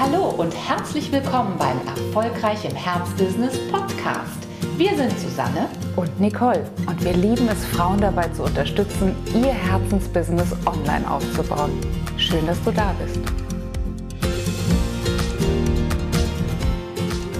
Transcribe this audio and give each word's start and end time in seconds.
Hallo 0.00 0.28
und 0.28 0.54
herzlich 0.54 1.10
willkommen 1.10 1.58
beim 1.58 1.76
Erfolgreich 1.84 2.64
im 2.64 2.76
Herzbusiness 2.76 3.58
Podcast. 3.68 4.46
Wir 4.76 4.96
sind 4.96 5.10
Susanne 5.18 5.68
und 5.96 6.20
Nicole 6.20 6.70
und 6.86 7.04
wir 7.04 7.14
lieben 7.14 7.48
es, 7.48 7.64
Frauen 7.64 8.00
dabei 8.00 8.28
zu 8.28 8.44
unterstützen, 8.44 9.16
ihr 9.34 9.52
Herzensbusiness 9.52 10.52
online 10.66 11.10
aufzubauen. 11.10 11.72
Schön, 12.16 12.46
dass 12.46 12.62
du 12.62 12.70
da 12.70 12.94
bist. 13.02 13.18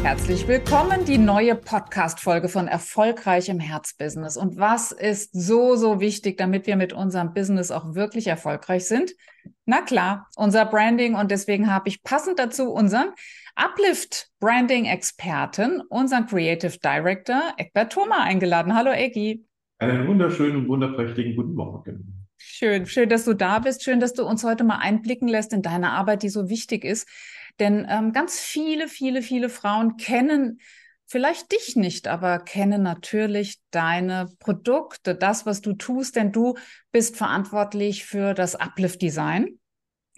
Herzlich 0.03 0.49
willkommen, 0.49 1.05
die 1.05 1.19
neue 1.19 1.55
Podcast-Folge 1.55 2.49
von 2.49 2.67
Erfolgreich 2.67 3.49
im 3.49 3.61
Herzbusiness. 3.61 4.37
Und 4.37 4.59
was 4.59 4.91
ist 4.91 5.31
so, 5.33 5.77
so 5.77 6.01
wichtig, 6.01 6.39
damit 6.39 6.67
wir 6.67 6.75
mit 6.75 6.93
unserem 6.93 7.35
Business 7.35 7.71
auch 7.71 7.95
wirklich 7.95 8.27
erfolgreich 8.27 8.89
sind? 8.89 9.13
Na 9.71 9.83
klar, 9.83 10.27
unser 10.37 10.65
Branding. 10.65 11.15
Und 11.15 11.31
deswegen 11.31 11.71
habe 11.71 11.91
ich 11.91 12.03
passend 12.03 12.39
dazu 12.39 12.73
unseren 12.73 13.11
Uplift 13.55 14.31
Branding 14.41 14.87
Experten, 14.87 15.83
unseren 15.91 16.25
Creative 16.25 16.79
Director 16.83 17.53
Egbert 17.59 17.93
Thoma 17.93 18.23
eingeladen. 18.23 18.75
Hallo 18.75 18.93
Eggi. 18.93 19.45
Einen 19.79 20.09
wunderschönen, 20.09 20.67
wunderprächtigen 20.69 21.37
guten 21.37 21.53
Morgen. 21.53 22.27
Schön, 22.39 22.87
schön, 22.87 23.11
dass 23.11 23.27
du 23.27 23.35
da 23.35 23.59
bist. 23.59 23.85
Schön, 23.85 24.01
dass 24.01 24.15
du 24.15 24.25
uns 24.25 24.43
heute 24.43 24.65
mal 24.65 24.79
einblicken 24.79 25.29
lässt 25.29 25.53
in 25.53 25.61
deine 25.61 25.91
Arbeit, 25.91 26.23
die 26.23 26.31
so 26.31 26.49
wichtig 26.49 26.83
ist. 26.83 27.07
Denn 27.61 27.87
ähm, 27.91 28.15
ganz 28.15 28.41
viele, 28.41 28.89
viele, 28.89 29.21
viele 29.21 29.51
Frauen 29.51 29.99
kennen 29.99 30.61
vielleicht 31.09 31.53
dich 31.53 31.75
nicht, 31.75 32.07
aber 32.07 32.39
kennen 32.39 32.83
natürlich 32.83 33.59
deine 33.71 34.29
Produkte, 34.39 35.15
das, 35.15 35.47
was 35.47 35.61
du 35.61 35.73
tust, 35.73 36.17
denn 36.17 36.33
du 36.33 36.55
bist 36.93 37.17
verantwortlich 37.17 38.05
für 38.05 38.35
das 38.35 38.55
Uplift 38.55 39.03
Design 39.03 39.59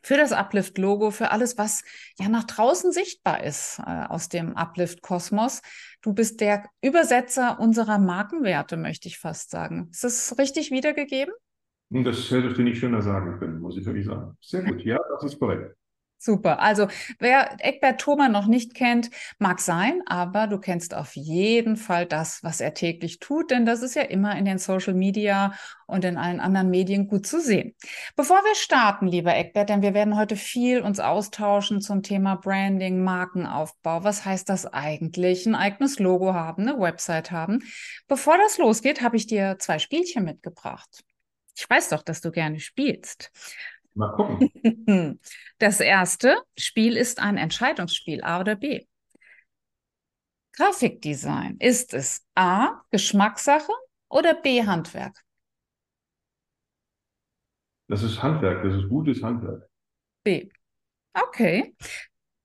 für 0.03 0.17
das 0.17 0.33
Uplift-Logo, 0.33 1.11
für 1.11 1.31
alles, 1.31 1.59
was 1.59 1.83
ja 2.19 2.29
nach 2.29 2.45
draußen 2.45 2.93
sichtbar 2.93 3.43
ist 3.43 3.81
äh, 3.81 4.05
aus 4.09 4.29
dem 4.29 4.57
Uplift-Kosmos. 4.57 5.63
Du 6.03 6.15
bist 6.15 6.41
der 6.41 6.65
Übersetzer 6.83 7.59
unserer 7.61 7.99
Markenwerte, 7.99 8.77
möchte 8.77 9.09
ich 9.09 9.19
fast 9.19 9.51
sagen. 9.51 9.89
Ist 9.91 10.05
das 10.05 10.39
richtig 10.39 10.71
wiedergegeben? 10.71 11.35
Das 11.91 12.31
hätte 12.31 12.49
ich 12.49 12.59
nicht 12.59 12.79
schöner 12.79 13.03
sagen 13.03 13.39
können, 13.39 13.61
muss 13.61 13.77
ich 13.77 13.85
wirklich 13.85 14.07
sagen. 14.07 14.37
Sehr 14.41 14.63
gut, 14.63 14.83
ja, 14.83 14.99
das 15.13 15.25
ist 15.25 15.41
korrekt. 15.41 15.75
Super. 16.23 16.61
Also 16.61 16.87
wer 17.19 17.57
Eckbert 17.61 17.99
Thoma 17.99 18.29
noch 18.29 18.47
nicht 18.47 18.75
kennt, 18.75 19.09
mag 19.39 19.59
sein, 19.59 20.03
aber 20.05 20.49
du 20.49 20.59
kennst 20.59 20.95
auf 20.95 21.17
jeden 21.17 21.79
Fall 21.79 22.05
das, 22.05 22.45
was 22.45 22.61
er 22.61 22.75
täglich 22.75 23.21
tut, 23.21 23.51
denn 23.51 23.65
das 23.65 23.81
ist 23.81 23.95
ja 23.95 24.03
immer 24.03 24.37
in 24.37 24.45
den 24.45 24.59
Social 24.59 24.93
Media 24.93 25.55
und 25.87 26.05
in 26.05 26.19
allen 26.19 26.39
anderen 26.39 26.69
Medien 26.69 27.09
gut 27.09 27.27
zu 27.27 27.41
sehen. 27.41 27.75
Bevor 28.17 28.37
wir 28.37 28.55
starten, 28.55 29.07
lieber 29.07 29.35
Eckbert, 29.35 29.71
denn 29.71 29.81
wir 29.81 29.95
werden 29.95 30.15
heute 30.15 30.37
viel 30.37 30.83
uns 30.83 31.01
austauschen 31.01 31.81
zum 31.81 32.03
Thema 32.03 32.35
Branding, 32.35 33.03
Markenaufbau. 33.03 34.05
Was 34.05 34.27
heißt 34.27 34.51
das 34.51 34.67
eigentlich? 34.67 35.47
Ein 35.47 35.55
eigenes 35.55 35.99
Logo 35.99 36.35
haben, 36.35 36.69
eine 36.69 36.79
Website 36.79 37.31
haben. 37.31 37.61
Bevor 38.09 38.37
das 38.37 38.59
losgeht, 38.59 39.01
habe 39.01 39.17
ich 39.17 39.27
dir 39.27 39.57
zwei 39.59 39.79
Spielchen 39.79 40.25
mitgebracht. 40.25 41.03
Ich 41.57 41.69
weiß 41.69 41.89
doch, 41.89 42.03
dass 42.03 42.21
du 42.21 42.31
gerne 42.31 42.61
spielst. 42.61 43.31
Mal 43.95 44.13
gucken. 44.13 45.19
Das 45.59 45.81
erste 45.81 46.37
Spiel 46.59 46.97
ist 46.97 47.21
ein 47.21 47.37
Entscheidungsspiel, 47.37 48.23
A 48.23 48.41
oder 48.41 48.57
B. 48.57 48.87
Grafikdesign, 50.53 51.57
ist 51.59 51.95
es 51.95 52.27
A, 52.35 52.83
Geschmackssache 52.91 53.73
oder 54.09 54.35
B, 54.35 54.65
Handwerk? 54.65 55.17
Das 57.89 58.03
ist 58.03 58.23
Handwerk, 58.23 58.63
das 58.63 58.75
ist 58.75 58.89
gutes 58.89 59.23
Handwerk. 59.23 59.69
B. 60.25 60.49
Okay. 61.13 61.75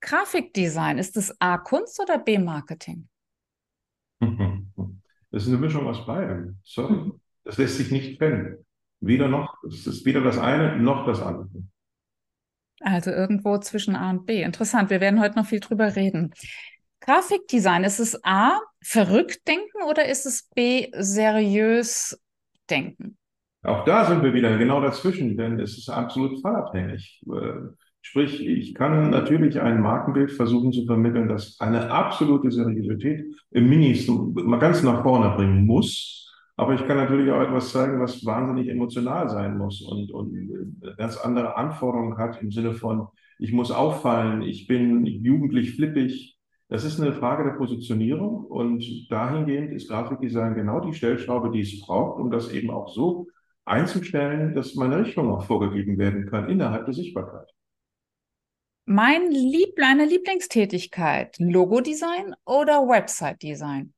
Grafikdesign, 0.02 0.98
ist 0.98 1.18
es 1.18 1.36
A, 1.40 1.58
Kunst 1.58 2.00
oder 2.00 2.18
B, 2.18 2.38
Marketing? 2.38 3.08
Das 5.32 5.44
ist 5.44 5.50
eine 5.50 5.58
Mischung 5.58 5.86
aus 5.88 6.06
beidem. 6.06 6.60
Sorry. 6.64 7.12
Das 7.44 7.58
lässt 7.60 7.78
sich 7.78 7.92
nicht 7.92 8.18
trennen. 8.18 8.65
Weder 9.06 9.28
noch, 9.28 9.56
es 9.64 9.86
ist 9.86 10.06
weder 10.06 10.22
das 10.22 10.40
eine 10.40 10.78
noch 10.78 11.06
das 11.06 11.22
andere. 11.22 11.48
Also 12.82 13.12
irgendwo 13.12 13.58
zwischen 13.60 13.96
A 13.96 14.10
und 14.10 14.26
B. 14.26 14.42
Interessant. 14.42 14.90
Wir 14.90 15.00
werden 15.00 15.22
heute 15.22 15.36
noch 15.36 15.46
viel 15.46 15.60
drüber 15.60 15.96
reden. 15.96 16.34
Grafikdesign, 17.02 17.84
ist 17.84 18.00
es 18.00 18.20
A, 18.24 18.60
verrückt 18.82 19.48
denken 19.48 19.84
oder 19.88 20.08
ist 20.08 20.26
es 20.26 20.50
B, 20.56 20.88
seriös 20.98 22.20
denken? 22.70 23.18
Auch 23.62 23.86
da 23.86 24.06
sind 24.06 24.24
wir 24.24 24.34
wieder 24.34 24.58
genau 24.58 24.82
dazwischen, 24.82 25.38
denn 25.38 25.60
es 25.60 25.78
ist 25.78 25.90
absolut 25.90 26.42
fallabhängig. 26.42 27.22
Äh, 27.28 27.74
sprich, 28.02 28.46
ich 28.46 28.74
kann 28.74 29.12
natürlich 29.12 29.62
ein 29.62 29.82
Markenbild 29.82 30.32
versuchen 30.32 30.72
zu 30.72 30.86
vermitteln, 30.86 31.28
das 31.28 31.58
eine 31.60 31.92
absolute 31.92 32.50
Seriosität 32.52 33.26
im 33.52 33.70
Minis 33.70 34.08
mal 34.08 34.60
ganz 34.60 34.82
nach 34.82 35.04
vorne 35.04 35.36
bringen 35.36 35.66
muss. 35.66 36.25
Aber 36.58 36.74
ich 36.74 36.86
kann 36.88 36.98
natürlich 36.98 37.32
auch 37.32 37.42
etwas 37.42 37.72
zeigen, 37.72 38.00
was 38.00 38.26
wahnsinnig 38.26 38.70
emotional 38.70 39.30
sein 39.30 39.58
muss 39.58 39.82
und, 39.82 40.12
und 40.12 40.82
ganz 40.98 41.18
andere 41.18 41.58
Anforderungen 41.58 42.18
hat 42.18 42.42
im 42.42 42.52
Sinne 42.52 42.74
von, 42.74 43.08
ich 43.40 43.52
muss 43.52 43.72
auffallen, 43.72 44.42
ich 44.42 44.68
bin 44.68 45.06
jugendlich 45.06 45.76
flippig. 45.76 46.38
Das 46.70 46.86
ist 46.86 47.00
eine 47.00 47.14
Frage 47.14 47.44
der 47.44 47.58
Positionierung 47.58 48.46
und 48.46 48.84
dahingehend 49.12 49.74
ist 49.74 49.90
Grafikdesign 49.90 50.56
genau 50.56 50.80
die 50.80 50.94
Stellschraube, 50.94 51.52
die 51.52 51.62
es 51.62 51.82
braucht, 51.82 52.20
um 52.20 52.32
das 52.32 52.50
eben 52.52 52.72
auch 52.72 52.88
so 52.88 53.28
einzustellen, 53.66 54.56
dass 54.56 54.76
meine 54.76 55.00
Richtung 55.00 55.30
auch 55.32 55.44
vorgegeben 55.44 55.98
werden 55.98 56.30
kann 56.30 56.50
innerhalb 56.50 56.86
der 56.86 56.94
Sichtbarkeit. 56.94 57.50
Mein 58.86 59.32
Lieb 59.32 59.78
meine 59.80 60.06
Lieblingstätigkeit, 60.06 61.38
Logodesign 61.40 62.36
oder 62.46 62.88
Website-Design? 62.88 63.95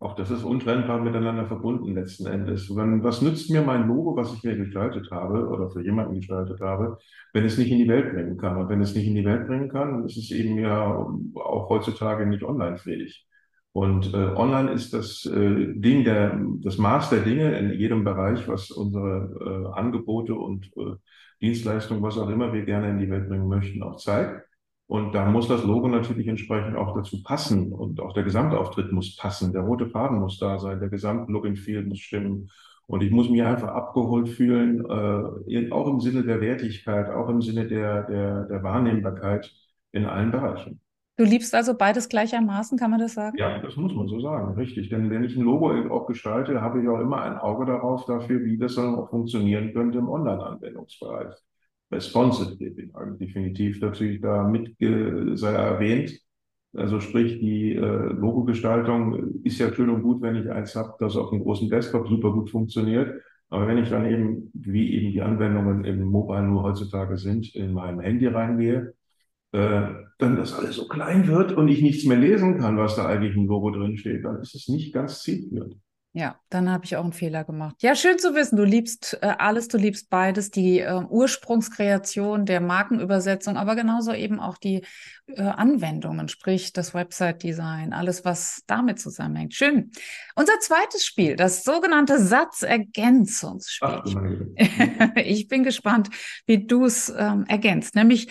Auch 0.00 0.16
das 0.16 0.30
ist 0.30 0.44
untrennbar 0.44 1.00
miteinander 1.00 1.46
verbunden 1.46 1.94
letzten 1.94 2.26
Endes. 2.26 2.68
Wenn, 2.74 3.02
was 3.02 3.22
nützt 3.22 3.50
mir 3.50 3.62
mein 3.62 3.88
Logo, 3.88 4.16
was 4.16 4.34
ich 4.34 4.42
mir 4.42 4.56
gestaltet 4.56 5.10
habe 5.10 5.48
oder 5.48 5.70
für 5.70 5.82
jemanden 5.82 6.16
gestaltet 6.16 6.60
habe, 6.60 6.98
wenn 7.32 7.44
es 7.44 7.56
nicht 7.56 7.70
in 7.70 7.78
die 7.78 7.88
Welt 7.88 8.12
bringen 8.12 8.36
kann? 8.36 8.58
Und 8.58 8.68
wenn 8.68 8.82
es 8.82 8.94
nicht 8.94 9.06
in 9.06 9.14
die 9.14 9.24
Welt 9.24 9.46
bringen 9.46 9.68
kann, 9.70 9.92
dann 9.92 10.04
ist 10.04 10.18
es 10.18 10.30
eben 10.30 10.58
ja 10.58 11.06
auch 11.34 11.68
heutzutage 11.70 12.26
nicht 12.26 12.42
online 12.42 12.76
fähig. 12.76 13.26
Und 13.72 14.14
äh, 14.14 14.16
online 14.16 14.70
ist 14.72 14.94
das 14.94 15.26
äh, 15.26 15.72
Ding 15.74 16.04
der, 16.04 16.38
das 16.60 16.78
Maß 16.78 17.10
der 17.10 17.22
Dinge 17.22 17.58
in 17.58 17.72
jedem 17.72 18.04
Bereich, 18.04 18.46
was 18.46 18.70
unsere 18.70 19.72
äh, 19.74 19.78
Angebote 19.78 20.34
und 20.34 20.66
äh, 20.76 20.94
Dienstleistungen, 21.40 22.02
was 22.02 22.18
auch 22.18 22.28
immer 22.28 22.52
wir 22.52 22.64
gerne 22.64 22.90
in 22.90 22.98
die 22.98 23.10
Welt 23.10 23.28
bringen 23.28 23.48
möchten, 23.48 23.82
auch 23.82 23.96
zeigt. 23.96 24.46
Und 24.86 25.14
da 25.14 25.24
muss 25.24 25.48
das 25.48 25.64
Logo 25.64 25.88
natürlich 25.88 26.28
entsprechend 26.28 26.76
auch 26.76 26.94
dazu 26.94 27.22
passen 27.22 27.72
und 27.72 28.00
auch 28.00 28.12
der 28.12 28.22
Gesamtauftritt 28.22 28.92
muss 28.92 29.16
passen. 29.16 29.52
Der 29.52 29.62
rote 29.62 29.86
Faden 29.86 30.18
muss 30.18 30.38
da 30.38 30.58
sein, 30.58 30.78
der 30.78 30.90
Gesamtlook 30.90 31.46
and 31.46 31.58
Feel 31.58 31.84
muss 31.84 32.00
stimmen. 32.00 32.50
Und 32.86 33.02
ich 33.02 33.10
muss 33.10 33.30
mich 33.30 33.42
einfach 33.42 33.68
abgeholt 33.68 34.28
fühlen, 34.28 34.84
äh, 34.84 35.70
auch 35.70 35.88
im 35.88 36.00
Sinne 36.00 36.22
der 36.22 36.42
Wertigkeit, 36.42 37.08
auch 37.08 37.30
im 37.30 37.40
Sinne 37.40 37.66
der, 37.66 38.02
der, 38.02 38.44
der 38.44 38.62
Wahrnehmbarkeit 38.62 39.50
in 39.92 40.04
allen 40.04 40.30
Bereichen. 40.30 40.80
Du 41.16 41.24
liebst 41.24 41.54
also 41.54 41.74
beides 41.74 42.08
gleichermaßen, 42.08 42.76
kann 42.76 42.90
man 42.90 43.00
das 43.00 43.14
sagen? 43.14 43.38
Ja, 43.38 43.60
das 43.60 43.76
muss 43.76 43.94
man 43.94 44.06
so 44.08 44.20
sagen, 44.20 44.54
richtig. 44.54 44.90
Denn 44.90 45.08
wenn 45.10 45.24
ich 45.24 45.34
ein 45.34 45.44
Logo 45.44 45.70
auch 45.94 46.06
gestalte, 46.06 46.60
habe 46.60 46.82
ich 46.82 46.88
auch 46.88 47.00
immer 47.00 47.22
ein 47.22 47.38
Auge 47.38 47.64
darauf 47.64 48.04
dafür, 48.04 48.44
wie 48.44 48.58
das 48.58 48.74
dann 48.74 48.96
auch 48.96 49.08
funktionieren 49.08 49.72
könnte 49.72 49.98
im 49.98 50.08
Online-Anwendungsbereich 50.08 51.36
responsive 51.90 52.56
definitiv 52.56 53.80
natürlich 53.80 54.20
da 54.20 54.44
mit 54.44 54.74
sei 55.38 55.52
erwähnt. 55.52 56.18
Also 56.76 56.98
sprich, 56.98 57.38
die 57.38 57.74
äh, 57.74 57.78
Logo-Gestaltung 57.78 59.42
ist 59.44 59.58
ja 59.60 59.72
schön 59.72 59.90
und 59.90 60.02
gut, 60.02 60.20
wenn 60.22 60.34
ich 60.34 60.50
eins 60.50 60.74
habe, 60.74 60.94
das 60.98 61.16
auf 61.16 61.32
einem 61.32 61.42
großen 61.42 61.68
Desktop 61.70 62.08
super 62.08 62.32
gut 62.32 62.50
funktioniert. 62.50 63.22
Aber 63.48 63.68
wenn 63.68 63.78
ich 63.78 63.90
dann 63.90 64.06
eben, 64.06 64.50
wie 64.54 64.92
eben 64.94 65.12
die 65.12 65.22
Anwendungen 65.22 65.84
im 65.84 66.02
Mobile 66.02 66.42
nur 66.42 66.64
heutzutage 66.64 67.16
sind, 67.16 67.54
in 67.54 67.72
meinem 67.72 68.00
Handy 68.00 68.26
reingehe, 68.26 68.94
äh, 69.52 69.88
dann 70.18 70.36
das 70.36 70.52
alles 70.52 70.74
so 70.74 70.88
klein 70.88 71.28
wird 71.28 71.52
und 71.52 71.68
ich 71.68 71.80
nichts 71.80 72.04
mehr 72.06 72.18
lesen 72.18 72.58
kann, 72.58 72.76
was 72.76 72.96
da 72.96 73.06
eigentlich 73.06 73.36
im 73.36 73.46
Logo 73.46 73.70
drin 73.70 73.96
steht, 73.96 74.24
dann 74.24 74.40
ist 74.40 74.56
es 74.56 74.68
nicht 74.68 74.92
ganz 74.92 75.22
zielführend. 75.22 75.76
Ja, 76.16 76.38
dann 76.48 76.70
habe 76.70 76.84
ich 76.84 76.94
auch 76.94 77.02
einen 77.02 77.12
Fehler 77.12 77.42
gemacht. 77.42 77.74
Ja, 77.80 77.96
schön 77.96 78.20
zu 78.20 78.36
wissen. 78.36 78.54
Du 78.54 78.62
liebst 78.62 79.18
äh, 79.20 79.34
alles, 79.36 79.66
du 79.66 79.78
liebst 79.78 80.10
beides, 80.10 80.52
die 80.52 80.78
äh, 80.78 81.02
Ursprungskreation 81.08 82.46
der 82.46 82.60
Markenübersetzung, 82.60 83.56
aber 83.56 83.74
genauso 83.74 84.12
eben 84.12 84.38
auch 84.38 84.56
die 84.56 84.84
äh, 85.26 85.42
Anwendungen, 85.42 86.28
sprich 86.28 86.72
das 86.72 86.94
Website-Design, 86.94 87.92
alles, 87.92 88.24
was 88.24 88.62
damit 88.68 89.00
zusammenhängt. 89.00 89.54
Schön. 89.54 89.90
Unser 90.36 90.60
zweites 90.60 91.04
Spiel, 91.04 91.34
das 91.34 91.64
sogenannte 91.64 92.20
Satzergänzungsspiel. 92.20 94.54
ich 95.16 95.48
bin 95.48 95.64
gespannt, 95.64 96.10
wie 96.46 96.64
du 96.64 96.84
es 96.84 97.12
ähm, 97.18 97.44
ergänzt. 97.48 97.96
Nämlich 97.96 98.28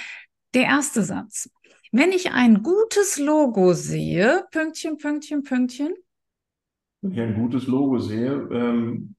der 0.53 0.63
erste 0.63 1.03
Satz. 1.03 1.49
Wenn 1.91 2.13
ich 2.13 2.31
ein 2.31 2.63
gutes 2.63 3.17
Logo 3.17 3.73
sehe, 3.73 4.45
Pünktchen, 4.51 4.97
Pünktchen, 4.97 5.43
Pünktchen, 5.43 5.93
wenn 7.03 7.11
ich 7.11 7.19
ein 7.21 7.35
gutes 7.35 7.67
Logo 7.67 7.99
sehe, 7.99 8.31
ähm, 8.51 9.15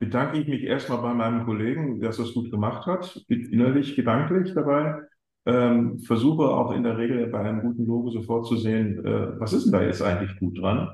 bedanke 0.00 0.38
ich 0.40 0.48
mich 0.48 0.64
erstmal 0.64 1.02
bei 1.02 1.14
meinem 1.14 1.44
Kollegen, 1.46 2.00
der 2.00 2.10
das 2.10 2.34
gut 2.34 2.50
gemacht 2.50 2.86
hat, 2.86 3.24
innerlich, 3.28 3.96
gedanklich 3.96 4.54
dabei. 4.54 5.02
ähm, 5.46 6.00
versuche 6.00 6.44
auch 6.44 6.72
in 6.72 6.84
der 6.84 6.98
Regel 6.98 7.26
bei 7.28 7.40
einem 7.40 7.62
guten 7.62 7.86
Logo 7.86 8.10
sofort 8.10 8.46
zu 8.46 8.56
sehen, 8.56 9.04
äh, 9.04 9.40
was 9.40 9.52
ist 9.54 9.64
denn 9.66 9.72
da 9.72 9.82
jetzt 9.82 10.02
eigentlich 10.02 10.38
gut 10.38 10.58
dran? 10.60 10.90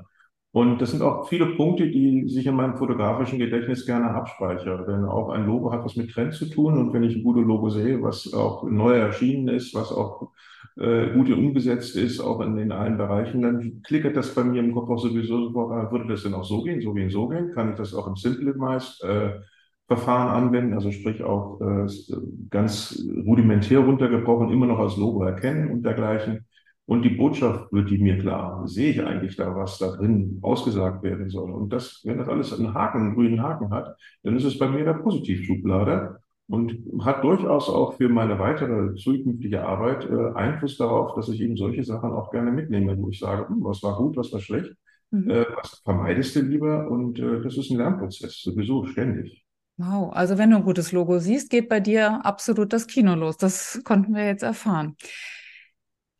Und 0.57 0.81
das 0.81 0.89
sind 0.89 1.03
auch 1.03 1.27
viele 1.29 1.45
Punkte, 1.55 1.87
die 1.87 2.27
sich 2.27 2.47
in 2.47 2.55
meinem 2.55 2.77
fotografischen 2.77 3.37
Gedächtnis 3.37 3.85
gerne 3.85 4.09
abspeichere. 4.09 4.87
Denn 4.87 5.05
auch 5.05 5.29
ein 5.29 5.45
Logo 5.45 5.71
hat 5.71 5.85
was 5.85 5.95
mit 5.95 6.09
Trend 6.09 6.33
zu 6.33 6.49
tun. 6.49 6.79
Und 6.79 6.93
wenn 6.93 7.03
ich 7.03 7.15
ein 7.15 7.23
gutes 7.23 7.45
Logo 7.45 7.69
sehe, 7.69 8.01
was 8.01 8.33
auch 8.33 8.63
neu 8.63 8.93
erschienen 8.93 9.49
ist, 9.49 9.75
was 9.75 9.91
auch 9.91 10.31
äh, 10.77 11.13
gut 11.13 11.29
umgesetzt 11.29 11.95
ist, 11.95 12.19
auch 12.19 12.41
in, 12.41 12.57
in 12.57 12.71
allen 12.71 12.97
Bereichen, 12.97 13.43
dann 13.43 13.83
klickert 13.83 14.17
das 14.17 14.33
bei 14.33 14.43
mir 14.43 14.63
im 14.63 14.73
Kopf 14.73 14.89
auch 14.89 14.97
sowieso 14.97 15.45
sofort, 15.45 15.73
ah, 15.73 15.91
würde 15.91 16.07
das 16.07 16.23
denn 16.23 16.33
auch 16.33 16.43
so 16.43 16.63
gehen, 16.63 16.81
so 16.81 16.91
gehen, 16.95 17.11
so 17.11 17.27
gehen? 17.27 17.51
Kann 17.51 17.69
ich 17.69 17.75
das 17.75 17.93
auch 17.93 18.07
im 18.07 18.15
Simplified 18.15 18.97
äh, 19.03 19.33
anwenden, 20.07 20.73
also 20.73 20.91
sprich 20.91 21.21
auch 21.21 21.61
äh, 21.61 21.85
ganz 22.49 22.99
rudimentär 23.27 23.81
runtergebrochen, 23.81 24.49
immer 24.49 24.65
noch 24.65 24.79
als 24.79 24.97
Logo 24.97 25.21
erkennen 25.21 25.69
und 25.69 25.83
dergleichen. 25.83 26.46
Und 26.87 27.03
die 27.03 27.09
Botschaft 27.09 27.71
wird 27.73 27.89
die 27.89 27.97
mir 27.97 28.17
klar. 28.17 28.65
Sehe 28.65 28.91
ich 28.91 29.03
eigentlich 29.03 29.35
da, 29.35 29.53
was 29.53 29.77
da 29.77 29.91
drin 29.97 30.39
ausgesagt 30.41 31.03
werden 31.03 31.29
soll. 31.29 31.51
Und 31.51 31.73
das, 31.73 32.01
wenn 32.05 32.17
das 32.17 32.29
alles 32.29 32.57
einen 32.57 32.73
Haken, 32.73 33.01
einen 33.01 33.15
grünen 33.15 33.43
Haken 33.43 33.71
hat, 33.71 33.97
dann 34.23 34.37
ist 34.37 34.45
es 34.45 34.57
bei 34.57 34.69
mir 34.69 34.85
der 34.85 34.93
Positivschublade 34.93 36.19
und 36.47 36.79
hat 37.03 37.25
durchaus 37.25 37.67
auch 37.67 37.95
für 37.97 38.07
meine 38.07 38.39
weitere 38.39 38.95
zukünftige 38.95 39.65
Arbeit 39.65 40.09
äh, 40.09 40.33
Einfluss 40.33 40.77
darauf, 40.77 41.13
dass 41.15 41.27
ich 41.27 41.41
eben 41.41 41.57
solche 41.57 41.83
Sachen 41.83 42.11
auch 42.11 42.31
gerne 42.31 42.51
mitnehme, 42.51 42.97
wo 42.97 43.09
ich 43.09 43.19
sage, 43.19 43.49
hm, 43.49 43.57
was 43.65 43.83
war 43.83 43.97
gut, 43.97 44.15
was 44.15 44.31
war 44.31 44.39
schlecht, 44.39 44.73
mhm. 45.11 45.29
äh, 45.29 45.45
was 45.57 45.81
vermeidest 45.83 46.37
du 46.37 46.41
lieber? 46.41 46.89
Und 46.89 47.19
äh, 47.19 47.41
das 47.41 47.57
ist 47.57 47.69
ein 47.69 47.77
Lernprozess, 47.77 48.41
sowieso 48.41 48.85
ständig. 48.85 49.43
Wow, 49.75 50.13
also 50.13 50.37
wenn 50.37 50.51
du 50.51 50.55
ein 50.55 50.63
gutes 50.63 50.93
Logo 50.93 51.19
siehst, 51.19 51.49
geht 51.49 51.67
bei 51.67 51.81
dir 51.81 52.25
absolut 52.25 52.71
das 52.71 52.87
Kino 52.87 53.13
los. 53.13 53.35
Das 53.35 53.81
konnten 53.83 54.15
wir 54.15 54.25
jetzt 54.25 54.41
erfahren. 54.41 54.95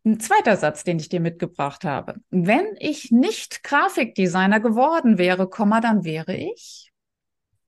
Ein 0.07 0.21
zweiter 0.21 0.55
Satz, 0.55 0.85
den 0.85 0.99
ich 0.99 1.09
dir 1.09 1.19
mitgebracht 1.19 1.83
habe. 1.83 2.15
Wenn 2.29 2.63
ich 2.79 3.11
nicht 3.11 3.61
Grafikdesigner 3.61 4.61
geworden 4.61 5.17
wäre, 5.17 5.49
Komma, 5.49 5.81
dann 5.81 6.05
wäre 6.05 6.35
ich? 6.35 6.91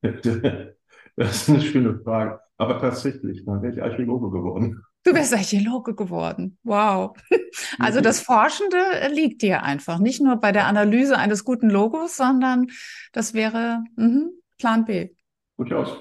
Das 1.18 1.36
ist 1.36 1.50
eine 1.50 1.60
schöne 1.60 2.00
Frage. 2.00 2.40
Aber 2.56 2.80
tatsächlich, 2.80 3.44
dann 3.44 3.62
wäre 3.62 3.74
ich 3.74 3.84
Archäologe 3.84 4.30
geworden. 4.30 4.82
Du 5.04 5.14
wärst 5.14 5.34
Archäologe 5.34 5.94
geworden. 5.94 6.58
Wow. 6.64 7.18
Also 7.78 8.00
das 8.00 8.22
Forschende 8.22 8.78
liegt 9.12 9.42
dir 9.42 9.64
einfach. 9.64 10.00
Nicht 10.00 10.22
nur 10.22 10.38
bei 10.38 10.54
der 10.54 10.68
Analyse 10.68 11.18
eines 11.18 11.44
guten 11.44 11.70
Logos, 11.70 12.16
sondern 12.16 12.68
das 13.12 13.34
wäre 13.34 13.84
mh, 13.98 14.30
Plan 14.58 14.86
B. 14.86 15.10
Durchaus. 15.58 15.98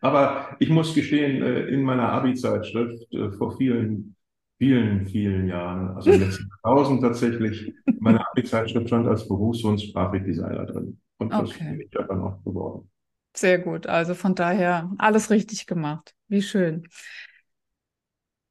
Aber 0.00 0.56
ich 0.58 0.68
muss 0.68 0.94
gestehen, 0.94 1.42
äh, 1.42 1.66
in 1.66 1.84
meiner 1.84 2.10
Abi-Zeitschrift 2.10 3.12
äh, 3.12 3.30
vor 3.30 3.56
vielen 3.56 4.15
vielen, 4.58 5.06
vielen 5.06 5.48
Jahren, 5.48 5.96
also 5.96 6.10
im 6.10 6.20
letzten 6.20 6.48
Jahrtausend 6.48 7.02
tatsächlich, 7.02 7.74
meine 7.98 8.26
Abi-Zeitschrift 8.30 8.86
stand 8.88 9.06
als 9.06 9.26
Berufswunsch 9.28 9.92
Grafikdesigner 9.92 10.66
drin. 10.66 10.98
Und 11.18 11.32
das 11.32 11.50
okay. 11.50 11.76
bin 11.76 11.88
ich 11.90 11.98
einfach 11.98 12.16
noch 12.16 12.42
geworden. 12.44 12.90
Sehr 13.34 13.58
gut. 13.58 13.86
Also 13.86 14.14
von 14.14 14.34
daher 14.34 14.90
alles 14.98 15.30
richtig 15.30 15.66
gemacht. 15.66 16.14
Wie 16.28 16.42
schön. 16.42 16.84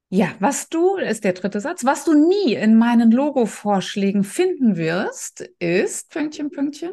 Ja, 0.09 0.29
was 0.39 0.69
du, 0.69 0.97
ist 0.97 1.23
der 1.23 1.33
dritte 1.33 1.59
Satz, 1.59 1.83
was 1.83 2.05
du 2.05 2.13
nie 2.13 2.53
in 2.53 2.77
meinen 2.77 3.11
Logo-Vorschlägen 3.11 4.23
finden 4.23 4.77
wirst, 4.77 5.49
ist 5.59 6.11
Pünktchen, 6.11 6.51
Pünktchen. 6.51 6.91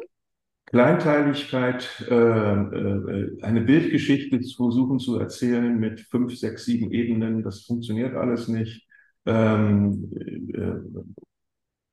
Kleinteiligkeit, 0.66 2.06
äh, 2.08 2.14
äh, 2.14 3.42
eine 3.42 3.60
Bildgeschichte 3.60 4.40
zu 4.40 4.56
versuchen 4.56 4.98
zu 4.98 5.18
erzählen 5.18 5.78
mit 5.78 6.00
fünf, 6.00 6.34
sechs, 6.34 6.64
sieben 6.64 6.90
Ebenen, 6.92 7.42
das 7.42 7.64
funktioniert 7.64 8.14
alles 8.14 8.48
nicht 8.48 8.88
ähm, 9.26 10.10
äh, 10.54 11.02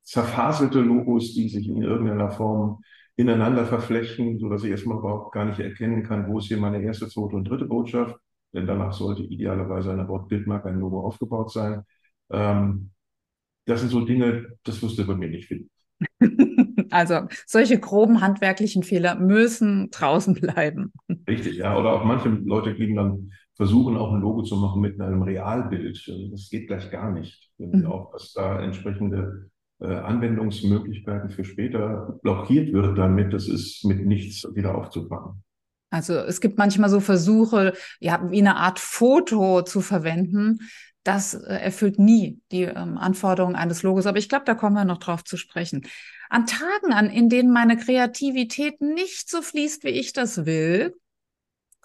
zerfaselte 0.04 0.80
Logos, 0.81 1.34
die 1.34 1.50
sich 1.50 1.68
in 1.68 1.81
irgendeiner 1.81 2.31
Form 2.31 2.81
ineinander 3.16 3.66
verflechten, 3.66 4.40
so 4.40 4.50
dass 4.50 4.64
ich 4.64 4.72
erstmal 4.72 4.98
überhaupt 4.98 5.34
gar 5.34 5.46
nicht 5.46 5.60
erkennen 5.60 6.04
kann, 6.04 6.28
wo 6.28 6.40
ist 6.40 6.48
hier 6.48 6.58
meine 6.58 6.81
erste, 6.81 7.08
zweite 7.08 7.36
und 7.36 7.48
dritte 7.48 7.66
Botschaft. 7.66 8.16
Denn 8.54 8.66
danach 8.66 8.94
sollte 8.94 9.24
idealerweise 9.24 9.92
eine 9.92 10.06
Bildmarke, 10.06 10.70
ein 10.70 10.80
Logo 10.80 11.06
aufgebaut 11.06 11.52
sein. 11.52 11.84
Ähm, 12.31 12.92
das 13.66 13.81
sind 13.81 13.90
so 13.90 14.02
Dinge, 14.02 14.48
das 14.64 14.81
wirst 14.81 14.98
du 14.98 15.06
bei 15.06 15.16
mir 15.16 15.30
nicht 15.30 15.48
finden. 15.48 15.70
Also 16.92 17.28
solche 17.46 17.80
groben 17.80 18.20
handwerklichen 18.22 18.81
Fehler 18.81 19.14
müssen 19.14 19.92
draußen 19.92 20.34
bleiben. 20.34 20.92
Richtig, 21.28 21.58
ja. 21.58 21.78
Oder 21.78 21.94
auch 21.94 22.04
manche 22.04 22.30
Leute 22.30 22.74
geben 22.74 22.96
dann 22.96 23.31
versuchen 23.60 23.98
auch 23.98 24.14
ein 24.14 24.22
Logo 24.22 24.42
zu 24.42 24.56
machen 24.56 24.80
mit 24.80 25.02
einem 25.02 25.22
Realbild. 25.22 26.10
Das 26.32 26.50
geht 26.50 26.68
gleich 26.68 26.90
gar 26.92 27.12
nicht. 27.12 27.52
Mhm. 27.58 27.86
Auch 27.88 28.14
was 28.14 28.32
da 28.32 28.62
entsprechende 28.62 29.50
äh, 29.82 29.86
Anwendungsmöglichkeiten 29.86 31.30
für 31.30 31.44
später 31.44 32.18
blockiert 32.22 32.72
wird 32.72 32.98
damit, 32.98 33.34
das 33.34 33.50
ist 33.50 33.84
mit 33.84 34.06
nichts 34.06 34.48
wieder 34.56 34.76
aufzufangen. 34.76 35.44
Also 35.90 36.14
es 36.14 36.40
gibt 36.40 36.58
manchmal 36.58 36.90
so 36.90 37.02
Versuche, 37.02 37.74
ja, 38.00 38.26
wie 38.32 38.40
eine 38.40 38.56
Art 38.56 38.80
Foto 38.80 39.62
zu 39.64 39.82
verwenden. 39.82 40.60
Das 41.04 41.34
äh, 41.34 41.56
erfüllt 41.56 42.00
nie 42.00 42.40
die 42.54 42.64
ähm, 42.64 42.98
Anforderungen 42.98 43.58
eines 43.58 43.84
Logos. 43.84 44.06
Aber 44.06 44.20
ich 44.20 44.30
glaube, 44.30 44.46
da 44.46 44.56
kommen 44.56 44.76
wir 44.76 44.86
noch 44.86 45.00
drauf 45.00 45.26
zu 45.26 45.36
sprechen. 45.36 45.86
An 46.30 46.46
Tagen 46.46 46.94
an, 46.94 47.10
in 47.10 47.28
denen 47.28 47.52
meine 47.52 47.76
Kreativität 47.76 48.80
nicht 48.80 49.30
so 49.30 49.42
fließt, 49.42 49.84
wie 49.84 49.90
ich 49.90 50.14
das 50.14 50.46
will, 50.46 50.96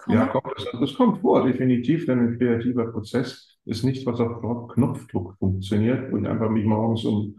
ja, 0.07 0.27
kommt, 0.27 0.45
das, 0.55 0.67
das 0.79 0.93
kommt 0.95 1.21
vor, 1.21 1.45
definitiv, 1.45 2.05
denn 2.05 2.19
ein 2.19 2.37
kreativer 2.37 2.91
Prozess 2.91 3.57
ist 3.65 3.83
nichts, 3.83 4.05
was 4.05 4.19
auf 4.19 4.67
Knopfdruck 4.69 5.35
funktioniert, 5.39 6.11
wo 6.11 6.17
ich 6.17 6.27
einfach 6.27 6.49
mich 6.49 6.65
morgens 6.65 7.03
um 7.05 7.35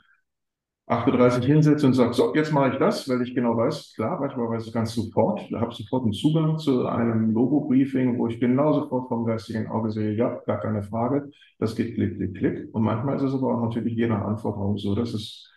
8.30 0.89 1.41
Uhr 1.41 1.47
hinsetze 1.47 1.87
und 1.87 1.95
sage, 1.95 2.13
so, 2.13 2.33
jetzt 2.35 2.53
mache 2.53 2.73
ich 2.73 2.79
das, 2.79 3.09
weil 3.09 3.21
ich 3.23 3.35
genau 3.35 3.57
weiß, 3.57 3.95
klar, 3.97 4.21
manchmal 4.21 4.49
weiß 4.51 4.67
ich 4.69 4.73
ganz 4.73 4.95
sofort, 4.95 5.41
habe 5.51 5.75
sofort 5.75 6.05
einen 6.05 6.13
Zugang 6.13 6.59
zu 6.59 6.87
einem 6.87 7.33
Logo-Briefing, 7.33 8.19
wo 8.19 8.29
ich 8.29 8.39
genau 8.39 8.73
sofort 8.73 9.09
vom 9.09 9.25
geistigen 9.25 9.67
Auge 9.67 9.91
sehe, 9.91 10.15
ja, 10.15 10.41
gar 10.47 10.61
keine 10.61 10.85
Frage, 10.85 11.31
das 11.59 11.75
geht 11.75 11.95
klick, 11.97 12.17
klick, 12.17 12.37
klick. 12.37 12.75
Und 12.75 12.83
manchmal 12.83 13.17
ist 13.17 13.23
es 13.23 13.35
aber 13.35 13.57
auch 13.57 13.63
natürlich 13.63 13.97
je 13.97 14.07
nach 14.07 14.23
Anforderung 14.23 14.79
so, 14.79 14.95
dass 14.95 15.13
es 15.13 15.51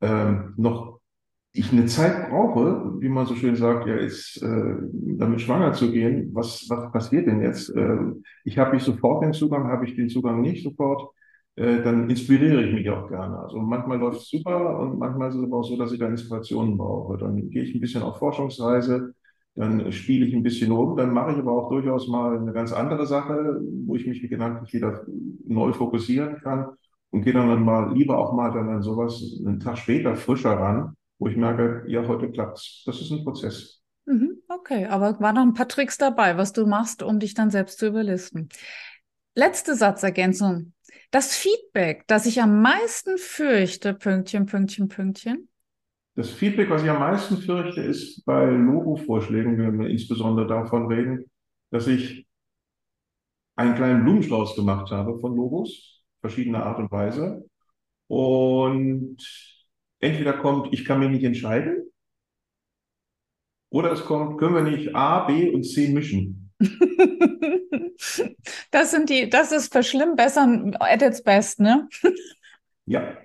ähm, 0.00 0.54
noch 0.56 1.01
ich 1.54 1.70
eine 1.72 1.86
Zeit 1.86 2.30
brauche, 2.30 3.00
wie 3.00 3.08
man 3.08 3.26
so 3.26 3.34
schön 3.34 3.56
sagt, 3.56 3.86
ja, 3.86 3.96
ist, 3.96 4.42
äh, 4.42 4.74
damit 5.18 5.40
schwanger 5.42 5.72
zu 5.74 5.92
gehen, 5.92 6.30
was, 6.34 6.64
was 6.70 6.90
passiert 6.92 7.26
denn 7.26 7.42
jetzt? 7.42 7.68
Äh, 7.76 7.96
ich 8.44 8.58
habe 8.58 8.74
nicht 8.74 8.84
sofort 8.84 9.22
den 9.22 9.32
Zugang, 9.34 9.68
habe 9.68 9.84
ich 9.84 9.94
den 9.94 10.08
Zugang 10.08 10.40
nicht 10.40 10.62
sofort, 10.64 11.10
äh, 11.56 11.82
dann 11.82 12.08
inspiriere 12.08 12.62
ich 12.64 12.72
mich 12.74 12.88
auch 12.90 13.08
gerne. 13.08 13.38
Also 13.38 13.58
manchmal 13.58 13.98
läuft 13.98 14.20
es 14.20 14.30
super 14.30 14.78
und 14.80 14.98
manchmal 14.98 15.28
ist 15.28 15.34
es 15.36 15.42
aber 15.44 15.58
auch 15.58 15.64
so, 15.64 15.76
dass 15.76 15.92
ich 15.92 15.98
da 15.98 16.08
Inspirationen 16.08 16.78
brauche. 16.78 17.18
Dann 17.18 17.50
gehe 17.50 17.62
ich 17.64 17.74
ein 17.74 17.80
bisschen 17.80 18.02
auf 18.02 18.18
Forschungsreise, 18.18 19.14
dann 19.54 19.92
spiele 19.92 20.24
ich 20.26 20.34
ein 20.34 20.42
bisschen 20.42 20.72
rum, 20.72 20.96
dann 20.96 21.12
mache 21.12 21.32
ich 21.32 21.38
aber 21.38 21.52
auch 21.52 21.68
durchaus 21.70 22.08
mal 22.08 22.38
eine 22.38 22.52
ganz 22.54 22.72
andere 22.72 23.06
Sache, 23.06 23.60
wo 23.86 23.94
ich 23.96 24.06
mich 24.06 24.22
gedanklich 24.22 24.72
wieder 24.72 25.04
neu 25.46 25.72
fokussieren 25.74 26.38
kann 26.40 26.68
und 27.10 27.22
gehe 27.22 27.34
dann 27.34 27.62
mal 27.62 27.92
lieber 27.94 28.16
auch 28.16 28.32
mal 28.32 28.50
dann 28.52 28.70
an 28.70 28.82
sowas 28.82 29.22
einen 29.44 29.60
Tag 29.60 29.76
später 29.76 30.16
frischer 30.16 30.52
ran 30.58 30.96
wo 31.22 31.28
ich 31.28 31.36
merke, 31.36 31.84
ja, 31.86 32.04
heute 32.08 32.32
klappt's. 32.32 32.82
Das 32.84 33.00
ist 33.00 33.12
ein 33.12 33.22
Prozess. 33.22 33.80
Mhm, 34.06 34.38
okay, 34.48 34.86
aber 34.86 35.20
waren 35.20 35.36
noch 35.36 35.42
ein 35.42 35.54
paar 35.54 35.68
Tricks 35.68 35.96
dabei, 35.96 36.36
was 36.36 36.52
du 36.52 36.66
machst, 36.66 37.04
um 37.04 37.20
dich 37.20 37.34
dann 37.34 37.48
selbst 37.48 37.78
zu 37.78 37.86
überlisten. 37.86 38.48
Letzte 39.36 39.76
Satzergänzung. 39.76 40.72
Das 41.12 41.36
Feedback, 41.36 42.02
das 42.08 42.26
ich 42.26 42.42
am 42.42 42.60
meisten 42.60 43.18
fürchte, 43.18 43.94
Pünktchen, 43.94 44.46
Pünktchen, 44.46 44.88
Pünktchen. 44.88 45.48
Das 46.16 46.28
Feedback, 46.28 46.68
was 46.70 46.82
ich 46.82 46.90
am 46.90 46.98
meisten 46.98 47.36
fürchte, 47.36 47.82
ist 47.82 48.24
bei 48.24 48.44
Logo-Vorschlägen, 48.44 49.56
wenn 49.58 49.78
wir 49.78 49.90
insbesondere 49.90 50.48
davon 50.48 50.88
reden, 50.88 51.30
dass 51.70 51.86
ich 51.86 52.26
einen 53.54 53.76
kleinen 53.76 54.02
Blumenstrauß 54.02 54.56
gemacht 54.56 54.90
habe 54.90 55.20
von 55.20 55.36
Logos, 55.36 56.02
verschiedener 56.20 56.66
Art 56.66 56.80
und 56.80 56.90
Weise. 56.90 57.48
Und 58.08 59.18
entweder 60.02 60.34
kommt, 60.34 60.74
ich 60.74 60.84
kann 60.84 61.00
mich 61.00 61.08
nicht 61.10 61.24
entscheiden, 61.24 61.90
oder 63.70 63.90
es 63.92 64.04
kommt, 64.04 64.38
können 64.38 64.54
wir 64.54 64.62
nicht 64.62 64.94
A, 64.94 65.24
B 65.24 65.50
und 65.50 65.62
C 65.64 65.88
mischen. 65.88 66.50
das 68.70 68.90
sind 68.90 69.08
die, 69.08 69.30
das 69.30 69.50
ist 69.50 69.72
verschlimmbessern 69.72 70.76
at 70.78 71.00
its 71.00 71.22
best, 71.22 71.58
ne? 71.60 71.88
ja. 72.84 73.16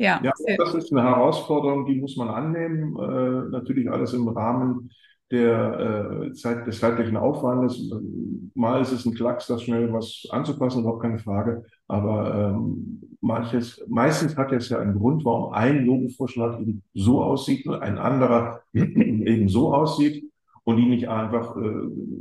Ja, 0.00 0.20
ja 0.22 0.32
das 0.56 0.74
ist 0.74 0.92
eine 0.92 1.02
Herausforderung, 1.02 1.84
die 1.84 1.96
muss 1.96 2.16
man 2.16 2.28
annehmen. 2.28 2.96
Äh, 2.96 3.50
natürlich 3.50 3.90
alles 3.90 4.12
im 4.14 4.28
Rahmen 4.28 4.90
der 5.30 6.22
äh, 6.28 6.32
Zeit, 6.32 6.66
des 6.66 6.80
zeitlichen 6.80 7.16
Aufwandes. 7.16 7.90
Mal 8.54 8.80
ist 8.80 8.92
es 8.92 9.04
ein 9.04 9.14
Klacks, 9.14 9.46
das 9.46 9.62
schnell 9.62 9.92
was 9.92 10.26
anzupassen, 10.30 10.80
überhaupt 10.80 11.02
keine 11.02 11.18
Frage. 11.18 11.64
Aber 11.86 12.34
ähm, 12.34 13.00
manches, 13.20 13.82
meistens 13.88 14.36
hat 14.36 14.52
es 14.52 14.68
ja 14.68 14.78
einen 14.78 14.98
Grund, 14.98 15.24
warum 15.24 15.52
ein 15.52 15.84
Logovorschlag 15.84 16.60
eben 16.60 16.82
so 16.94 17.22
aussieht 17.22 17.66
und 17.66 17.80
ein 17.82 17.98
anderer 17.98 18.62
eben 18.72 19.48
so 19.48 19.74
aussieht. 19.74 20.24
und 20.64 20.76
die 20.76 20.84
nicht 20.84 21.08
einfach 21.08 21.56
äh, 21.56 21.60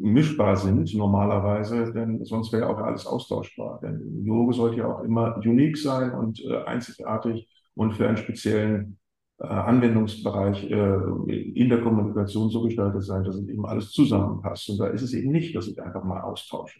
mischbar 0.01 0.55
sind 0.55 0.93
normalerweise, 0.95 1.91
denn 1.91 2.23
sonst 2.23 2.53
wäre 2.53 2.69
auch 2.69 2.77
alles 2.77 3.05
austauschbar. 3.05 3.79
Denn 3.81 4.25
Logo 4.25 4.53
sollte 4.53 4.77
ja 4.77 4.87
auch 4.87 5.03
immer 5.03 5.35
unique 5.37 5.77
sein 5.77 6.11
und 6.11 6.41
äh, 6.45 6.63
einzigartig 6.63 7.45
und 7.75 7.93
für 7.93 8.07
einen 8.07 8.17
speziellen 8.17 8.97
Anwendungsbereich 9.39 10.70
äh, 10.72 11.32
in 11.53 11.70
der 11.70 11.82
Kommunikation 11.82 12.50
so 12.50 12.62
gestaltet 12.63 13.03
sein, 13.03 13.24
dass 13.24 13.36
es 13.36 13.48
eben 13.48 13.65
alles 13.65 13.91
zusammenpasst. 13.91 14.70
Und 14.70 14.79
da 14.79 14.88
ist 14.88 15.03
es 15.03 15.13
eben 15.13 15.32
nicht, 15.32 15.56
dass 15.56 15.67
ich 15.67 15.82
einfach 15.82 16.03
mal 16.03 16.22
austausche. 16.22 16.79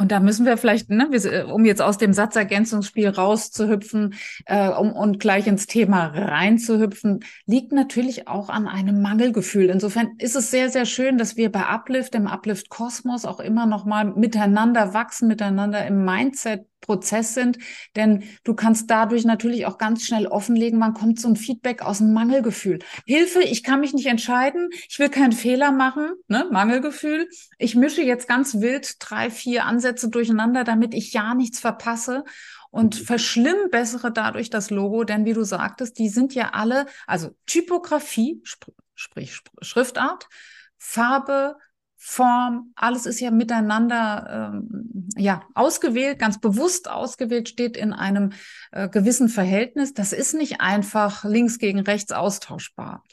Und 0.00 0.12
da 0.12 0.20
müssen 0.20 0.46
wir 0.46 0.56
vielleicht, 0.56 0.88
ne, 0.88 1.10
um 1.52 1.66
jetzt 1.66 1.82
aus 1.82 1.98
dem 1.98 2.14
Satzergänzungsspiel 2.14 3.10
rauszuhüpfen 3.10 4.14
äh, 4.46 4.70
um, 4.70 4.92
und 4.92 5.20
gleich 5.20 5.46
ins 5.46 5.66
Thema 5.66 6.06
reinzuhüpfen, 6.06 7.20
liegt 7.44 7.72
natürlich 7.72 8.26
auch 8.26 8.48
an 8.48 8.66
einem 8.66 9.02
Mangelgefühl. 9.02 9.66
Insofern 9.68 10.12
ist 10.16 10.36
es 10.36 10.50
sehr, 10.50 10.70
sehr 10.70 10.86
schön, 10.86 11.18
dass 11.18 11.36
wir 11.36 11.52
bei 11.52 11.66
Uplift, 11.66 12.14
im 12.14 12.28
Uplift 12.28 12.70
Kosmos 12.70 13.26
auch 13.26 13.40
immer 13.40 13.66
noch 13.66 13.84
mal 13.84 14.06
miteinander 14.06 14.94
wachsen, 14.94 15.28
miteinander 15.28 15.86
im 15.86 16.02
Mindset 16.02 16.69
Prozess 16.80 17.34
sind, 17.34 17.58
denn 17.96 18.24
du 18.44 18.54
kannst 18.54 18.90
dadurch 18.90 19.24
natürlich 19.24 19.66
auch 19.66 19.78
ganz 19.78 20.04
schnell 20.04 20.26
offenlegen, 20.26 20.78
man 20.78 20.94
kommt 20.94 21.20
so 21.20 21.28
ein 21.28 21.36
Feedback 21.36 21.82
aus 21.82 21.98
dem 21.98 22.12
Mangelgefühl. 22.12 22.78
Hilfe, 23.06 23.42
ich 23.42 23.62
kann 23.62 23.80
mich 23.80 23.92
nicht 23.92 24.06
entscheiden, 24.06 24.68
ich 24.88 24.98
will 24.98 25.08
keinen 25.08 25.32
Fehler 25.32 25.72
machen, 25.72 26.12
ne? 26.28 26.46
Mangelgefühl. 26.50 27.28
Ich 27.58 27.74
mische 27.74 28.02
jetzt 28.02 28.28
ganz 28.28 28.60
wild 28.60 28.96
drei, 28.98 29.30
vier 29.30 29.64
Ansätze 29.64 30.08
durcheinander, 30.08 30.64
damit 30.64 30.94
ich 30.94 31.12
ja 31.12 31.34
nichts 31.34 31.60
verpasse 31.60 32.24
und 32.70 32.94
verschlimmbessere 32.94 34.12
dadurch 34.12 34.50
das 34.50 34.70
Logo, 34.70 35.04
denn 35.04 35.24
wie 35.24 35.32
du 35.32 35.44
sagtest, 35.44 35.98
die 35.98 36.08
sind 36.08 36.34
ja 36.34 36.50
alle, 36.52 36.86
also 37.06 37.30
Typografie, 37.46 38.40
sp 38.46 38.72
sprich 38.94 39.40
Schriftart, 39.62 40.28
Farbe, 40.76 41.56
Form, 42.02 42.72
alles 42.76 43.04
ist 43.04 43.20
ja 43.20 43.30
miteinander 43.30 44.54
ähm, 44.54 45.10
ja 45.18 45.42
ausgewählt, 45.54 46.18
ganz 46.18 46.40
bewusst 46.40 46.90
ausgewählt, 46.90 47.50
steht 47.50 47.76
in 47.76 47.92
einem 47.92 48.30
äh, 48.72 48.88
gewissen 48.88 49.28
Verhältnis. 49.28 49.92
Das 49.92 50.14
ist 50.14 50.32
nicht 50.32 50.62
einfach 50.62 51.24
links 51.24 51.58
gegen 51.58 51.80
rechts 51.80 52.10
austauschbar. 52.10 53.04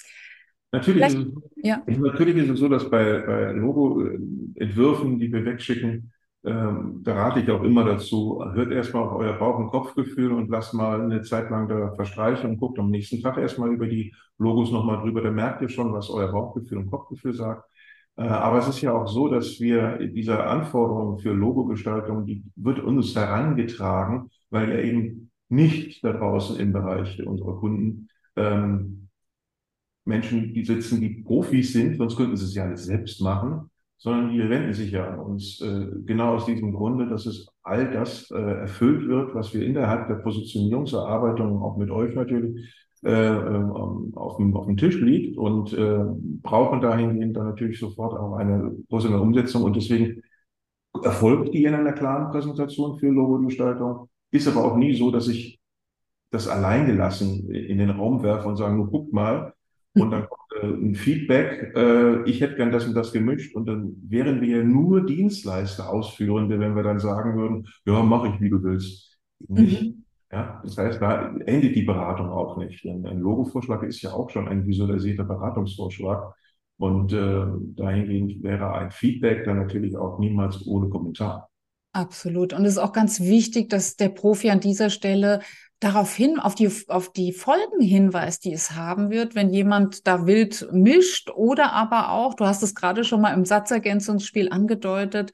Natürlich 0.71 1.05
ist, 1.05 1.15
es, 1.15 1.27
ja. 1.57 1.81
natürlich 1.85 2.37
ist 2.37 2.49
es 2.49 2.59
so, 2.59 2.69
dass 2.69 2.89
bei, 2.89 3.19
bei 3.19 3.51
Logo-Entwürfen, 3.51 5.19
die 5.19 5.33
wir 5.33 5.43
wegschicken, 5.43 6.13
ähm, 6.45 7.01
da 7.03 7.13
rate 7.13 7.41
ich 7.41 7.51
auch 7.51 7.63
immer 7.63 7.83
dazu, 7.83 8.41
hört 8.53 8.71
erstmal 8.71 9.03
auf 9.03 9.15
euer 9.15 9.33
Bauch- 9.33 9.59
und 9.59 9.67
Kopfgefühl 9.67 10.31
und 10.31 10.49
lasst 10.49 10.73
mal 10.73 11.01
eine 11.01 11.23
Zeit 11.23 11.49
lang 11.49 11.67
da 11.67 11.93
verstreichen 11.95 12.51
und 12.51 12.57
guckt 12.57 12.79
am 12.79 12.89
nächsten 12.89 13.21
Tag 13.21 13.37
erstmal 13.37 13.73
über 13.73 13.85
die 13.85 14.15
Logos 14.37 14.71
nochmal 14.71 15.01
drüber. 15.01 15.21
Da 15.21 15.29
merkt 15.29 15.61
ihr 15.61 15.67
schon, 15.67 15.91
was 15.91 16.09
euer 16.09 16.31
Bauchgefühl 16.31 16.77
und 16.77 16.89
Kopfgefühl 16.89 17.33
sagt. 17.33 17.69
Äh, 18.17 18.23
aber 18.23 18.59
es 18.59 18.67
ist 18.67 18.81
ja 18.81 18.93
auch 18.93 19.07
so, 19.07 19.27
dass 19.29 19.59
wir 19.59 19.97
diese 20.07 20.43
Anforderungen 20.43 21.19
für 21.19 21.33
Logogestaltung, 21.33 22.25
die 22.25 22.43
wird 22.55 22.79
uns 22.79 23.15
herangetragen, 23.15 24.29
weil 24.49 24.69
ja 24.69 24.79
eben 24.79 25.31
nicht 25.49 26.03
da 26.03 26.13
draußen 26.13 26.59
im 26.59 26.73
Bereich 26.73 27.25
unserer 27.25 27.57
Kunden 27.59 28.09
ähm, 28.35 29.09
Menschen, 30.05 30.53
die 30.53 30.65
sitzen, 30.65 31.01
die 31.01 31.21
Profis 31.23 31.73
sind, 31.73 31.97
sonst 31.97 32.17
könnten 32.17 32.37
sie 32.37 32.45
es 32.45 32.55
ja 32.55 32.63
alles 32.63 32.85
selbst 32.85 33.21
machen, 33.21 33.69
sondern 33.97 34.31
die 34.31 34.49
wenden 34.49 34.73
sich 34.73 34.91
ja 34.91 35.07
an 35.09 35.19
uns 35.19 35.61
äh, 35.61 35.87
genau 36.05 36.35
aus 36.35 36.45
diesem 36.45 36.73
Grunde, 36.73 37.07
dass 37.07 37.25
es 37.25 37.47
all 37.63 37.91
das 37.91 38.29
äh, 38.31 38.35
erfüllt 38.35 39.07
wird, 39.07 39.35
was 39.35 39.53
wir 39.53 39.63
innerhalb 39.63 40.07
der 40.07 40.15
Positionierungserarbeitung, 40.15 41.61
auch 41.61 41.77
mit 41.77 41.89
euch 41.89 42.15
natürlich, 42.15 42.73
äh, 43.03 43.11
ähm, 43.11 44.13
auf, 44.15 44.37
dem, 44.37 44.55
auf 44.55 44.65
dem 44.65 44.77
Tisch 44.77 44.99
liegt 44.99 45.37
und 45.37 45.73
äh, 45.73 45.99
brauchen 46.41 46.81
dahingehend 46.81 47.35
dann 47.37 47.45
natürlich 47.47 47.79
sofort 47.79 48.17
auch 48.17 48.35
eine 48.35 48.75
professionelle 48.89 49.21
Umsetzung. 49.21 49.63
Und 49.63 49.75
deswegen 49.75 50.21
erfolgt 51.03 51.53
die 51.53 51.63
in 51.63 51.75
einer 51.75 51.93
klaren 51.93 52.31
Präsentation 52.31 52.97
für 52.97 53.09
Logogestaltung. 53.09 54.09
Ist 54.31 54.47
aber 54.47 54.65
auch 54.65 54.77
nie 54.77 54.95
so, 54.95 55.11
dass 55.11 55.27
ich 55.27 55.59
das 56.31 56.47
alleingelassen 56.47 57.49
in 57.51 57.77
den 57.77 57.91
Raum 57.91 58.23
werfe 58.23 58.47
und 58.47 58.57
sage, 58.57 58.75
nur 58.75 58.89
guckt 58.89 59.13
mal. 59.13 59.53
Und 59.93 60.11
dann 60.11 60.27
kommt 60.27 60.63
äh, 60.63 60.67
ein 60.67 60.95
Feedback, 60.95 61.73
äh, 61.75 62.23
ich 62.29 62.41
hätte 62.41 62.55
gern 62.55 62.71
das 62.71 62.85
und 62.85 62.93
das 62.93 63.11
gemischt. 63.11 63.55
Und 63.55 63.67
dann 63.67 63.95
wären 64.07 64.41
wir 64.41 64.57
ja 64.57 64.63
nur 64.63 65.05
Dienstleister 65.05 65.89
Ausführende, 65.89 66.59
wenn 66.59 66.75
wir 66.75 66.83
dann 66.83 66.99
sagen 66.99 67.35
würden, 67.37 67.67
ja, 67.85 68.03
mach 68.03 68.25
ich, 68.25 68.39
wie 68.41 68.49
du 68.49 68.61
willst. 68.63 69.17
Nicht. 69.47 69.81
Mhm. 69.81 70.03
Ja, 70.31 70.61
das 70.63 70.77
heißt, 70.77 71.01
da 71.01 71.35
endet 71.45 71.75
die 71.75 71.83
Beratung 71.83 72.29
auch 72.29 72.57
nicht. 72.57 72.83
Denn 72.83 73.05
ein 73.05 73.19
Logovorschlag 73.19 73.83
ist 73.83 74.01
ja 74.01 74.11
auch 74.11 74.29
schon 74.29 74.47
ein 74.47 74.67
visualisierter 74.67 75.23
Beratungsvorschlag. 75.23 76.33
Und 76.77 77.13
äh, 77.13 77.45
dahingehend 77.75 78.43
wäre 78.43 78.73
ein 78.73 78.91
Feedback 78.91 79.45
dann 79.45 79.57
natürlich 79.57 79.95
auch 79.97 80.19
niemals 80.19 80.65
ohne 80.67 80.89
Kommentar. 80.89 81.49
Absolut. 81.93 82.53
Und 82.53 82.65
es 82.65 82.73
ist 82.73 82.77
auch 82.77 82.93
ganz 82.93 83.21
wichtig, 83.21 83.69
dass 83.69 83.95
der 83.95 84.09
Profi 84.09 84.51
an 84.51 84.59
dieser 84.59 84.91
Stelle 84.91 85.39
darauf 85.79 86.13
hin, 86.13 86.39
auf 86.39 86.55
die, 86.55 86.69
auf 86.87 87.11
die 87.11 87.31
Folgen 87.31 87.81
hinweist, 87.81 88.45
die 88.45 88.53
es 88.53 88.71
haben 88.71 89.09
wird, 89.09 89.35
wenn 89.35 89.49
jemand 89.49 90.07
da 90.07 90.25
wild 90.25 90.67
mischt 90.71 91.29
oder 91.31 91.73
aber 91.73 92.11
auch, 92.11 92.33
du 92.33 92.45
hast 92.45 92.63
es 92.63 92.75
gerade 92.75 93.03
schon 93.03 93.21
mal 93.21 93.33
im 93.33 93.45
Satzergänzungsspiel 93.45 94.49
angedeutet, 94.49 95.31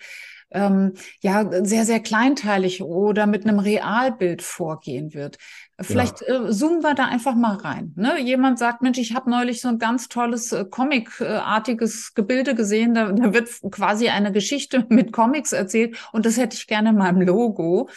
ähm, 0.53 0.93
ja 1.21 1.49
sehr, 1.63 1.85
sehr 1.85 1.99
kleinteilig 1.99 2.81
oder 2.81 3.27
mit 3.27 3.45
einem 3.45 3.59
Realbild 3.59 4.41
vorgehen 4.41 5.13
wird. 5.13 5.37
Vielleicht 5.79 6.21
ja. 6.21 6.45
äh, 6.45 6.51
zoomen 6.51 6.83
wir 6.83 6.93
da 6.93 7.05
einfach 7.05 7.35
mal 7.35 7.55
rein. 7.55 7.93
Ne? 7.95 8.21
Jemand 8.21 8.59
sagt, 8.59 8.81
Mensch, 8.81 8.99
ich 8.99 9.15
habe 9.15 9.29
neulich 9.29 9.59
so 9.59 9.69
ein 9.69 9.79
ganz 9.79 10.07
tolles 10.07 10.51
äh, 10.51 10.65
Comic-artiges 10.65 12.13
Gebilde 12.13 12.55
gesehen. 12.55 12.93
Da, 12.93 13.11
da 13.11 13.33
wird 13.33 13.49
quasi 13.71 14.09
eine 14.09 14.31
Geschichte 14.31 14.85
mit 14.89 15.11
Comics 15.11 15.51
erzählt 15.51 15.97
und 16.11 16.25
das 16.25 16.37
hätte 16.37 16.55
ich 16.55 16.67
gerne 16.67 16.89
in 16.89 16.97
meinem 16.97 17.21
Logo 17.21 17.89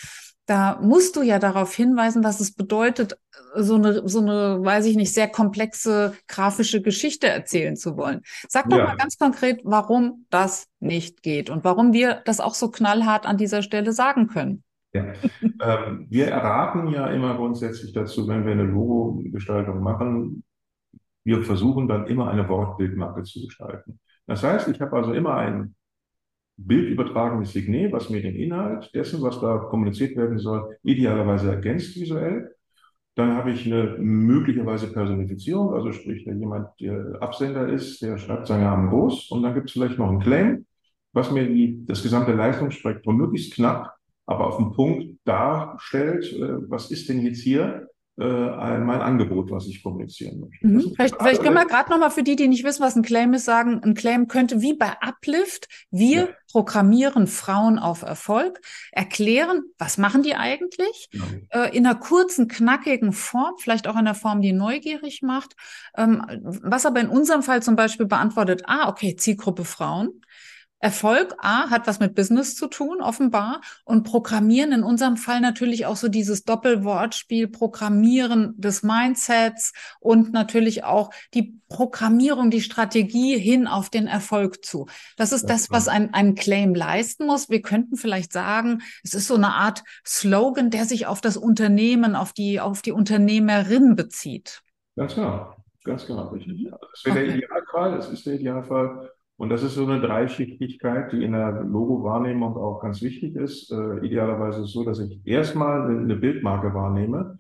da 0.47 0.79
musst 0.81 1.17
du 1.17 1.23
ja 1.23 1.39
darauf 1.39 1.75
hinweisen, 1.75 2.25
was 2.25 2.41
es 2.41 2.55
bedeutet, 2.55 3.19
so 3.57 3.75
eine, 3.75 4.09
so 4.09 4.21
eine, 4.21 4.59
weiß 4.63 4.87
ich 4.87 4.97
nicht, 4.97 5.13
sehr 5.13 5.29
komplexe 5.29 6.15
grafische 6.29 6.83
Geschichte 6.83 7.27
erzählen 7.29 7.77
zu 7.77 7.97
wollen. 7.97 8.23
Sag 8.49 8.71
doch 8.71 8.79
ja. 8.79 8.85
mal 8.85 8.97
ganz 8.97 9.19
konkret, 9.19 9.61
warum 9.65 10.27
das 10.31 10.69
nicht 10.79 11.23
geht 11.23 11.51
und 11.51 11.65
warum 11.65 11.93
wir 11.93 12.23
das 12.25 12.41
auch 12.41 12.55
so 12.55 12.71
knallhart 12.71 13.27
an 13.27 13.37
dieser 13.37 13.63
Stelle 13.63 13.93
sagen 13.93 14.29
können. 14.29 14.63
Ja. 14.93 15.13
ähm, 15.61 16.07
wir 16.09 16.29
erraten 16.29 16.89
ja 16.89 17.09
immer 17.09 17.37
grundsätzlich 17.37 17.93
dazu, 17.93 18.29
wenn 18.29 18.45
wir 18.45 18.53
eine 18.53 18.65
Logo-Gestaltung 18.65 19.81
machen, 19.81 20.45
wir 21.25 21.43
versuchen 21.43 21.89
dann 21.89 22.07
immer 22.07 22.31
eine 22.31 22.49
Wortbildmarke 22.49 23.25
zu 23.25 23.45
gestalten. 23.45 23.99
Das 24.27 24.43
heißt, 24.43 24.69
ich 24.69 24.81
habe 24.81 24.97
also 24.97 25.13
immer 25.13 25.35
ein 25.35 25.76
bildübertragenes 26.57 27.53
Signet, 27.53 27.93
was 27.93 28.11
mir 28.11 28.23
den 28.23 28.35
Inhalt 28.35 28.91
dessen, 28.95 29.23
was 29.23 29.41
da 29.41 29.59
kommuniziert 29.59 30.17
werden 30.17 30.39
soll, 30.39 30.77
idealerweise 30.83 31.51
ergänzt 31.51 31.97
visuell. 31.97 32.55
Dann 33.15 33.35
habe 33.35 33.51
ich 33.51 33.67
eine 33.67 33.97
möglicherweise 33.99 34.93
Personifizierung, 34.93 35.73
also 35.75 35.93
sprich, 35.93 36.25
der 36.25 36.35
jemand, 36.35 36.69
der 36.81 37.17
Absender 37.21 37.69
ist, 37.69 38.03
der 38.03 38.19
schreibt 38.19 38.47
seinen 38.47 38.65
Namen 38.65 38.91
groß 38.91 39.31
und 39.31 39.43
dann 39.43 39.55
gibt 39.55 39.69
es 39.69 39.73
vielleicht 39.73 39.99
noch 39.99 40.09
einen 40.11 40.21
Claim, 40.21 40.67
was 41.13 41.31
mir 41.31 41.47
die, 41.47 41.85
das 41.87 42.03
gesamte 42.03 42.33
Leistungsspektrum 42.33 43.17
möglichst 43.17 43.55
knapp, 43.55 43.95
aber 44.27 44.47
auf 44.47 44.59
den 44.59 44.73
Punkt 44.73 45.19
darstellt, 45.25 46.31
äh, 46.33 46.71
was 46.71 46.91
ist 46.91 47.09
denn 47.09 47.23
jetzt 47.23 47.41
hier 47.41 47.89
äh, 48.19 48.79
mein 48.79 49.03
Angebot, 49.03 49.51
was 49.51 49.67
ich 49.67 49.83
kommunizieren 49.83 50.41
möchte. 50.41 50.67
Mhm. 50.67 50.93
Vielleicht, 50.95 51.17
vielleicht 51.17 51.43
können 51.43 51.55
wir 51.55 51.67
gerade 51.67 51.91
nochmal 51.91 52.11
für 52.11 52.23
die, 52.23 52.35
die 52.35 52.49
nicht 52.49 52.65
wissen, 52.65 52.83
was 52.83 52.97
ein 52.97 53.03
Claim 53.03 53.35
ist, 53.35 53.45
sagen, 53.45 53.83
ein 53.85 53.95
Claim 53.95 54.27
könnte 54.27 54.63
wie 54.63 54.73
bei 54.73 54.93
Uplift, 55.03 55.69
wir 55.91 56.17
ja. 56.17 56.29
programmieren 56.51 57.27
Frauen 57.27 57.79
auf 57.79 58.03
Erfolg, 58.03 58.61
erklären, 58.91 59.65
was 59.77 59.99
machen 59.99 60.23
die 60.23 60.35
eigentlich, 60.35 61.09
ja. 61.13 61.65
äh, 61.65 61.77
in 61.77 61.87
einer 61.87 61.95
kurzen, 61.95 62.49
knackigen 62.49 63.13
Form, 63.13 63.55
vielleicht 63.59 63.87
auch 63.87 63.95
in 63.95 64.01
einer 64.01 64.15
Form, 64.15 64.41
die 64.41 64.55
neugierig 64.55 65.21
macht, 65.21 65.55
ähm, 65.97 66.25
was 66.43 66.87
aber 66.87 67.01
in 67.01 67.09
unserem 67.09 67.43
Fall 67.43 67.63
zum 67.63 67.77
Beispiel 67.77 68.07
beantwortet, 68.07 68.63
ah, 68.67 68.89
okay, 68.89 69.17
Zielgruppe 69.17 69.67
Frauen, 69.67 70.23
Erfolg, 70.79 71.35
A, 71.39 71.71
hat 71.71 71.87
was 71.87 72.01
mit 72.01 72.15
Business 72.15 72.55
zu 72.55 72.67
tun, 72.67 73.01
offenbar. 73.01 73.63
Und 73.85 74.05
Programmieren 74.05 74.73
in 74.73 74.83
unserem 74.83 75.17
Fall 75.17 75.41
natürlich 75.41 75.87
auch 75.87 75.97
so 75.97 76.09
dieses 76.09 76.45
Doppelwortspiel, 76.45 77.49
Programmieren 77.49 78.55
des 78.59 78.83
Mindsets 78.83 79.73
und 80.01 80.33
natürlich 80.33 80.85
auch 80.85 81.11
die 81.33 81.59
Programmierung, 81.69 82.51
die 82.51 82.61
Strategie 82.61 83.39
hin 83.39 83.67
auf 83.67 83.89
den 83.89 84.07
Erfolg 84.07 84.65
zu. 84.65 84.87
Das 85.17 85.33
ist 85.33 85.47
das, 85.47 85.71
was 85.71 85.89
ein, 85.89 86.13
ein 86.13 86.35
Claim 86.35 86.75
leisten 86.75 87.27
muss. 87.27 87.49
Wir 87.49 87.63
könnten 87.63 87.97
vielleicht 87.97 88.33
sagen, 88.33 88.83
es 89.03 89.15
ist 89.15 89.29
so 89.29 89.35
eine 89.35 89.55
Art 89.55 89.83
Slogan, 90.07 90.71
der 90.71 90.85
sich 90.85 91.07
auf 91.07 91.23
das 91.23 91.39
Unternehmen, 91.39 92.15
auf 92.15 92.35
die, 92.35 92.61
auf 92.61 92.83
die 92.83 92.93
Unternehmerin 92.93 93.97
bezieht. 93.97 94.63
Ganz 94.95 95.15
genau, 95.15 95.57
ganz 95.85 96.07
genau, 96.07 96.29
richtig. 96.29 96.53
Mhm. 96.53 96.75
Das 96.93 97.05
wäre 97.05 97.17
okay. 97.17 97.27
der 97.27 97.37
Idealfall, 97.37 97.97
das 97.97 98.11
ist 98.11 98.27
der 98.27 98.35
Idealfall. 98.35 99.11
Und 99.37 99.51
das 99.51 99.63
ist 99.63 99.75
so 99.75 99.87
eine 99.87 100.01
Dreischichtigkeit, 100.01 101.13
die 101.13 101.23
in 101.23 101.33
der 101.33 101.63
Logo-Wahrnehmung 101.63 102.57
auch 102.57 102.81
ganz 102.81 103.03
wichtig 103.03 103.37
ist. 103.37 103.71
Äh, 103.71 104.07
idealerweise 104.07 104.61
ist 104.61 104.69
es 104.69 104.73
so, 104.73 104.85
dass 104.85 104.99
ich 104.99 105.21
erstmal 105.25 105.89
eine 105.89 106.17
Bildmarke 106.17 106.73
wahrnehme 106.73 107.39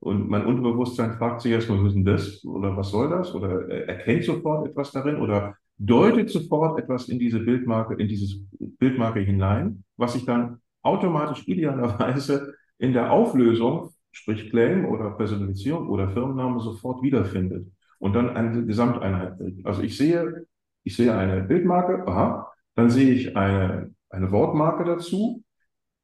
und 0.00 0.28
mein 0.28 0.46
Unterbewusstsein 0.46 1.14
fragt 1.14 1.40
sich 1.40 1.52
erstmal, 1.52 1.80
was 1.80 1.88
ist 1.88 1.94
denn 1.94 2.04
das? 2.04 2.44
Oder 2.44 2.76
was 2.76 2.90
soll 2.90 3.10
das? 3.10 3.34
Oder 3.34 3.68
erkennt 3.68 4.24
sofort 4.24 4.68
etwas 4.68 4.92
darin? 4.92 5.16
Oder 5.16 5.56
deutet 5.76 6.30
sofort 6.30 6.78
etwas 6.78 7.08
in 7.08 7.18
diese 7.18 7.40
Bildmarke, 7.40 7.94
in 7.94 8.06
dieses 8.06 8.40
Bildmarke 8.78 9.20
hinein, 9.20 9.84
was 9.96 10.12
sich 10.12 10.24
dann 10.24 10.60
automatisch 10.82 11.46
idealerweise 11.48 12.54
in 12.78 12.92
der 12.92 13.10
Auflösung, 13.10 13.90
sprich 14.12 14.50
Claim 14.50 14.84
oder 14.86 15.10
Personalisierung 15.10 15.88
oder 15.88 16.10
Firmenname 16.10 16.60
sofort 16.60 17.02
wiederfindet 17.02 17.66
und 17.98 18.14
dann 18.14 18.30
eine 18.36 18.64
Gesamteinheit 18.64 19.38
bildet. 19.38 19.66
Also 19.66 19.82
ich 19.82 19.96
sehe, 19.96 20.46
ich 20.88 20.96
sehe 20.96 21.14
eine 21.14 21.42
Bildmarke, 21.42 22.06
aha, 22.08 22.50
dann 22.74 22.88
sehe 22.88 23.12
ich 23.12 23.36
eine, 23.36 23.94
eine 24.08 24.32
Wortmarke 24.32 24.84
dazu, 24.84 25.44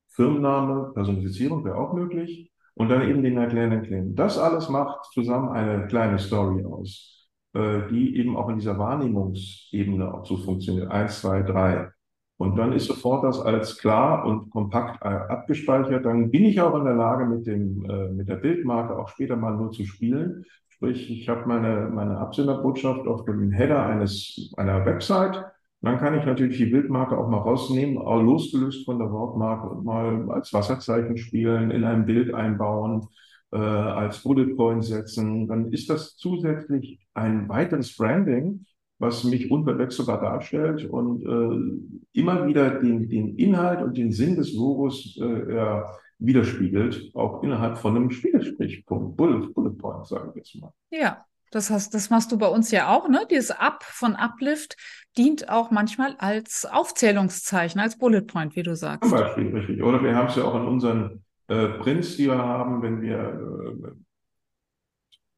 Firmenname, 0.09 0.93
Personifizierung 0.93 1.65
wäre 1.65 1.79
auch 1.79 1.95
möglich 1.95 2.53
und 2.75 2.91
dann 2.91 3.09
eben 3.09 3.23
den 3.23 3.39
erklärenden 3.39 3.83
Claim. 3.83 4.15
Das 4.15 4.37
alles 4.37 4.69
macht 4.69 5.07
zusammen 5.15 5.49
eine 5.49 5.87
kleine 5.87 6.19
Story 6.19 6.67
aus, 6.67 7.31
äh, 7.55 7.89
die 7.91 8.19
eben 8.19 8.37
auch 8.37 8.51
in 8.51 8.59
dieser 8.59 8.79
Wahrnehmungsebene 8.79 10.13
auch 10.13 10.27
so 10.27 10.37
funktioniert. 10.37 10.91
Eins, 10.91 11.23
zwei, 11.23 11.41
drei. 11.41 11.89
Und 12.37 12.57
dann 12.57 12.75
ist 12.75 12.89
sofort 12.89 13.25
das 13.25 13.41
als 13.41 13.79
klar 13.79 14.27
und 14.27 14.51
kompakt 14.51 15.03
äh, 15.03 15.09
abgespeichert. 15.09 16.05
Dann 16.05 16.31
bin 16.31 16.45
ich 16.45 16.61
auch 16.61 16.75
in 16.77 16.85
der 16.85 16.95
Lage, 16.95 17.25
mit, 17.25 17.47
dem, 17.47 17.89
äh, 17.89 18.11
mit 18.11 18.29
der 18.29 18.37
Bildmarke 18.37 18.99
auch 18.99 19.09
später 19.09 19.37
mal 19.37 19.57
nur 19.57 19.71
zu 19.71 19.87
spielen. 19.87 20.45
Sprich, 20.85 21.11
ich 21.11 21.29
habe 21.31 21.49
meine, 21.49 21.89
meine 21.91 22.19
Absenderbotschaft 22.19 23.07
auf 23.07 23.25
dem 23.25 23.51
Header 23.53 23.87
eines, 23.87 24.53
einer 24.59 24.85
Website. 24.85 25.43
Dann 25.81 25.97
kann 25.97 26.19
ich 26.19 26.27
natürlich 26.27 26.59
die 26.59 26.67
Bildmarke 26.67 27.17
auch 27.17 27.27
mal 27.27 27.39
rausnehmen, 27.39 27.97
auch 27.97 28.21
losgelöst 28.21 28.85
von 28.85 28.99
der 28.99 29.11
Wortmarke 29.11 29.71
und 29.71 29.87
mal 29.87 30.31
als 30.31 30.53
Wasserzeichen 30.53 31.17
spielen, 31.17 31.71
in 31.71 31.85
ein 31.85 32.05
Bild 32.05 32.35
einbauen, 32.35 33.09
äh, 33.51 33.57
als 33.57 34.23
Bullet 34.23 34.57
Point 34.57 34.85
setzen. 34.85 35.49
Dann 35.49 35.73
ist 35.73 35.89
das 35.89 36.19
zusätzlich 36.19 37.01
ein 37.15 37.49
weiteres 37.49 37.97
Branding, 37.97 38.67
was 38.99 39.25
mich 39.25 39.51
unverwechselbar 39.51 40.21
darstellt 40.21 40.85
und 40.85 41.23
äh, 41.25 42.21
immer 42.21 42.47
wieder 42.47 42.79
den, 42.79 43.09
den 43.09 43.37
Inhalt 43.39 43.81
und 43.81 43.97
den 43.97 44.13
Sinn 44.13 44.37
des 44.37 44.53
Logos 44.53 45.19
äh, 45.19 45.81
widerspiegelt, 46.27 47.11
auch 47.15 47.43
innerhalb 47.43 47.79
von 47.79 47.97
einem 47.97 48.11
Spielsprichpunkt, 48.11 49.17
Bullet, 49.17 49.49
Bullet 49.53 49.77
Point, 49.79 50.07
sagen 50.07 50.35
wir 50.35 50.43
jetzt 50.43 50.55
mal. 50.61 50.73
Ja, 50.91 51.25
das 51.51 51.71
hast, 51.71 51.95
das 51.95 52.11
machst 52.11 52.33
du 52.33 52.39
bei 52.39 52.49
uns 52.49 52.71
ja 52.71 52.89
auch, 52.89 53.09
ne? 53.09 53.27
Dieses 53.31 53.51
Up 53.53 53.85
von 53.85 54.17
Uplift 54.17 54.77
dient 55.17 55.49
auch 55.49 55.71
manchmal 55.71 56.17
als 56.19 56.67
Aufzählungszeichen, 56.67 57.81
als 57.81 57.97
Bullet 57.99 58.23
Point, 58.23 58.57
wie 58.57 58.63
du 58.63 58.75
sagst. 58.75 59.09
Zum 59.09 59.19
Beispiel, 59.19 59.55
richtig. 59.55 59.83
Oder 59.83 60.03
wir 60.03 60.17
haben 60.17 60.29
es 60.29 60.37
ja 60.37 60.45
auch 60.45 60.57
in 60.57 60.67
unseren 60.67 61.25
äh, 61.49 61.69
Prints, 61.79 62.17
die 62.17 62.27
wir 62.27 62.39
haben, 62.39 62.83
wenn 62.83 63.01
wir 63.03 63.19
äh, 63.19 63.91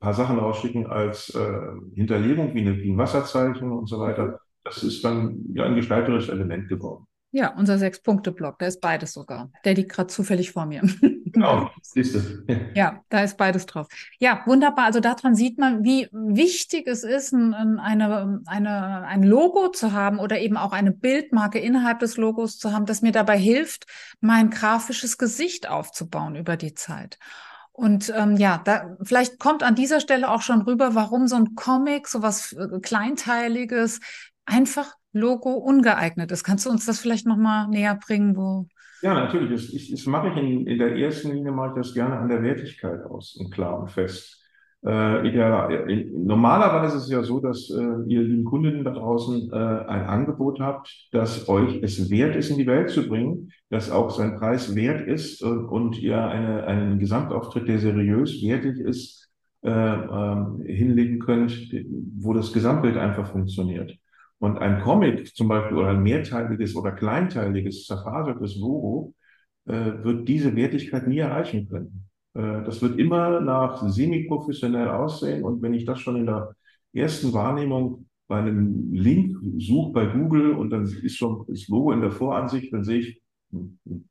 paar 0.01 0.15
Sachen 0.15 0.39
rausschicken 0.39 0.87
als 0.87 1.35
äh, 1.35 1.61
Hinterlegung, 1.95 2.55
wie, 2.55 2.61
eine, 2.61 2.77
wie 2.79 2.93
ein 2.93 2.99
Wasserzeichen 2.99 3.73
und 3.73 3.89
so 3.89 3.99
weiter. 3.99 4.41
Das 4.65 4.83
ist 4.83 5.05
dann 5.05 5.45
ja 5.53 5.65
ein 5.65 5.75
gestalterisches 5.75 6.29
Element 6.29 6.69
geworden. 6.69 7.07
Ja, 7.37 7.51
unser 7.51 7.77
Sechs-Punkte-Block, 7.77 8.59
da 8.61 8.67
ist 8.67 8.81
beides 8.81 9.13
sogar. 9.13 9.51
Der 9.67 9.75
liegt 9.75 9.93
gerade 9.93 10.07
zufällig 10.07 10.53
vor 10.53 10.65
mir. 10.65 10.81
Genau, 11.27 11.71
siehst 11.83 12.15
du. 12.15 12.47
Ja, 12.75 13.05
da 13.11 13.21
ist 13.21 13.37
beides 13.37 13.67
drauf. 13.67 13.89
Ja, 14.19 14.43
wunderbar. 14.47 14.87
Also 14.87 15.01
daran 15.01 15.35
sieht 15.35 15.59
man, 15.59 15.85
wie 15.85 16.09
wichtig 16.13 16.87
es 16.87 17.05
ist, 17.05 17.33
ein, 17.33 17.79
eine, 17.79 18.41
eine, 18.47 19.07
ein 19.07 19.23
Logo 19.23 19.69
zu 19.69 19.93
haben 19.93 20.19
oder 20.19 20.41
eben 20.41 20.57
auch 20.57 20.73
eine 20.73 20.93
Bildmarke 20.93 21.59
innerhalb 21.59 21.99
des 21.99 22.17
Logos 22.17 22.57
zu 22.57 22.73
haben, 22.73 22.87
das 22.87 23.03
mir 23.03 23.13
dabei 23.13 23.37
hilft, 23.37 23.85
mein 24.21 24.49
grafisches 24.49 25.19
Gesicht 25.19 25.69
aufzubauen 25.69 26.37
über 26.37 26.57
die 26.57 26.73
Zeit. 26.73 27.19
Und 27.73 28.11
ähm, 28.17 28.39
ja, 28.39 28.63
da 28.65 28.97
vielleicht 29.03 29.39
kommt 29.39 29.63
an 29.63 29.75
dieser 29.75 30.01
Stelle 30.01 30.31
auch 30.31 30.41
schon 30.41 30.63
rüber, 30.63 30.95
warum 30.95 31.29
so 31.29 31.37
ein 31.37 31.55
Comic, 31.55 32.09
so 32.09 32.23
was 32.23 32.55
äh, 32.55 32.81
Kleinteiliges, 32.81 34.01
einfach 34.47 34.95
Logo 35.17 35.51
ungeeignet 35.51 36.31
ist. 36.31 36.45
Kannst 36.45 36.67
du 36.67 36.71
uns 36.71 36.87
das 36.87 37.01
vielleicht 37.01 37.27
nochmal 37.27 37.69
näher 37.69 37.99
bringen, 38.05 38.37
wo? 38.37 38.67
Ja, 39.03 39.15
natürlich. 39.15 39.51
Das, 39.51 39.73
ich, 39.73 39.91
das 39.91 40.07
mache 40.07 40.29
ich 40.29 40.37
in, 40.37 40.67
in 40.67 40.79
der 40.79 40.97
ersten 40.97 41.33
Linie 41.33 41.53
mache 41.53 41.71
ich 41.71 41.87
das 41.87 41.95
gerne 41.95 42.17
an 42.17 42.29
der 42.29 42.43
Wertigkeit 42.43 43.05
aus 43.05 43.37
und 43.37 43.51
klar 43.51 43.81
und 43.81 43.91
fest. 43.91 44.43
Äh, 44.85 45.29
ideal, 45.29 45.91
in, 45.91 46.27
normalerweise 46.27 46.99
ist 46.99 47.05
es 47.05 47.11
ja 47.11 47.23
so, 47.23 47.41
dass 47.41 47.71
äh, 47.71 47.83
ihr 48.07 48.23
lieben 48.23 48.45
Kundinnen 48.45 48.85
da 48.85 48.93
draußen 48.93 49.51
äh, 49.51 49.57
ein 49.57 50.07
Angebot 50.07 50.61
habt, 50.61 51.09
das 51.13 51.49
euch 51.49 51.83
es 51.83 52.09
wert 52.09 52.37
ist, 52.37 52.51
in 52.51 52.59
die 52.59 52.67
Welt 52.67 52.91
zu 52.91 53.09
bringen, 53.09 53.51
das 53.69 53.91
auch 53.91 54.11
sein 54.11 54.37
Preis 54.37 54.77
wert 54.77 55.07
ist 55.07 55.43
und, 55.43 55.67
und 55.67 55.99
ihr 55.99 56.25
eine, 56.25 56.65
einen 56.65 56.99
Gesamtauftritt, 57.01 57.67
der 57.67 57.81
seriös, 57.81 58.41
wertig 58.43 58.79
ist, 58.79 59.29
äh, 59.63 59.71
ähm, 59.71 60.63
hinlegen 60.65 61.19
könnt, 61.19 61.53
wo 62.19 62.33
das 62.33 62.53
Gesamtbild 62.53 62.97
einfach 62.97 63.33
funktioniert. 63.33 63.99
Und 64.39 64.59
ein 64.59 64.83
Comic 64.83 65.35
zum 65.35 65.49
Beispiel 65.49 65.79
oder 65.79 65.89
ein 65.89 66.03
mehrteiliges 66.03 66.77
oder 66.77 66.93
kleinteiliges, 66.93 67.87
zerfasertes 67.87 68.57
Logo 68.57 69.15
äh, 69.67 69.93
wird 70.03 70.29
diese 70.29 70.55
Wertigkeit 70.55 71.07
nie 71.07 71.19
erreichen 71.19 71.69
können. 71.69 72.09
Äh, 72.35 72.65
das 72.65 72.83
wird 72.83 72.99
immer 72.99 73.41
nach 73.41 73.89
semi-professionell 73.89 74.89
aussehen. 74.89 75.43
Und 75.43 75.63
wenn 75.63 75.75
ich 75.75 75.85
das 75.85 76.01
schon 76.01 76.17
in 76.17 76.27
der 76.27 76.55
ersten 76.93 77.33
Wahrnehmung 77.33 78.07
bei 78.29 78.39
einem 78.39 78.93
Link 78.93 79.37
suche 79.59 79.93
bei 79.93 80.07
Google 80.07 80.53
und 80.53 80.71
dann 80.71 80.85
ist 80.85 81.17
schon 81.17 81.45
das 81.49 81.69
Logo 81.69 81.93
in 81.93 82.01
der 82.01 82.11
Voransicht, 82.11 82.73
dann 82.73 82.85
sehe 82.85 83.01
ich, 83.01 83.23
hm, 83.53 83.79
hm, 83.87 84.09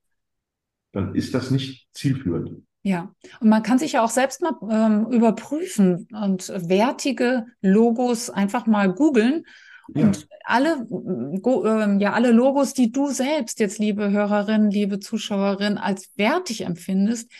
dann 0.93 1.13
ist 1.13 1.33
das 1.33 1.51
nicht 1.51 1.87
zielführend. 1.93 2.63
Ja, 2.83 3.11
und 3.41 3.49
man 3.49 3.63
kann 3.63 3.79
sich 3.79 3.93
ja 3.93 4.03
auch 4.03 4.11
selbst 4.11 4.41
mal 4.41 4.53
ähm, 4.69 5.07
überprüfen 5.11 6.07
und 6.11 6.49
wertige 6.49 7.47
Logos 7.61 8.29
einfach 8.29 8.67
mal 8.67 8.93
googeln. 8.93 9.43
Ja. 9.93 10.05
Und 10.05 10.27
alle, 10.43 10.87
äh, 10.89 12.01
ja, 12.01 12.13
alle 12.13 12.31
Logos, 12.31 12.73
die 12.73 12.91
du 12.91 13.09
selbst 13.09 13.59
jetzt, 13.59 13.79
liebe 13.79 14.11
Hörerin, 14.11 14.71
liebe 14.71 14.99
Zuschauerin, 14.99 15.77
als 15.77 16.09
wertig 16.15 16.61
empfindest, 16.61 17.31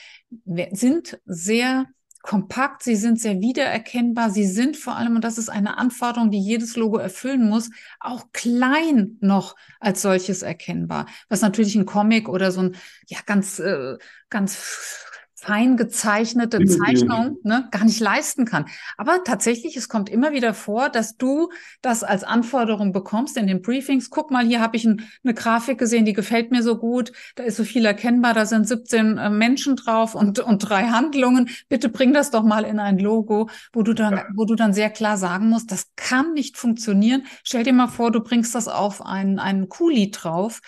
sind 0.72 1.20
sehr 1.26 1.86
kompakt, 2.22 2.82
sie 2.82 2.96
sind 2.96 3.20
sehr 3.22 3.40
wiedererkennbar, 3.40 4.32
sie 4.32 4.46
sind 4.48 4.78
vor 4.78 4.96
allem, 4.96 5.16
und 5.16 5.24
das 5.24 5.38
ist 5.38 5.50
eine 5.50 5.78
Anforderung, 5.78 6.32
die 6.32 6.40
jedes 6.40 6.76
Logo 6.76 6.98
erfüllen 6.98 7.48
muss, 7.48 7.70
auch 8.00 8.26
klein 8.34 9.18
noch 9.22 9.56
als 9.80 10.02
solches 10.02 10.42
erkennbar. 10.42 11.06
Was 11.30 11.42
natürlich 11.42 11.76
ein 11.76 11.86
Comic 11.86 12.28
oder 12.28 12.52
so 12.52 12.62
ein, 12.62 12.76
ja, 13.08 13.20
ganz, 13.26 13.60
äh, 13.60 13.98
ganz 14.30 15.06
fein 15.46 15.78
gezeichnete 15.78 16.66
Zeichnung 16.66 17.38
ne, 17.44 17.68
gar 17.70 17.86
nicht 17.86 18.00
leisten 18.00 18.46
kann. 18.46 18.66
Aber 18.98 19.24
tatsächlich, 19.24 19.78
es 19.78 19.90
kommt 19.90 20.10
immer 20.10 20.32
wieder 20.32 20.54
vor, 20.54 20.90
dass 20.90 21.18
du 21.18 21.50
das 21.82 22.04
als 22.04 22.24
Anforderung 22.24 22.94
bekommst 22.94 23.38
in 23.38 23.46
den 23.46 23.62
Briefings. 23.62 24.10
Guck 24.10 24.32
mal, 24.32 24.46
hier 24.46 24.60
habe 24.60 24.76
ich 24.76 24.86
ein, 24.86 25.08
eine 25.24 25.36
Grafik 25.36 25.78
gesehen, 25.78 26.06
die 26.06 26.14
gefällt 26.14 26.52
mir 26.52 26.64
so 26.64 26.78
gut. 26.78 27.12
Da 27.36 27.44
ist 27.44 27.58
so 27.58 27.64
viel 27.64 27.86
erkennbar, 27.86 28.34
da 28.34 28.46
sind 28.46 28.68
17 28.68 29.18
äh, 29.18 29.30
Menschen 29.30 29.76
drauf 29.76 30.16
und, 30.16 30.40
und 30.40 30.60
drei 30.60 30.86
Handlungen. 30.86 31.50
Bitte 31.70 31.90
bring 31.90 32.12
das 32.12 32.32
doch 32.32 32.44
mal 32.44 32.64
in 32.64 32.80
ein 32.80 32.98
Logo, 32.98 33.50
wo 33.72 33.84
du 33.84 33.94
dann, 33.94 34.22
wo 34.36 34.46
du 34.46 34.56
dann 34.56 34.74
sehr 34.74 34.90
klar 34.90 35.18
sagen 35.18 35.50
musst, 35.50 35.72
das 35.72 35.92
kann 35.96 36.34
nicht 36.34 36.58
funktionieren. 36.58 37.24
Stell 37.44 37.64
dir 37.64 37.74
mal 37.74 37.88
vor, 37.88 38.12
du 38.12 38.22
bringst 38.22 38.56
das 38.56 38.68
auf 38.68 39.06
einen, 39.06 39.38
einen 39.38 39.70
Kuli 39.70 40.10
drauf. 40.10 40.62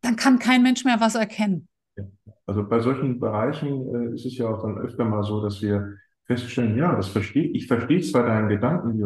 Dann 0.00 0.16
kann 0.16 0.40
kein 0.40 0.62
Mensch 0.62 0.84
mehr 0.84 1.00
was 1.00 1.14
erkennen. 1.14 1.68
Also 2.48 2.66
bei 2.66 2.80
solchen 2.80 3.20
Bereichen 3.20 3.94
äh, 3.94 4.14
ist 4.14 4.24
es 4.24 4.38
ja 4.38 4.48
auch 4.48 4.62
dann 4.62 4.78
öfter 4.78 5.04
mal 5.04 5.22
so, 5.22 5.42
dass 5.42 5.60
wir 5.60 5.96
feststellen, 6.24 6.78
ja, 6.78 6.96
das 6.96 7.08
verstehe 7.08 7.48
ich 7.48 7.66
verstehe 7.66 8.00
zwar 8.00 8.24
deinen 8.24 8.48
Gedanken, 8.48 9.02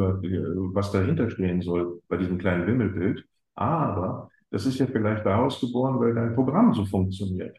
was 0.74 0.92
dahinter 0.92 1.28
stehen 1.28 1.60
soll 1.60 2.00
bei 2.08 2.16
diesem 2.18 2.38
kleinen 2.38 2.66
Wimmelbild, 2.66 3.24
aber 3.54 4.30
das 4.50 4.64
ist 4.64 4.78
ja 4.78 4.86
vielleicht 4.86 5.26
daraus 5.26 5.60
geboren, 5.60 5.98
weil 5.98 6.14
dein 6.14 6.34
Programm 6.34 6.72
so 6.72 6.84
funktioniert. 6.84 7.56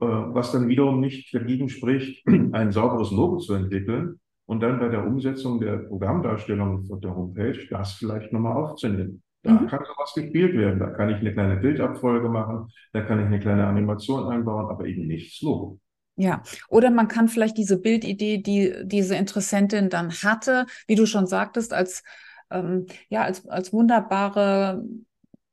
Äh, 0.00 0.06
was 0.06 0.50
dann 0.50 0.66
wiederum 0.68 0.98
nicht 0.98 1.32
dagegen 1.32 1.68
spricht, 1.68 2.26
ein 2.52 2.72
sauberes 2.72 3.12
Logo 3.12 3.38
zu 3.38 3.54
entwickeln 3.54 4.18
und 4.46 4.60
dann 4.64 4.80
bei 4.80 4.88
der 4.88 5.06
Umsetzung 5.06 5.60
der 5.60 5.78
Programmdarstellung 5.78 6.86
von 6.86 7.00
der 7.00 7.14
Homepage 7.14 7.66
das 7.70 7.92
vielleicht 7.92 8.32
nochmal 8.32 8.56
aufzunehmen. 8.56 9.22
Da 9.44 9.52
mhm. 9.52 9.68
kann 9.68 9.84
sowas 9.84 10.12
gespielt 10.14 10.56
werden. 10.56 10.80
Da 10.80 10.86
kann 10.86 11.10
ich 11.10 11.16
eine 11.16 11.32
kleine 11.32 11.56
Bildabfolge 11.56 12.28
machen, 12.28 12.72
da 12.92 13.02
kann 13.02 13.20
ich 13.20 13.26
eine 13.26 13.38
kleine 13.38 13.66
Animation 13.66 14.28
einbauen, 14.28 14.70
aber 14.70 14.86
eben 14.86 15.06
nichts 15.06 15.40
Logo. 15.42 15.78
Ja, 16.16 16.42
oder 16.68 16.90
man 16.90 17.08
kann 17.08 17.28
vielleicht 17.28 17.58
diese 17.58 17.80
Bildidee, 17.80 18.38
die 18.38 18.74
diese 18.84 19.16
Interessentin 19.16 19.90
dann 19.90 20.10
hatte, 20.10 20.66
wie 20.86 20.94
du 20.94 21.06
schon 21.06 21.26
sagtest, 21.26 21.72
als 21.72 22.02
ähm, 22.50 22.86
ja 23.08 23.22
als 23.22 23.46
als 23.48 23.72
wunderbare 23.72 24.82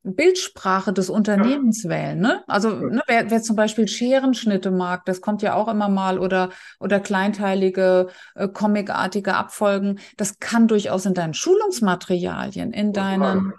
Bildsprache 0.03 0.93
des 0.93 1.09
Unternehmens 1.09 1.83
ja. 1.83 1.89
wählen. 1.89 2.19
Ne? 2.19 2.43
Also 2.47 2.71
ne, 2.71 3.01
wer, 3.07 3.29
wer 3.29 3.41
zum 3.41 3.55
Beispiel 3.55 3.87
Scherenschnitte 3.87 4.71
mag, 4.71 5.05
das 5.05 5.21
kommt 5.21 5.41
ja 5.41 5.53
auch 5.53 5.67
immer 5.67 5.89
mal, 5.89 6.17
oder, 6.17 6.49
oder 6.79 6.99
kleinteilige, 6.99 8.07
äh, 8.35 8.47
comicartige 8.47 9.35
Abfolgen, 9.35 9.99
das 10.17 10.39
kann 10.39 10.67
durchaus 10.67 11.05
in 11.05 11.13
deinen 11.13 11.35
Schulungsmaterialien, 11.35 12.71
in 12.71 12.93
deinen, 12.93 13.53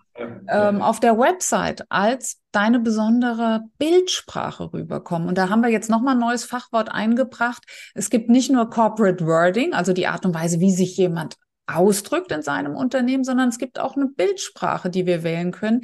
ähm, 0.48 0.82
auf 0.82 1.00
der 1.00 1.18
Website 1.18 1.84
als 1.88 2.40
deine 2.52 2.80
besondere 2.80 3.62
Bildsprache 3.78 4.72
rüberkommen. 4.72 5.28
Und 5.28 5.38
da 5.38 5.48
haben 5.48 5.62
wir 5.62 5.70
jetzt 5.70 5.90
nochmal 5.90 6.14
ein 6.14 6.20
neues 6.20 6.44
Fachwort 6.44 6.90
eingebracht. 6.90 7.64
Es 7.94 8.10
gibt 8.10 8.28
nicht 8.28 8.50
nur 8.50 8.70
Corporate 8.70 9.26
Wording, 9.26 9.72
also 9.72 9.92
die 9.92 10.06
Art 10.06 10.26
und 10.26 10.34
Weise, 10.34 10.60
wie 10.60 10.72
sich 10.72 10.96
jemand 10.96 11.36
ausdrückt 11.66 12.32
in 12.32 12.42
seinem 12.42 12.74
Unternehmen, 12.74 13.24
sondern 13.24 13.48
es 13.48 13.58
gibt 13.58 13.78
auch 13.78 13.96
eine 13.96 14.08
Bildsprache, 14.08 14.90
die 14.90 15.06
wir 15.06 15.22
wählen 15.22 15.52
können. 15.52 15.82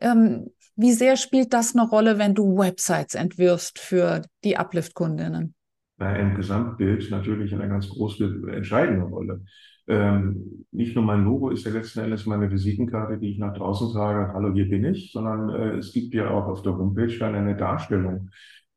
Ähm, 0.00 0.50
wie 0.76 0.92
sehr 0.92 1.16
spielt 1.16 1.52
das 1.52 1.74
eine 1.74 1.86
Rolle, 1.86 2.18
wenn 2.18 2.34
du 2.34 2.56
Websites 2.56 3.14
entwirfst 3.14 3.78
für 3.78 4.22
die 4.42 4.56
Uplift-Kundinnen? 4.56 5.54
Einem 5.98 6.34
Gesamtbild 6.34 7.10
natürlich 7.10 7.54
eine 7.54 7.68
ganz 7.68 7.88
große, 7.88 8.42
entscheidende 8.52 9.04
Rolle. 9.04 9.44
Ähm, 9.88 10.64
nicht 10.70 10.94
nur 10.94 11.04
mein 11.04 11.24
Logo 11.24 11.50
ist 11.50 11.64
ja 11.64 11.72
letzten 11.72 12.00
Endes 12.00 12.26
meine 12.26 12.50
Visitenkarte, 12.50 13.18
die 13.18 13.32
ich 13.32 13.38
nach 13.38 13.54
draußen 13.54 13.90
sage, 13.90 14.32
hallo, 14.32 14.52
hier 14.52 14.68
bin 14.68 14.84
ich, 14.84 15.12
sondern 15.12 15.50
äh, 15.50 15.76
es 15.78 15.92
gibt 15.92 16.14
ja 16.14 16.30
auch 16.30 16.46
auf 16.46 16.62
der 16.62 16.76
Homepage 16.76 17.18
dann 17.18 17.34
eine 17.34 17.56
Darstellung 17.56 18.30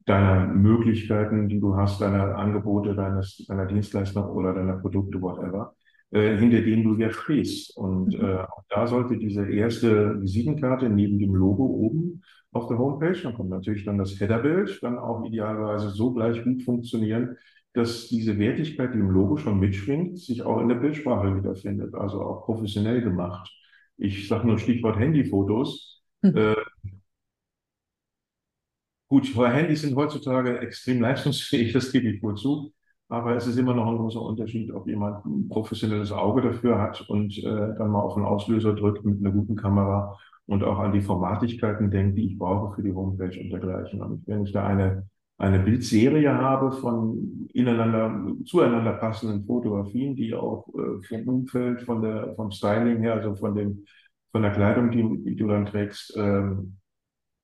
deiner 0.06 0.48
Möglichkeiten, 0.48 1.48
die 1.48 1.60
du 1.60 1.76
hast, 1.76 2.02
deiner 2.02 2.36
Angebote, 2.36 2.96
deines, 2.96 3.46
deiner 3.48 3.66
Dienstleistung 3.66 4.26
oder 4.26 4.54
deiner 4.54 4.78
Produkte, 4.78 5.22
whatever, 5.22 5.76
äh, 6.12 6.38
hinter 6.38 6.62
denen 6.62 6.84
du 6.84 6.96
ja 6.96 7.12
stehst. 7.12 7.76
Und 7.78 8.18
mhm. 8.18 8.26
äh, 8.26 8.38
auch 8.38 8.64
da 8.70 8.88
sollte 8.88 9.18
diese 9.18 9.50
erste 9.50 10.22
Visitenkarte 10.22 10.90
neben 10.90 11.20
dem 11.20 11.34
Logo 11.34 11.66
oben 11.66 12.22
auf 12.52 12.68
der 12.68 12.78
Homepage, 12.78 13.20
dann 13.22 13.34
kommt 13.34 13.50
natürlich 13.50 13.84
dann 13.84 13.98
das 13.98 14.20
Headerbild, 14.20 14.80
dann 14.82 14.98
auch 14.98 15.26
idealerweise 15.26 15.90
so 15.90 16.14
gleich 16.14 16.42
gut 16.44 16.64
funktionieren, 16.64 17.38
dass 17.76 18.08
diese 18.08 18.40
Wertigkeit, 18.40 18.94
die 18.94 19.00
im 19.00 19.10
Logo 19.10 19.38
schon 19.38 19.60
mitschwingt, 19.60 20.18
sich 20.18 20.44
auch 20.44 20.62
in 20.62 20.70
der 20.70 20.76
Bildsprache 20.76 21.36
wiederfindet, 21.36 21.94
also 21.94 22.22
auch 22.22 22.46
professionell 22.46 23.02
gemacht. 23.02 23.52
Ich 23.98 24.28
sage 24.28 24.48
nur 24.48 24.58
Stichwort 24.58 24.98
Handyfotos. 24.98 26.02
Mhm. 26.22 26.38
Äh, 26.38 26.56
gut, 29.10 29.36
Handys 29.36 29.82
sind 29.82 29.96
heutzutage 29.96 30.60
extrem 30.60 31.02
leistungsfähig, 31.02 31.74
das 31.74 31.92
gebe 31.92 32.10
ich 32.10 32.24
wohl 32.24 32.36
zu. 32.36 32.74
Aber 33.10 33.36
es 33.36 33.46
ist 33.46 33.58
immer 33.58 33.74
noch 33.76 33.88
ein 33.88 33.98
großer 33.98 34.22
Unterschied, 34.22 34.72
ob 34.72 34.88
jemand 34.88 35.26
ein 35.26 35.48
professionelles 35.48 36.12
Auge 36.12 36.42
dafür 36.42 36.80
hat 36.80 37.08
und 37.10 37.38
äh, 37.38 37.44
dann 37.44 37.92
mal 37.92 38.02
auf 38.02 38.16
den 38.16 38.24
Auslöser 38.24 38.74
drückt 38.74 39.06
mit 39.06 39.20
einer 39.20 39.32
guten 39.32 39.56
Kamera 39.56 40.18
und 40.48 40.64
auch 40.64 40.80
an 40.80 40.94
die 40.94 41.02
Formatigkeiten 41.02 41.92
denkt, 41.92 42.18
die 42.18 42.28
ich 42.32 42.38
brauche 42.38 42.74
für 42.76 42.84
die 42.84 42.94
Homepage 42.94 43.40
und 43.40 43.50
dergleichen. 43.52 44.02
Und 44.02 44.26
wenn 44.28 44.44
ich 44.44 44.54
da 44.54 44.66
eine 44.66 45.08
eine 45.38 45.60
Bildserie 45.60 46.34
habe 46.34 46.72
von 46.72 47.50
ineinander, 47.54 48.34
zueinander 48.46 48.94
passenden 48.94 49.46
Fotografien, 49.46 50.16
die 50.16 50.34
auch 50.34 50.68
äh, 50.70 51.04
vom 51.08 51.28
Umfeld, 51.28 51.82
von 51.82 52.02
der, 52.02 52.34
vom 52.36 52.52
Styling 52.52 53.00
her, 53.02 53.16
also 53.16 53.36
von 53.36 53.54
dem, 53.54 53.86
von 54.32 54.42
der 54.42 54.52
Kleidung, 54.52 54.92
die, 54.92 55.24
die 55.24 55.36
du 55.36 55.48
dann 55.48 55.66
trägst, 55.66 56.16
ähm, 56.18 56.78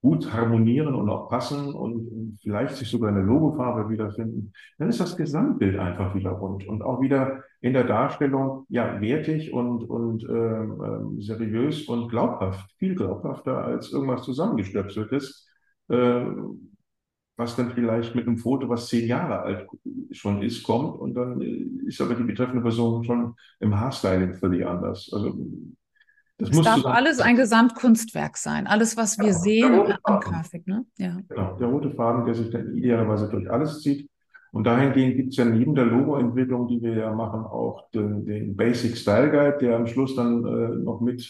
gut 0.01 0.33
harmonieren 0.33 0.95
und 0.95 1.09
auch 1.09 1.29
passen 1.29 1.73
und 1.73 2.39
vielleicht 2.41 2.75
sich 2.75 2.89
sogar 2.89 3.11
eine 3.11 3.21
Logofarbe 3.21 3.87
wiederfinden, 3.89 4.51
dann 4.79 4.89
ist 4.89 4.99
das 4.99 5.15
Gesamtbild 5.15 5.77
einfach 5.77 6.15
wieder 6.15 6.31
rund 6.31 6.67
und 6.67 6.81
auch 6.81 7.01
wieder 7.01 7.43
in 7.59 7.73
der 7.73 7.83
Darstellung 7.83 8.65
ja 8.69 8.99
wertig 8.99 9.53
und, 9.53 9.83
und 9.83 10.23
ähm 10.23 10.71
seriös 11.19 11.87
und 11.87 12.09
glaubhaft, 12.09 12.71
viel 12.77 12.95
glaubhafter 12.95 13.63
als 13.63 13.91
irgendwas 13.91 14.23
zusammengestöpseltes. 14.23 15.47
Äh, 15.89 16.25
was 17.41 17.55
dann 17.55 17.71
vielleicht 17.71 18.15
mit 18.15 18.27
einem 18.27 18.37
Foto, 18.37 18.69
was 18.69 18.87
zehn 18.87 19.07
Jahre 19.07 19.41
alt 19.41 19.67
schon 20.11 20.41
ist, 20.43 20.63
kommt 20.63 20.99
und 20.99 21.15
dann 21.15 21.41
ist 21.87 21.99
aber 21.99 22.13
die 22.13 22.23
betreffende 22.23 22.61
Person 22.61 23.03
schon 23.03 23.35
im 23.59 23.77
Haarstyling 23.77 24.35
völlig 24.35 24.65
anders. 24.65 25.09
Also 25.11 25.35
das 26.37 26.49
es 26.51 26.61
darf 26.61 26.85
alles 26.85 27.19
ein 27.19 27.35
Gesamtkunstwerk 27.35 28.37
sein, 28.37 28.67
alles, 28.67 28.95
was 28.95 29.17
wir 29.17 29.27
ja, 29.27 29.33
sehen 29.33 29.93
an 30.03 30.19
Grafik. 30.19 30.67
Ne? 30.67 30.85
Ja. 30.97 31.17
Genau, 31.27 31.57
der 31.57 31.67
rote 31.67 31.91
Faden, 31.91 32.25
der 32.25 32.35
sich 32.35 32.49
dann 32.51 32.75
idealerweise 32.75 33.27
durch 33.27 33.49
alles 33.49 33.81
zieht. 33.81 34.09
Und 34.51 34.65
dahingehend 34.65 35.15
gibt 35.15 35.29
es 35.29 35.37
ja 35.37 35.45
neben 35.45 35.75
der 35.75 35.85
Logoentwicklung, 35.85 36.67
die 36.67 36.81
wir 36.81 36.93
ja 36.93 37.13
machen, 37.13 37.41
auch 37.41 37.89
den, 37.91 38.25
den 38.25 38.55
Basic 38.55 38.97
Style 38.97 39.31
Guide, 39.31 39.57
der 39.61 39.77
am 39.77 39.87
Schluss 39.87 40.15
dann 40.15 40.45
äh, 40.45 40.75
noch 40.83 40.99
mit 40.99 41.21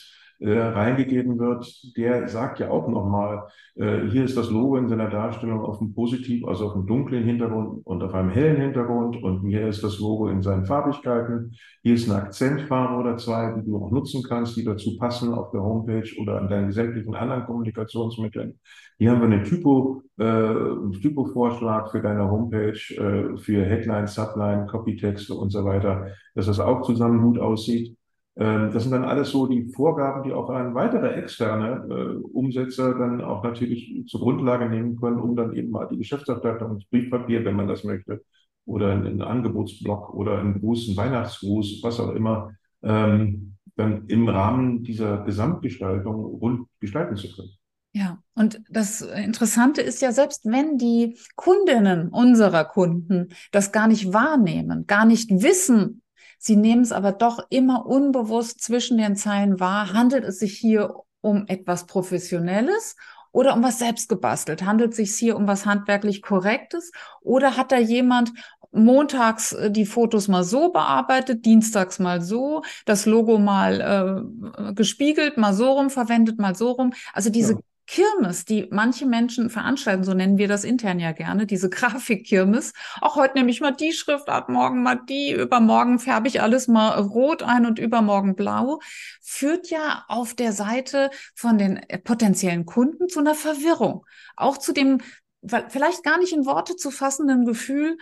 äh, 0.42 0.60
reingegeben 0.60 1.38
wird, 1.38 1.96
der 1.96 2.28
sagt 2.28 2.60
ja 2.60 2.72
auch 2.72 2.88
nochmal, 2.88 3.48
äh, 3.76 4.08
hier 4.10 4.24
ist 4.26 4.36
das 4.36 4.50
Logo 4.50 4.76
in 4.78 4.90
seiner 4.90 5.10
Darstellung 5.10 5.62
auf 5.62 5.80
einem 5.80 5.94
positiv, 5.94 6.46
also 6.48 6.66
auf 6.68 6.76
einem 6.76 6.88
dunklen 6.88 7.24
Hintergrund 7.24 7.86
und 7.86 8.02
auf 8.02 8.14
einem 8.16 8.32
hellen 8.32 8.60
Hintergrund 8.60 9.22
und 9.22 9.48
hier 9.48 9.68
ist 9.68 9.84
das 9.84 10.00
Logo 10.00 10.30
in 10.30 10.42
seinen 10.42 10.66
Farbigkeiten. 10.66 11.54
Hier 11.84 11.94
ist 11.94 12.10
eine 12.10 12.24
Akzentfarbe 12.24 12.96
oder 13.00 13.18
zwei, 13.18 13.54
die 13.54 13.66
du 13.66 13.78
auch 13.78 13.92
nutzen 13.92 14.24
kannst, 14.28 14.58
die 14.58 14.64
dazu 14.64 14.98
passen 14.98 15.32
auf 15.34 15.52
der 15.52 15.62
Homepage 15.62 16.10
oder 16.20 16.42
an 16.42 16.50
deinen 16.50 16.72
sämtlichen 16.72 17.14
anderen 17.14 17.46
Kommunikationsmitteln. 17.46 18.60
Hier 18.98 19.12
haben 19.12 19.22
wir 19.22 19.28
eine 19.28 19.44
Typo, 19.44 20.02
äh, 20.18 20.24
einen 20.24 20.92
Typo-Vorschlag 20.94 21.92
für 21.92 22.02
deine 22.02 22.30
Homepage, 22.30 22.72
äh, 22.72 23.38
für 23.38 23.64
Headline, 23.64 24.08
Subline, 24.08 24.66
Copytexte 24.66 25.36
und 25.36 25.52
so 25.52 25.64
weiter, 25.66 26.08
dass 26.34 26.48
das 26.48 26.60
auch 26.60 26.82
zusammen 26.82 27.22
gut 27.22 27.38
aussieht. 27.38 27.96
Ähm, 28.38 28.72
das 28.74 28.84
sind 28.84 28.92
dann 28.92 29.04
alles 29.04 29.32
so 29.32 29.46
die 29.48 29.72
Vorgaben, 29.74 30.24
die 30.24 30.34
auch 30.34 30.50
ein 30.50 30.74
weiterer 30.74 31.16
externe 31.16 31.86
äh, 31.90 32.16
Umsetzer 32.34 32.98
dann 32.98 33.22
auch 33.22 33.44
natürlich 33.44 34.06
zur 34.08 34.22
Grundlage 34.22 34.70
nehmen 34.70 34.96
können, 35.00 35.20
um 35.20 35.36
dann 35.36 35.54
eben 35.54 35.72
mal 35.72 35.88
die 35.88 35.98
Geschäftsaufteilung 35.98 36.76
ins 36.76 36.86
Briefpapier, 36.86 37.44
wenn 37.44 37.56
man 37.56 37.68
das 37.68 37.84
möchte, 37.84 38.24
oder 38.66 38.92
einen 38.92 39.22
Angebotsblock 39.22 40.14
oder 40.14 40.40
einen 40.40 40.60
Gruß, 40.60 40.88
einen 40.88 40.98
Weihnachtsgruß, 40.98 41.82
was 41.84 42.00
auch 42.00 42.14
immer, 42.14 42.52
ähm, 42.84 43.56
dann 43.76 44.08
im 44.08 44.28
Rahmen 44.30 44.84
dieser 44.84 45.24
Gesamtgestaltung 45.24 46.26
rund 46.26 46.68
gestalten 46.80 47.16
zu 47.16 47.34
können. 47.34 47.52
Ja, 47.94 48.20
und 48.36 48.62
das 48.70 49.02
Interessante 49.02 49.82
ist 49.82 50.02
ja, 50.02 50.14
selbst 50.14 50.46
wenn 50.46 50.78
die 50.78 51.18
Kundinnen 51.36 52.08
unserer 52.08 52.64
Kunden 52.64 53.30
das 53.52 53.74
gar 53.74 53.90
nicht 53.90 54.14
wahrnehmen, 54.14 54.88
gar 54.88 55.06
nicht 55.06 55.30
wissen, 55.30 56.02
Sie 56.44 56.56
nehmen 56.56 56.82
es 56.82 56.92
aber 56.92 57.12
doch 57.12 57.46
immer 57.52 57.86
unbewusst 57.86 58.62
zwischen 58.62 58.98
den 58.98 59.16
Zeilen 59.16 59.60
wahr. 59.60 59.94
Handelt 59.94 60.24
es 60.24 60.40
sich 60.40 60.58
hier 60.58 60.96
um 61.22 61.46
etwas 61.48 61.86
Professionelles 61.86 62.96
oder 63.32 63.54
um 63.54 63.62
was 63.62 63.78
selbst 63.78 64.10
gebastelt? 64.10 64.64
Handelt 64.64 64.90
es 64.94 64.98
sich 64.98 65.14
hier 65.14 65.36
um 65.36 65.46
was 65.46 65.68
handwerklich 65.68 66.24
Korrektes 66.24 66.92
oder 67.22 67.58
hat 67.58 67.72
da 67.72 67.78
jemand 67.78 68.34
montags 68.72 69.54
äh, 69.54 69.70
die 69.70 69.86
Fotos 69.86 70.28
mal 70.30 70.44
so 70.44 70.72
bearbeitet, 70.72 71.46
dienstags 71.46 72.00
mal 72.00 72.22
so, 72.22 72.64
das 72.86 73.06
Logo 73.06 73.38
mal 73.38 74.34
äh, 74.58 74.74
gespiegelt, 74.74 75.38
mal 75.38 75.54
so 75.54 75.74
rum 75.74 75.92
verwendet, 75.92 76.40
mal 76.40 76.56
so 76.56 76.72
rum. 76.72 76.94
Also 77.14 77.30
diese 77.30 77.54
ja. 77.54 77.60
Kirmes, 77.92 78.46
die 78.46 78.70
manche 78.72 79.06
Menschen 79.06 79.50
veranstalten, 79.50 80.06
so 80.06 80.14
nennen 80.14 80.38
wir 80.38 80.48
das 80.48 80.64
intern 80.64 80.98
ja 80.98 81.12
gerne, 81.12 81.46
diese 81.46 81.70
Grafikkirmes. 81.70 82.72
Auch 83.02 83.18
heute 83.18 83.34
nehme 83.34 83.52
ich 83.52 83.60
mal 83.60 83.72
die 83.72 83.92
Schriftart, 83.92 84.48
morgen 84.48 84.82
mal 84.82 84.96
die, 85.10 85.34
übermorgen 85.34 86.00
färbe 86.00 86.30
ich 86.30 86.42
alles 86.42 86.70
mal 86.70 86.98
rot 86.98 87.44
ein 87.44 87.66
und 87.66 87.80
übermorgen 87.80 88.36
blau, 88.36 88.80
führt 89.22 89.70
ja 89.70 90.06
auf 90.08 90.34
der 90.34 90.54
Seite 90.54 91.10
von 91.36 91.58
den 91.58 91.76
äh, 91.90 91.98
potenziellen 92.00 92.66
Kunden 92.66 93.10
zu 93.10 93.20
einer 93.20 93.36
Verwirrung. 93.36 94.06
Auch 94.38 94.58
zu 94.58 94.72
dem 94.72 95.02
vielleicht 95.44 96.04
gar 96.04 96.18
nicht 96.18 96.32
in 96.32 96.46
Worte 96.46 96.78
zu 96.78 96.92
fassenden 96.92 97.46
Gefühl, 97.46 97.98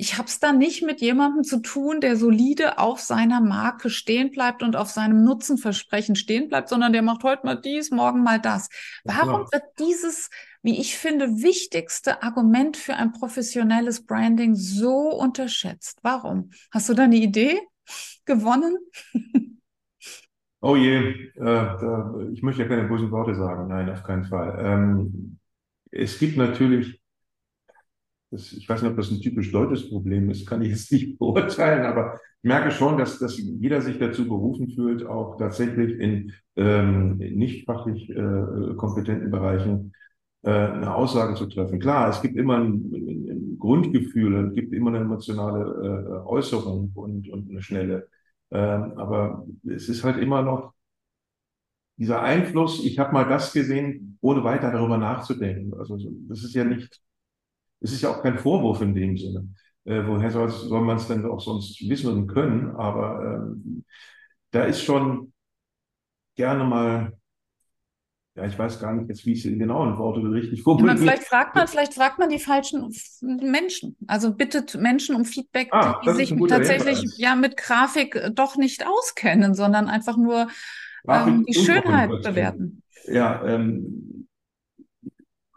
ich 0.00 0.16
habe 0.16 0.28
es 0.28 0.38
da 0.38 0.52
nicht 0.52 0.84
mit 0.84 1.00
jemandem 1.00 1.42
zu 1.42 1.58
tun, 1.60 2.00
der 2.00 2.16
solide 2.16 2.78
auf 2.78 3.00
seiner 3.00 3.40
Marke 3.40 3.90
stehen 3.90 4.30
bleibt 4.30 4.62
und 4.62 4.76
auf 4.76 4.90
seinem 4.90 5.24
Nutzenversprechen 5.24 6.14
stehen 6.14 6.48
bleibt, 6.48 6.68
sondern 6.68 6.92
der 6.92 7.02
macht 7.02 7.24
heute 7.24 7.44
mal 7.44 7.56
dies, 7.56 7.90
morgen 7.90 8.22
mal 8.22 8.40
das. 8.40 8.68
Warum 9.02 9.40
ja. 9.42 9.46
wird 9.50 9.64
dieses, 9.80 10.30
wie 10.62 10.80
ich 10.80 10.96
finde, 10.96 11.42
wichtigste 11.42 12.22
Argument 12.22 12.76
für 12.76 12.94
ein 12.94 13.10
professionelles 13.10 14.06
Branding 14.06 14.54
so 14.54 15.10
unterschätzt? 15.10 15.98
Warum? 16.02 16.50
Hast 16.70 16.88
du 16.88 16.94
da 16.94 17.02
eine 17.02 17.16
Idee 17.16 17.60
gewonnen? 18.24 18.78
Oh 20.60 20.74
je, 20.74 21.30
äh, 21.36 22.32
ich 22.32 22.42
möchte 22.42 22.62
ja 22.62 22.68
keine 22.68 22.88
bösen 22.88 23.12
Worte 23.12 23.32
sagen. 23.36 23.68
Nein, 23.68 23.88
auf 23.90 24.02
keinen 24.02 24.24
Fall. 24.24 24.58
Ähm, 24.58 25.38
es 25.92 26.18
gibt 26.18 26.36
natürlich 26.36 26.97
das, 28.30 28.52
ich 28.52 28.68
weiß 28.68 28.82
nicht, 28.82 28.90
ob 28.90 28.96
das 28.96 29.10
ein 29.10 29.20
typisch 29.20 29.50
deutsches 29.52 29.88
Problem 29.88 30.30
ist, 30.30 30.46
kann 30.46 30.62
ich 30.62 30.70
jetzt 30.70 30.92
nicht 30.92 31.18
beurteilen, 31.18 31.86
aber 31.86 32.20
ich 32.42 32.48
merke 32.48 32.70
schon, 32.70 32.98
dass, 32.98 33.18
dass 33.18 33.38
jeder 33.38 33.80
sich 33.80 33.98
dazu 33.98 34.28
berufen 34.28 34.70
fühlt, 34.70 35.04
auch 35.04 35.36
tatsächlich 35.38 35.98
in 35.98 36.32
ähm, 36.56 37.16
nicht 37.16 37.66
fachlich 37.66 38.10
äh, 38.10 38.74
kompetenten 38.76 39.30
Bereichen 39.30 39.92
äh, 40.42 40.50
eine 40.50 40.94
Aussage 40.94 41.34
zu 41.34 41.46
treffen. 41.46 41.80
Klar, 41.80 42.10
es 42.10 42.22
gibt 42.22 42.36
immer 42.36 42.58
ein, 42.58 42.92
ein, 42.92 43.58
Grundgefühl, 43.58 44.48
es 44.48 44.54
gibt 44.54 44.72
immer 44.72 44.90
eine 44.90 45.00
emotionale 45.00 45.64
äh, 45.64 46.28
Äußerung 46.28 46.92
und, 46.94 47.28
und 47.28 47.50
eine 47.50 47.60
schnelle. 47.60 48.08
Ähm, 48.52 48.92
aber 48.96 49.46
es 49.66 49.88
ist 49.88 50.04
halt 50.04 50.16
immer 50.18 50.42
noch 50.42 50.74
dieser 51.96 52.22
Einfluss, 52.22 52.84
ich 52.84 52.98
habe 53.00 53.12
mal 53.12 53.28
das 53.28 53.52
gesehen, 53.52 54.16
ohne 54.20 54.44
weiter 54.44 54.70
darüber 54.70 54.96
nachzudenken. 54.96 55.74
Also 55.74 55.98
das 56.28 56.44
ist 56.44 56.54
ja 56.54 56.64
nicht 56.64 57.00
es 57.80 57.92
ist 57.92 58.02
ja 58.02 58.10
auch 58.10 58.22
kein 58.22 58.38
Vorwurf 58.38 58.80
in 58.80 58.94
dem 58.94 59.16
Sinne. 59.16 59.48
Äh, 59.84 60.06
woher 60.06 60.30
soll, 60.30 60.50
soll 60.50 60.82
man 60.82 60.96
es 60.96 61.08
denn 61.08 61.24
auch 61.26 61.40
sonst 61.40 61.80
wissen 61.88 62.12
und 62.12 62.26
können? 62.26 62.74
Aber 62.76 63.22
ähm, 63.54 63.84
da 64.50 64.64
ist 64.64 64.82
schon 64.82 65.32
gerne 66.36 66.64
mal 66.64 67.18
ja, 68.38 68.44
ich 68.46 68.56
weiß 68.56 68.78
gar 68.78 68.94
nicht 68.94 69.08
jetzt, 69.08 69.26
wie 69.26 69.32
ich 69.32 69.44
es 69.44 69.58
genau 69.58 69.84
in 69.84 69.98
Worte 69.98 70.20
richtig 70.30 70.62
formuliere. 70.62 70.96
Vielleicht 70.96 71.24
fragt 71.24 71.56
man, 71.56 71.66
vielleicht 71.66 71.94
fragt 71.94 72.20
man 72.20 72.28
die 72.28 72.38
falschen 72.38 72.88
Menschen. 73.20 73.96
Also 74.06 74.32
bittet 74.32 74.76
Menschen 74.76 75.16
um 75.16 75.24
Feedback, 75.24 75.70
Ah, 75.72 76.00
die 76.06 76.12
sich 76.12 76.32
tatsächlich 76.48 76.98
Hinweis. 77.00 77.18
ja 77.18 77.34
mit 77.34 77.56
Grafik 77.56 78.14
äh, 78.14 78.30
doch 78.32 78.56
nicht 78.56 78.86
auskennen, 78.86 79.54
sondern 79.54 79.88
einfach 79.88 80.16
nur 80.16 80.46
ähm, 81.08 81.44
die 81.48 81.54
Schönheit 81.54 82.10
bewerten. 82.22 82.84
Ja, 83.08 83.44
ähm, 83.44 84.17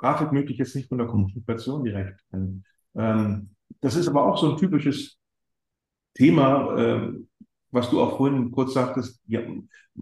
Grafik 0.01 0.31
möchte 0.31 0.51
ich 0.51 0.57
jetzt 0.57 0.75
nicht 0.75 0.89
von 0.89 0.97
der 0.97 1.05
Kommunikation 1.05 1.83
direkt. 1.83 2.21
Ähm, 2.95 3.49
das 3.81 3.95
ist 3.95 4.07
aber 4.07 4.25
auch 4.25 4.35
so 4.35 4.51
ein 4.51 4.57
typisches 4.57 5.19
Thema, 6.15 6.75
ähm, 6.75 7.27
was 7.69 7.91
du 7.91 8.01
auch 8.01 8.17
vorhin 8.17 8.49
kurz 8.51 8.73
sagtest. 8.73 9.21
Ja, 9.27 9.41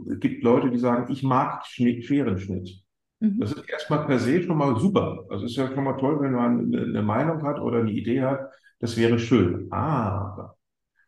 es 0.09 0.19
gibt 0.21 0.41
Leute, 0.41 0.71
die 0.71 0.79
sagen, 0.79 1.11
ich 1.11 1.21
mag 1.21 1.65
Schnitt, 1.65 2.05
Scherenschnitt. 2.05 2.81
Mhm. 3.19 3.39
Das 3.41 3.51
ist 3.51 3.69
erstmal 3.69 4.05
per 4.05 4.19
se 4.19 4.41
schon 4.41 4.57
mal 4.57 4.79
super. 4.79 5.25
Das 5.29 5.43
ist 5.43 5.57
ja 5.57 5.67
schon 5.67 5.83
mal 5.83 5.97
toll, 5.97 6.21
wenn 6.21 6.31
man 6.31 6.73
eine, 6.73 6.81
eine 6.85 7.03
Meinung 7.03 7.43
hat 7.43 7.59
oder 7.59 7.79
eine 7.79 7.91
Idee 7.91 8.21
hat. 8.21 8.39
Das 8.79 8.95
wäre 8.95 9.19
schön. 9.19 9.69
Aber 9.69 10.55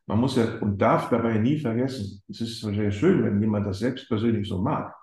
man 0.05 0.19
muss 0.19 0.35
ja 0.35 0.59
und 0.59 0.77
darf 0.81 1.09
dabei 1.09 1.37
nie 1.37 1.57
vergessen, 1.57 2.21
es 2.27 2.41
ist 2.41 2.59
sehr 2.59 2.91
schön, 2.91 3.23
wenn 3.23 3.39
jemand 3.39 3.65
das 3.65 3.79
selbst 3.79 4.09
persönlich 4.09 4.49
so 4.49 4.61
mag. 4.61 4.93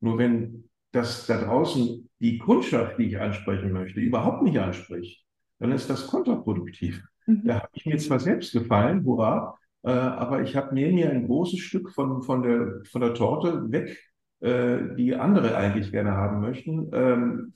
Nur 0.00 0.18
wenn 0.18 0.69
das 0.92 1.26
da 1.26 1.42
draußen 1.42 2.08
die 2.18 2.38
Kundschaft, 2.38 2.98
die 2.98 3.04
ich 3.04 3.20
ansprechen 3.20 3.72
möchte, 3.72 4.00
überhaupt 4.00 4.42
nicht 4.42 4.58
anspricht, 4.58 5.24
dann 5.58 5.72
ist 5.72 5.88
das 5.88 6.06
kontraproduktiv. 6.06 7.02
Mhm. 7.26 7.42
Da 7.44 7.54
habe 7.56 7.68
ich 7.72 7.86
mir 7.86 7.98
zwar 7.98 8.18
selbst 8.18 8.52
gefallen, 8.52 9.04
hurra, 9.04 9.58
äh, 9.82 9.90
aber 9.90 10.42
ich 10.42 10.56
habe 10.56 10.74
mir 10.74 10.92
mir 10.92 11.10
ein 11.10 11.26
großes 11.26 11.60
Stück 11.60 11.90
von, 11.92 12.22
von 12.22 12.42
der, 12.42 12.82
von 12.90 13.00
der 13.00 13.14
Torte 13.14 13.70
weg, 13.70 13.96
äh, 14.40 14.94
die 14.96 15.14
andere 15.14 15.56
eigentlich 15.56 15.90
gerne 15.92 16.12
haben 16.12 16.40
möchten. 16.40 16.90
Ähm, 16.92 17.54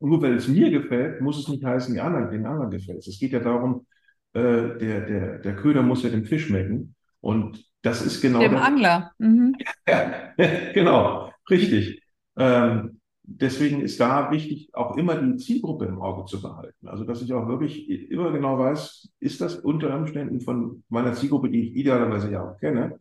nur 0.00 0.22
weil 0.22 0.34
es 0.34 0.48
mir 0.48 0.70
gefällt, 0.70 1.20
muss 1.20 1.38
es 1.38 1.48
nicht 1.48 1.64
heißen, 1.64 1.94
die 1.94 2.00
anderen, 2.00 2.30
den 2.30 2.46
anderen 2.46 2.70
gefällt 2.70 2.98
es. 2.98 3.08
Es 3.08 3.18
geht 3.18 3.32
ja 3.32 3.40
darum, 3.40 3.86
äh, 4.32 4.40
der, 4.78 5.00
der, 5.06 5.38
der 5.38 5.56
Köder 5.56 5.82
muss 5.82 6.02
ja 6.02 6.10
dem 6.10 6.24
Fisch 6.24 6.46
schmecken. 6.46 6.94
Und 7.20 7.64
das 7.82 8.04
ist 8.04 8.20
genau 8.20 8.40
Dem 8.40 8.52
der, 8.52 8.64
Angler. 8.64 9.12
Mhm. 9.18 9.56
ja, 9.88 10.32
genau, 10.72 11.32
richtig. 11.50 12.02
Ähm, 12.38 13.00
deswegen 13.22 13.82
ist 13.82 14.00
da 14.00 14.30
wichtig, 14.30 14.70
auch 14.74 14.96
immer 14.96 15.20
die 15.20 15.36
Zielgruppe 15.36 15.86
im 15.86 16.00
Auge 16.00 16.24
zu 16.26 16.40
behalten. 16.40 16.88
Also, 16.88 17.04
dass 17.04 17.22
ich 17.22 17.32
auch 17.32 17.48
wirklich 17.48 17.88
immer 18.10 18.32
genau 18.32 18.58
weiß, 18.58 19.10
ist 19.20 19.40
das 19.40 19.56
unter 19.56 19.96
Umständen 19.96 20.40
von 20.40 20.84
meiner 20.88 21.14
Zielgruppe, 21.14 21.50
die 21.50 21.68
ich 21.70 21.76
idealerweise 21.76 22.30
ja 22.30 22.42
auch 22.48 22.58
kenne, 22.58 23.00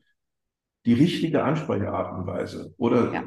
die 0.86 0.94
richtige 0.94 1.44
Ansprechart 1.44 2.18
und 2.18 2.28
Weise? 2.28 2.74
Oder 2.78 3.14
Ja. 3.14 3.24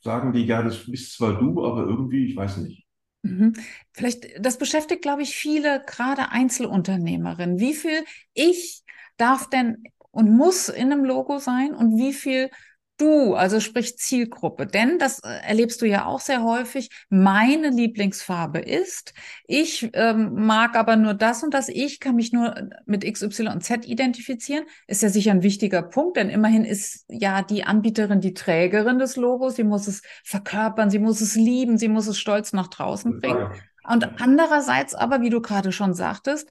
sagen 0.00 0.32
die, 0.32 0.44
ja, 0.46 0.62
das 0.62 0.90
bist 0.90 1.14
zwar 1.14 1.38
du, 1.38 1.64
aber 1.64 1.84
irgendwie, 1.86 2.26
ich 2.26 2.36
weiß 2.36 2.58
nicht. 2.58 2.86
Mhm. 3.22 3.54
Vielleicht, 3.92 4.26
das 4.38 4.58
beschäftigt, 4.58 5.02
glaube 5.02 5.22
ich, 5.22 5.34
viele, 5.34 5.82
gerade 5.86 6.30
Einzelunternehmerinnen. 6.30 7.58
Wie 7.58 7.74
viel 7.74 8.04
ich 8.34 8.84
darf 9.16 9.50
denn 9.50 9.82
und 10.10 10.34
muss 10.34 10.68
in 10.68 10.92
einem 10.92 11.04
Logo 11.04 11.38
sein 11.38 11.74
und 11.74 11.98
wie 11.98 12.12
viel 12.12 12.50
du, 12.96 13.34
also 13.34 13.60
sprich 13.60 13.98
Zielgruppe. 13.98 14.66
Denn 14.66 14.98
das 14.98 15.20
äh, 15.20 15.28
erlebst 15.46 15.82
du 15.82 15.86
ja 15.86 16.06
auch 16.06 16.20
sehr 16.20 16.42
häufig. 16.42 16.90
Meine 17.08 17.70
Lieblingsfarbe 17.70 18.58
ist, 18.58 19.14
ich 19.46 19.90
ähm, 19.92 20.46
mag 20.46 20.76
aber 20.76 20.96
nur 20.96 21.14
das 21.14 21.42
und 21.42 21.54
das. 21.54 21.68
Ich 21.68 22.00
kann 22.00 22.16
mich 22.16 22.32
nur 22.32 22.54
mit 22.86 23.04
X, 23.04 23.22
Y 23.22 23.48
und 23.52 23.62
Z 23.62 23.86
identifizieren. 23.86 24.64
Ist 24.86 25.02
ja 25.02 25.08
sicher 25.08 25.30
ein 25.30 25.42
wichtiger 25.42 25.82
Punkt, 25.82 26.16
denn 26.16 26.30
immerhin 26.30 26.64
ist 26.64 27.04
ja 27.08 27.42
die 27.42 27.64
Anbieterin 27.64 28.20
die 28.20 28.34
Trägerin 28.34 28.98
des 28.98 29.16
Logos. 29.16 29.56
Sie 29.56 29.64
muss 29.64 29.86
es 29.86 30.02
verkörpern, 30.24 30.90
sie 30.90 30.98
muss 30.98 31.20
es 31.20 31.34
lieben, 31.34 31.78
sie 31.78 31.88
muss 31.88 32.06
es 32.06 32.18
stolz 32.18 32.52
nach 32.52 32.68
draußen 32.68 33.20
bringen. 33.20 33.50
Und 33.88 34.20
andererseits 34.20 34.94
aber, 34.94 35.20
wie 35.20 35.30
du 35.30 35.40
gerade 35.40 35.70
schon 35.70 35.94
sagtest, 35.94 36.50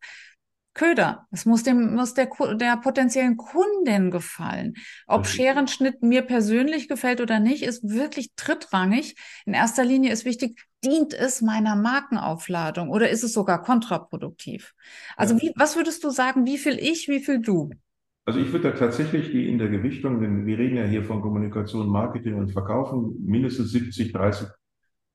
Köder. 0.75 1.25
Es 1.31 1.45
muss 1.45 1.63
dem, 1.63 1.95
muss 1.95 2.13
der, 2.13 2.29
der 2.55 2.77
potenziellen 2.77 3.37
Kundin 3.37 4.11
gefallen. 4.11 4.75
Ob. 5.07 5.25
Scherenschnitt 5.25 6.03
mir 6.03 6.21
persönlich 6.21 6.87
gefällt 6.87 7.21
oder 7.21 7.39
nicht, 7.39 7.63
ist 7.63 7.89
wirklich 7.89 8.35
drittrangig. 8.35 9.15
In 9.45 9.53
erster 9.53 9.83
Linie 9.83 10.11
ist 10.11 10.25
wichtig, 10.25 10.61
dient 10.83 11.13
es 11.13 11.41
meiner 11.41 11.75
Markenaufladung 11.75 12.89
oder 12.89 13.09
ist 13.09 13.23
es 13.23 13.33
sogar 13.33 13.63
kontraproduktiv? 13.63 14.73
Also 15.15 15.35
Ja. 15.35 15.41
wie, 15.41 15.53
was 15.55 15.75
würdest 15.75 16.03
du 16.03 16.11
sagen, 16.11 16.45
wie 16.45 16.57
viel 16.59 16.77
ich, 16.77 17.07
wie 17.07 17.21
viel 17.23 17.39
du? 17.39 17.71
Also 18.25 18.39
ich 18.39 18.51
würde 18.51 18.71
da 18.71 18.77
tatsächlich 18.77 19.31
die 19.31 19.47
in 19.47 19.57
der 19.57 19.69
Gewichtung, 19.69 20.19
denn 20.19 20.45
wir 20.45 20.57
reden 20.57 20.77
ja 20.77 20.85
hier 20.85 21.03
von 21.03 21.21
Kommunikation, 21.21 21.87
Marketing 21.87 22.35
und 22.35 22.51
Verkaufen, 22.51 23.15
mindestens 23.23 23.71
70, 23.71 24.11
30 24.13 24.47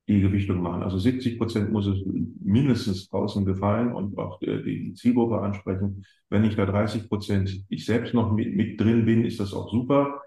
die 0.09 0.21
Gewichtung 0.21 0.61
machen. 0.61 0.83
Also 0.83 0.99
70 0.99 1.39
Prozent 1.39 1.73
muss 1.73 1.87
es 1.87 1.99
mindestens 2.41 3.09
draußen 3.09 3.45
gefallen 3.45 3.93
und 3.93 4.19
auch 4.19 4.43
äh, 4.43 4.63
die 4.63 4.95
Zielgruppe 4.95 5.41
ansprechen. 5.41 6.05
Wenn 6.29 6.45
ich 6.45 6.57
da 6.57 6.67
30 6.67 7.09
Prozent 7.09 7.65
ich 7.69 7.85
selbst 7.85 8.15
noch 8.15 8.33
mit, 8.33 8.55
mit 8.55 8.81
drin 8.81 9.05
bin, 9.05 9.25
ist 9.25 9.41
das 9.41 9.55
auch 9.55 9.71
super. 9.71 10.23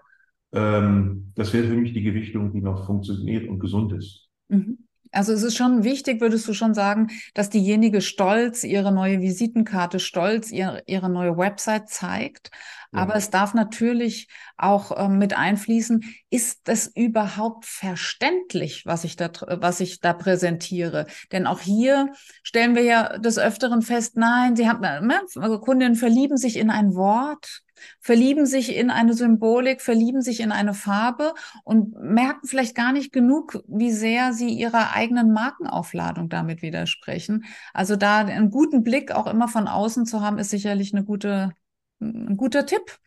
Ähm, 0.52 1.32
das 1.34 1.52
wäre 1.52 1.66
für 1.66 1.76
mich 1.76 1.92
die 1.92 2.02
Gewichtung, 2.02 2.52
die 2.52 2.60
noch 2.60 2.86
funktioniert 2.86 3.48
und 3.48 3.58
gesund 3.58 3.92
ist. 3.92 4.28
Mhm. 4.48 4.78
Also 5.14 5.32
es 5.32 5.42
ist 5.42 5.56
schon 5.56 5.84
wichtig, 5.84 6.20
würdest 6.20 6.46
du 6.48 6.54
schon 6.54 6.74
sagen, 6.74 7.08
dass 7.34 7.50
diejenige 7.50 8.00
stolz 8.00 8.64
ihre 8.64 8.92
neue 8.92 9.20
Visitenkarte, 9.20 10.00
stolz 10.00 10.50
ihre, 10.50 10.82
ihre 10.86 11.08
neue 11.08 11.36
Website 11.36 11.88
zeigt. 11.88 12.50
Ja. 12.92 13.00
Aber 13.00 13.14
es 13.14 13.30
darf 13.30 13.54
natürlich 13.54 14.28
auch 14.56 14.92
ähm, 14.96 15.18
mit 15.18 15.36
einfließen, 15.36 16.04
ist 16.30 16.68
es 16.68 16.88
überhaupt 16.88 17.64
verständlich, 17.64 18.86
was 18.86 19.04
ich 19.04 19.16
da, 19.16 19.30
was 19.46 19.80
ich 19.80 20.00
da 20.00 20.12
präsentiere? 20.12 21.06
Denn 21.32 21.46
auch 21.46 21.60
hier 21.60 22.12
stellen 22.42 22.74
wir 22.74 22.82
ja 22.82 23.18
des 23.18 23.38
Öfteren 23.38 23.82
fest, 23.82 24.16
nein, 24.16 24.56
sie 24.56 24.68
haben, 24.68 25.06
ne, 25.06 25.58
Kundinnen 25.60 25.96
verlieben 25.96 26.36
sich 26.36 26.56
in 26.56 26.70
ein 26.70 26.94
Wort, 26.94 27.63
verlieben 28.00 28.46
sich 28.46 28.76
in 28.76 28.90
eine 28.90 29.14
Symbolik, 29.14 29.80
verlieben 29.82 30.22
sich 30.22 30.40
in 30.40 30.52
eine 30.52 30.74
Farbe 30.74 31.34
und 31.64 31.94
merken 31.94 32.46
vielleicht 32.46 32.74
gar 32.74 32.92
nicht 32.92 33.12
genug, 33.12 33.62
wie 33.66 33.90
sehr 33.90 34.32
sie 34.32 34.50
ihrer 34.50 34.92
eigenen 34.94 35.32
Markenaufladung 35.32 36.28
damit 36.28 36.62
widersprechen. 36.62 37.44
Also 37.72 37.96
da 37.96 38.18
einen 38.18 38.50
guten 38.50 38.82
Blick 38.82 39.12
auch 39.12 39.26
immer 39.26 39.48
von 39.48 39.68
außen 39.68 40.06
zu 40.06 40.20
haben, 40.20 40.38
ist 40.38 40.50
sicherlich 40.50 40.94
eine 40.94 41.04
gute, 41.04 41.52
ein 42.00 42.36
guter 42.36 42.66
Tipp. 42.66 42.98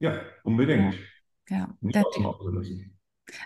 Ja, 0.00 0.20
unbedingt. 0.44 0.94
Ja, 1.48 1.74
Nicht 1.80 1.96
der 1.96 2.04
Tipp. 2.12 2.24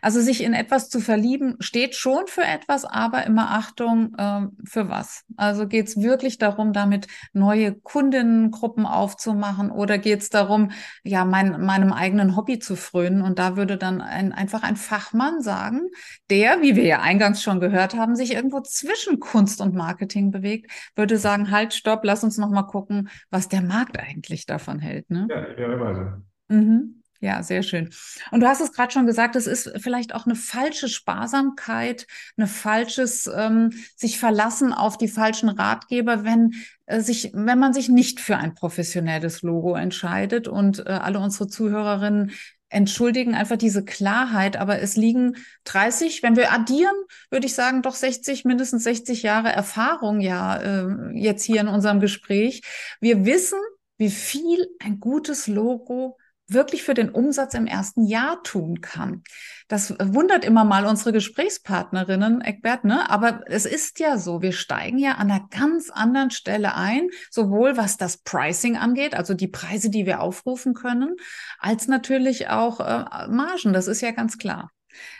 Also 0.01 0.21
sich 0.21 0.43
in 0.43 0.55
etwas 0.55 0.89
zu 0.89 1.01
verlieben, 1.01 1.57
steht 1.61 1.95
schon 1.95 2.27
für 2.27 2.43
etwas, 2.43 2.85
aber 2.85 3.25
immer 3.25 3.51
Achtung, 3.51 4.15
ähm, 4.19 4.57
für 4.65 4.89
was. 4.89 5.25
Also 5.37 5.67
geht 5.67 5.89
es 5.89 6.01
wirklich 6.01 6.39
darum, 6.39 6.73
damit 6.73 7.07
neue 7.33 7.75
Kundennengruppen 7.75 8.87
aufzumachen 8.87 9.71
oder 9.71 9.99
geht 9.99 10.21
es 10.23 10.31
darum, 10.31 10.71
ja, 11.05 11.25
mein, 11.25 11.65
meinem 11.65 11.93
eigenen 11.93 12.37
Hobby 12.37 12.59
zu 12.59 12.77
frönen? 12.77 13.23
Und 13.23 13.39
da 13.39 13.57
würde 13.57 13.77
dann 13.77 14.01
ein, 14.01 14.33
einfach 14.33 14.63
ein 14.63 14.77
Fachmann 14.77 15.43
sagen, 15.43 15.89
der, 16.31 16.63
wie 16.63 16.77
wir 16.77 16.85
ja 16.85 17.01
eingangs 17.01 17.43
schon 17.43 17.61
gehört 17.61 17.95
haben, 17.95 18.17
sich 18.17 18.35
irgendwo 18.35 18.61
zwischen 18.61 19.21
Kunst 19.21 19.61
und 19.61 19.75
Marketing 19.75 20.31
bewegt, 20.31 20.71
würde 20.97 21.19
sagen, 21.19 21.51
halt, 21.51 21.75
stopp, 21.75 22.01
lass 22.05 22.25
uns 22.25 22.39
noch 22.39 22.51
mal 22.51 22.63
gucken, 22.63 23.09
was 23.31 23.49
der 23.49 23.63
Markt 23.63 23.99
eigentlich 23.99 24.47
davon 24.47 24.79
hält. 24.79 25.11
Ne? 25.11 25.27
Ja, 25.31 25.49
idealerweise. 25.49 26.23
Mhm. 26.49 27.02
Ja, 27.23 27.45
sehr 27.45 27.63
schön. 27.63 27.89
Und 28.33 28.41
du 28.41 28.49
hast 28.49 28.61
es 28.61 28.73
gerade 28.73 28.93
schon 28.93 29.07
gesagt, 29.07 29.37
es 29.37 29.47
ist 29.47 29.71
vielleicht 29.79 30.13
auch 30.13 30.27
eine 30.27 30.35
falsche 30.35 30.89
Sparsamkeit, 30.89 32.09
eine 32.37 32.49
falsches 32.49 33.31
ähm, 33.33 33.71
sich 33.95 34.19
verlassen 34.19 34.73
auf 34.73 34.99
die 34.99 35.07
falschen 35.07 35.49
Ratgeber, 35.49 36.25
wenn 36.25 36.55
äh, 36.87 36.99
sich, 36.99 37.31
wenn 37.33 37.61
man 37.61 37.73
sich 37.73 37.89
nicht 37.89 38.19
für 38.19 38.39
ein 38.39 38.57
professionelles 38.57 39.43
Logo 39.43 39.77
entscheidet. 39.77 40.49
Und 40.49 40.81
äh, 40.81 40.91
alle 40.91 41.21
unsere 41.21 41.47
Zuhörerinnen 41.47 42.33
entschuldigen 42.71 43.37
einfach 43.37 43.57
diese 43.57 43.85
Klarheit, 43.85 44.57
aber 44.57 44.81
es 44.81 44.97
liegen 44.97 45.37
30, 45.63 46.25
wenn 46.25 46.35
wir 46.35 46.53
addieren, 46.53 46.97
würde 47.31 47.47
ich 47.47 47.55
sagen, 47.55 47.83
doch 47.83 47.95
60, 47.95 48.45
mindestens 48.45 48.83
60 48.83 49.23
Jahre 49.23 49.53
Erfahrung 49.53 50.21
ja 50.21 50.57
äh, 50.57 50.89
jetzt 51.15 51.45
hier 51.45 51.61
in 51.61 51.69
unserem 51.69 52.01
Gespräch. 52.01 52.63
Wir 53.01 53.25
wissen, 53.25 53.61
wie 53.97 54.11
viel 54.11 54.67
ein 54.81 54.99
gutes 54.99 55.47
Logo 55.47 56.19
wirklich 56.53 56.83
für 56.83 56.95
den 56.95 57.11
Umsatz 57.11 57.55
im 57.55 57.67
ersten 57.67 58.05
Jahr 58.05 58.43
tun 58.43 58.81
kann. 58.81 59.23
Das 59.69 59.95
wundert 59.99 60.45
immer 60.45 60.65
mal 60.65 60.87
unsere 60.87 61.13
Gesprächspartnerinnen, 61.13 62.41
Eckbert, 62.41 62.85
ne? 62.85 63.09
Aber 63.11 63.41
es 63.47 63.65
ist 63.65 64.01
ja 64.01 64.19
so, 64.19 64.43
wir 64.43 64.53
steigen 64.53 64.99
ja 64.99 65.13
an 65.13 65.31
einer 65.31 65.47
ganz 65.51 65.91
anderen 65.91 66.31
Stelle 66.31 66.75
ein, 66.75 67.09
sowohl 67.31 67.77
was 67.77 67.97
das 67.97 68.19
Pricing 68.19 68.77
angeht, 68.77 69.15
also 69.15 69.35
die 69.35 69.49
Preise, 69.49 69.91
die 69.91 70.07
wir 70.07 70.21
aufrufen 70.21 70.75
können, 70.75 71.17
als 71.59 71.89
natürlich 71.89 72.49
auch 72.49 72.81
äh, 72.81 73.29
Margen. 73.29 73.73
Das 73.73 73.87
ist 73.87 74.01
ja 74.01 74.11
ganz 74.11 74.39
klar. 74.39 74.71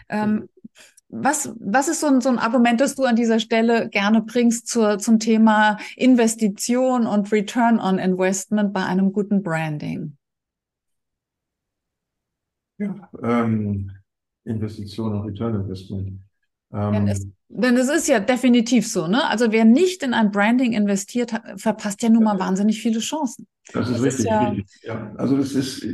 Ähm, 0.09 0.49
was, 1.15 1.53
was 1.61 1.89
ist 1.89 2.01
so 2.01 2.07
ein, 2.07 2.21
so 2.23 2.31
ein 2.31 2.39
Argument, 2.39 2.81
das 2.81 2.95
du 2.95 3.05
an 3.05 3.17
dieser 3.17 3.39
Stelle 3.39 3.89
gerne 3.91 4.23
bringst 4.23 4.67
zur, 4.67 4.99
zum 4.99 5.19
Thema 5.19 5.77
Investition 5.95 7.07
und 7.07 7.31
Return 7.31 7.79
on 7.79 7.99
Investment 7.99 8.73
bei 8.73 8.85
einem 8.85 9.13
guten 9.13 9.43
Branding? 9.43 10.17
Ja, 12.79 13.11
ähm, 13.23 13.91
Investition 14.45 15.15
und 15.15 15.29
Return 15.29 15.55
Investment. 15.55 16.21
Denn 16.73 17.07
es, 17.07 17.23
ähm, 17.23 17.33
denn 17.49 17.77
es 17.77 17.89
ist 17.89 18.09
ja 18.09 18.19
definitiv 18.19 18.89
so, 18.89 19.07
ne? 19.07 19.29
Also 19.29 19.53
wer 19.53 19.65
nicht 19.65 20.03
in 20.03 20.15
ein 20.15 20.31
Branding 20.31 20.73
investiert, 20.73 21.33
verpasst 21.57 22.03
ja 22.03 22.09
nun 22.09 22.25
mal 22.25 22.39
wahnsinnig 22.39 22.81
viele 22.81 23.01
Chancen. 23.01 23.47
Das 23.73 23.89
ist 23.89 23.97
das 23.97 24.03
richtig, 24.05 24.25
ist 24.25 24.31
ja, 24.31 24.49
richtig. 24.49 24.83
Ja, 24.83 25.13
also 25.17 25.37
das 25.37 25.53
ist, 25.53 25.87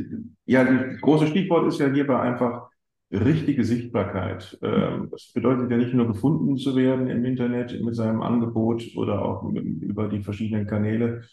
ja, 0.45 0.63
das 0.63 1.01
große 1.01 1.27
Stichwort 1.27 1.67
ist 1.67 1.79
ja 1.79 1.91
hierbei 1.91 2.19
einfach 2.19 2.69
richtige 3.11 3.65
Sichtbarkeit. 3.65 4.57
Ähm, 4.61 5.09
das 5.11 5.31
bedeutet 5.33 5.69
ja 5.69 5.77
nicht 5.77 5.93
nur 5.93 6.07
gefunden 6.07 6.57
zu 6.57 6.75
werden 6.75 7.09
im 7.09 7.25
Internet 7.25 7.81
mit 7.81 7.95
seinem 7.95 8.21
Angebot 8.21 8.83
oder 8.95 9.21
auch 9.23 9.43
über 9.43 10.07
die 10.07 10.21
verschiedenen 10.21 10.65
Kanäle, 10.65 11.23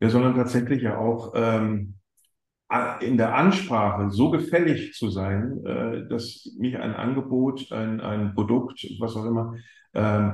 ja, 0.00 0.08
sondern 0.08 0.36
tatsächlich 0.36 0.82
ja 0.82 0.98
auch 0.98 1.32
ähm, 1.34 1.94
in 3.00 3.16
der 3.16 3.34
Ansprache 3.34 4.10
so 4.10 4.30
gefällig 4.30 4.92
zu 4.92 5.08
sein, 5.08 5.64
äh, 5.64 6.06
dass 6.08 6.54
mich 6.58 6.76
ein 6.76 6.94
Angebot, 6.94 7.72
ein, 7.72 8.00
ein 8.00 8.34
Produkt, 8.34 8.86
was 9.00 9.16
auch 9.16 9.24
immer, 9.24 9.54
äh, 9.94 10.32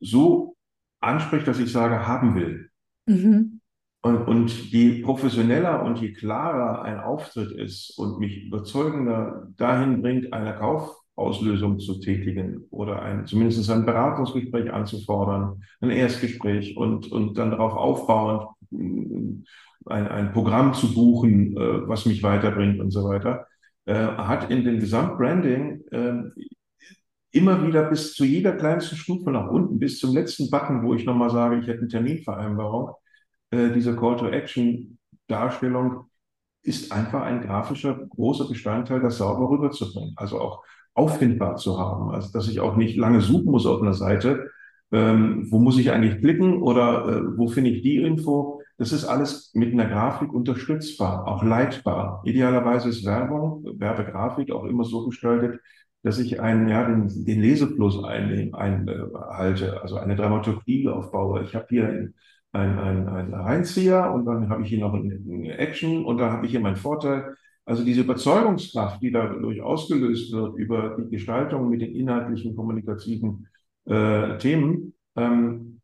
so 0.00 0.56
anspricht, 1.00 1.48
dass 1.48 1.58
ich 1.58 1.72
sage, 1.72 2.06
haben 2.06 2.36
will. 2.36 2.70
Mhm. 3.06 3.60
Und, 4.02 4.28
und 4.28 4.70
je 4.70 5.02
professioneller 5.02 5.82
und 5.82 5.98
je 5.98 6.12
klarer 6.12 6.82
ein 6.82 7.00
Auftritt 7.00 7.52
ist 7.52 7.98
und 7.98 8.18
mich 8.18 8.44
überzeugender 8.44 9.48
dahin 9.56 10.02
bringt, 10.02 10.32
eine 10.32 10.54
Kaufauslösung 10.54 11.80
zu 11.80 12.00
tätigen 12.00 12.66
oder 12.70 13.02
ein, 13.02 13.26
zumindest 13.26 13.68
ein 13.70 13.86
Beratungsgespräch 13.86 14.70
anzufordern, 14.72 15.62
ein 15.80 15.90
Erstgespräch 15.90 16.76
und, 16.76 17.10
und 17.10 17.38
dann 17.38 17.50
darauf 17.50 17.72
aufbauend 17.72 18.46
ein, 19.86 20.08
ein 20.08 20.32
Programm 20.32 20.74
zu 20.74 20.94
buchen, 20.94 21.56
äh, 21.56 21.88
was 21.88 22.06
mich 22.06 22.22
weiterbringt 22.22 22.80
und 22.80 22.90
so 22.90 23.04
weiter, 23.04 23.46
äh, 23.86 23.94
hat 23.94 24.50
in 24.50 24.64
dem 24.64 24.80
Gesamtbranding 24.80 25.84
äh, 25.90 26.22
immer 27.32 27.66
wieder 27.66 27.90
bis 27.90 28.14
zu 28.14 28.24
jeder 28.24 28.52
kleinsten 28.52 28.96
Stufe 28.96 29.30
nach 29.30 29.50
unten, 29.50 29.78
bis 29.78 29.98
zum 29.98 30.14
letzten 30.14 30.50
Button, 30.50 30.82
wo 30.84 30.94
ich 30.94 31.04
nochmal 31.04 31.30
sage, 31.30 31.58
ich 31.58 31.66
hätte 31.66 31.80
eine 31.80 31.88
Terminvereinbarung, 31.88 32.92
äh, 33.50 33.70
diese 33.72 33.96
Call-to-Action-Darstellung 33.96 36.06
ist 36.62 36.92
einfach 36.92 37.22
ein 37.22 37.42
grafischer 37.42 37.94
großer 37.94 38.48
Bestandteil, 38.48 39.00
das 39.00 39.18
sauber 39.18 39.50
rüberzubringen. 39.50 40.14
Also 40.16 40.40
auch 40.40 40.64
auffindbar 40.94 41.56
zu 41.56 41.78
haben. 41.78 42.10
Also 42.10 42.32
dass 42.32 42.48
ich 42.48 42.60
auch 42.60 42.76
nicht 42.76 42.96
lange 42.96 43.20
suchen 43.20 43.50
muss 43.50 43.66
auf 43.66 43.82
einer 43.82 43.94
Seite, 43.94 44.50
ähm, 44.92 45.46
wo 45.50 45.58
muss 45.58 45.78
ich 45.78 45.90
eigentlich 45.90 46.20
klicken 46.20 46.62
oder 46.62 47.08
äh, 47.08 47.36
wo 47.36 47.48
finde 47.48 47.70
ich 47.70 47.82
die 47.82 47.96
Info, 47.96 48.62
das 48.76 48.92
ist 48.92 49.04
alles 49.04 49.52
mit 49.54 49.72
einer 49.72 49.86
Grafik 49.86 50.32
unterstützbar, 50.32 51.26
auch 51.28 51.42
leitbar. 51.42 52.22
Idealerweise 52.24 52.88
ist 52.88 53.04
Werbung, 53.04 53.64
Werbegrafik 53.78 54.50
auch 54.50 54.64
immer 54.64 54.84
so 54.84 55.06
gestaltet, 55.06 55.60
dass 56.02 56.18
ich 56.18 56.40
einen, 56.40 56.68
ja, 56.68 56.84
den, 56.84 57.08
den 57.24 57.40
Lesefluss 57.40 58.02
einhalte, 58.04 58.54
ein, 58.56 58.88
äh, 58.88 59.66
also 59.80 59.96
eine 59.96 60.16
Dramaturgie 60.16 60.88
aufbaue. 60.88 61.44
Ich 61.44 61.54
habe 61.54 61.66
hier 61.70 61.88
ein, 61.88 62.14
ein, 62.52 62.78
ein, 62.78 63.08
ein 63.08 63.34
Reinzieher 63.34 64.12
und 64.12 64.26
dann 64.26 64.48
habe 64.50 64.62
ich 64.62 64.68
hier 64.68 64.80
noch 64.80 64.92
eine 64.92 65.58
Action 65.58 66.04
und 66.04 66.18
dann 66.18 66.32
habe 66.32 66.46
ich 66.46 66.52
hier 66.52 66.60
meinen 66.60 66.76
Vorteil. 66.76 67.36
Also 67.64 67.84
diese 67.84 68.02
Überzeugungskraft, 68.02 69.02
die 69.02 69.10
dadurch 69.10 69.62
ausgelöst 69.62 70.32
wird 70.32 70.56
über 70.56 70.96
die 70.98 71.10
Gestaltung 71.10 71.70
mit 71.70 71.80
den 71.80 71.94
inhaltlichen, 71.94 72.54
kommunikativen 72.54 73.48
äh, 73.86 74.36
Themen, 74.38 74.94
ähm, 75.16 75.80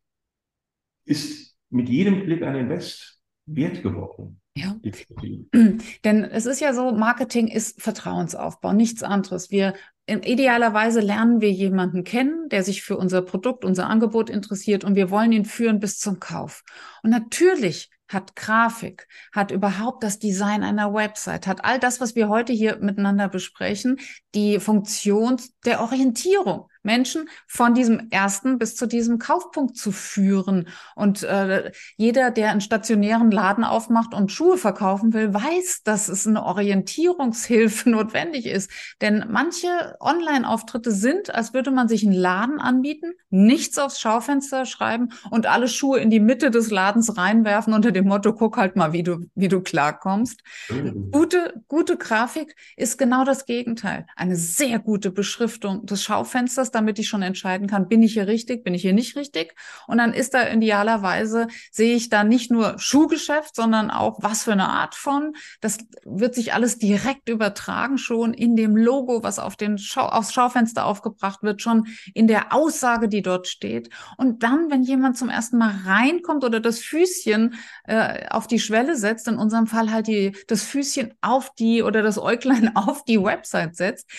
ist 1.07 1.50
mit 1.71 1.89
jedem 1.89 2.25
Klick 2.25 2.43
ein 2.43 2.57
Invest 2.57 3.21
wert 3.47 3.83
geworden. 3.83 4.41
Ja. 4.55 4.77
Denn 6.05 6.25
es 6.25 6.47
ist 6.47 6.61
ja 6.61 6.75
so, 6.75 6.93
Marketing 6.93 7.49
ist 7.49 7.81
Vertrauensaufbau, 7.81 8.73
nichts 8.73 9.03
anderes. 9.03 9.51
Wir 9.51 9.75
idealerweise 10.07 11.01
lernen 11.01 11.41
wir 11.41 11.53
jemanden 11.53 12.03
kennen, 12.03 12.49
der 12.49 12.65
sich 12.65 12.83
für 12.83 12.97
unser 12.97 13.23
Produkt, 13.23 13.65
unser 13.65 13.89
Angebot 13.89 14.29
interessiert 14.29 14.83
und 14.83 14.97
wir 14.97 15.11
wollen 15.11 15.31
ihn 15.31 15.45
führen 15.45 15.79
bis 15.79 15.99
zum 15.99 16.19
Kauf. 16.19 16.65
Und 17.03 17.11
natürlich 17.11 17.91
hat 18.09 18.35
Grafik, 18.35 19.07
hat 19.33 19.53
überhaupt 19.53 20.03
das 20.03 20.19
Design 20.19 20.65
einer 20.65 20.93
Website, 20.93 21.47
hat 21.47 21.65
all 21.65 21.79
das, 21.79 22.01
was 22.01 22.17
wir 22.17 22.29
heute 22.29 22.53
hier 22.53 22.79
miteinander 22.79 23.29
besprechen, 23.29 24.01
die 24.35 24.59
Funktion 24.59 25.37
der 25.65 25.81
Orientierung. 25.81 26.67
Menschen 26.83 27.29
von 27.47 27.75
diesem 27.75 28.09
ersten 28.11 28.59
bis 28.59 28.77
zu 28.77 28.87
diesem 28.87 29.19
Kaufpunkt 29.19 29.77
zu 29.77 29.93
führen. 29.93 30.69
Und 30.95 31.23
äh, 31.23 31.73
jeder, 31.97 32.31
der 32.31 32.51
einen 32.51 32.61
stationären 32.61 33.31
Laden 33.31 33.65
aufmacht 33.65 34.15
und 34.15 34.33
Schuhe 34.33 34.57
verkaufen 34.57 35.13
will, 35.13 35.33
weiß, 35.35 35.83
dass 35.85 36.09
es 36.09 36.27
eine 36.27 36.45
Orientierungshilfe 36.45 37.91
notwendig 37.91 38.47
ist. 38.47 38.71
Denn 39.01 39.25
manche 39.29 39.97
Online-Auftritte 40.01 40.91
sind, 40.91 41.35
als 41.35 41.55
würde 41.55 41.71
man 41.71 41.89
sich 41.89 42.05
einen 42.05 42.13
Laden 42.13 42.61
anbieten, 42.61 43.13
nichts 43.31 43.79
aufs 43.79 44.01
Schaufenster 44.01 44.65
schreiben 44.65 45.11
und 45.31 45.47
alle 45.47 45.69
Schuhe 45.69 46.01
in 46.01 46.11
die 46.11 46.21
Mitte 46.21 46.51
des 46.51 46.71
Ladens 46.71 47.17
reinwerfen 47.17 47.73
unter 47.73 47.93
dem 47.93 48.07
Motto, 48.07 48.33
guck 48.33 48.57
halt 48.57 48.77
mal, 48.77 48.93
wie 48.93 49.03
du, 49.03 49.27
wie 49.35 49.49
du 49.49 49.61
klarkommst. 49.61 50.43
Mhm. 50.69 51.11
Gute, 51.11 51.63
gute 51.69 51.97
Grafik 51.97 52.57
ist 52.77 52.99
genau 52.99 53.25
das 53.25 53.47
Gegenteil. 53.47 54.07
Eine 54.17 54.37
sehr 54.37 54.79
gute 54.79 55.11
Beschriftung 55.11 55.87
des 55.87 56.03
Schaufensters 56.03 56.70
damit 56.71 56.99
ich 56.99 57.09
schon 57.09 57.23
entscheiden 57.23 57.67
kann, 57.67 57.89
bin 57.89 58.03
ich 58.03 58.15
hier 58.15 58.27
richtig, 58.27 58.65
bin 58.65 58.75
ich 58.75 58.83
hier 58.83 58.93
nicht 58.93 59.17
richtig. 59.17 59.55
Und 59.87 59.99
dann 59.99 60.13
ist 60.13 60.35
da 60.35 60.49
idealerweise, 60.49 61.49
sehe 61.71 61.95
ich 61.95 62.09
da 62.09 62.25
nicht 62.25 62.51
nur 62.51 62.79
Schuhgeschäft, 62.79 63.55
sondern 63.55 63.91
auch 63.91 64.19
was 64.23 64.45
für 64.45 64.53
eine 64.53 64.69
Art 64.69 64.95
von. 64.95 65.35
Das 65.61 65.79
wird 66.05 66.35
sich 66.35 66.55
alles 66.55 66.79
direkt 66.79 67.29
übertragen 67.29 67.99
schon 67.99 68.35
in 68.35 68.57
dem 68.57 68.77
Logo, 68.77 69.23
was 69.23 69.39
auf 69.39 69.57
den 69.57 69.79
Schau 69.79 70.07
aufs 70.07 70.33
Schaufenster 70.33 70.87
aufgebracht 70.87 71.43
wird, 71.43 71.63
schon 71.63 71.87
in 72.15 72.27
der 72.27 72.53
Aussage, 72.53 73.09
die 73.09 73.23
dort 73.23 73.47
steht. 73.47 73.91
Und 74.17 74.43
dann, 74.43 74.71
wenn 74.71 74.83
jemand 74.83 75.17
zum 75.17 75.29
ersten 75.29 75.59
Mal 75.59 75.75
reinkommt 75.85 76.45
oder 76.45 76.61
das 76.61 76.81
Füßchen 76.81 77.55
äh, 77.85 78.29
auf 78.29 78.47
die 78.47 78.59
Schwelle 78.59 78.97
setzt, 78.97 79.29
in 79.29 79.37
unserem 79.37 79.67
Fall 79.67 79.91
halt 79.91 80.07
die, 80.07 80.37
das 80.47 80.63
Füßchen 80.63 81.15
auf 81.21 81.55
die 81.55 81.83
oder 81.83 82.03
das 82.03 82.19
Äuglein 82.19 82.75
auf 82.77 83.05
die 83.05 83.23
Website 83.23 83.77
setzt, 83.77 84.11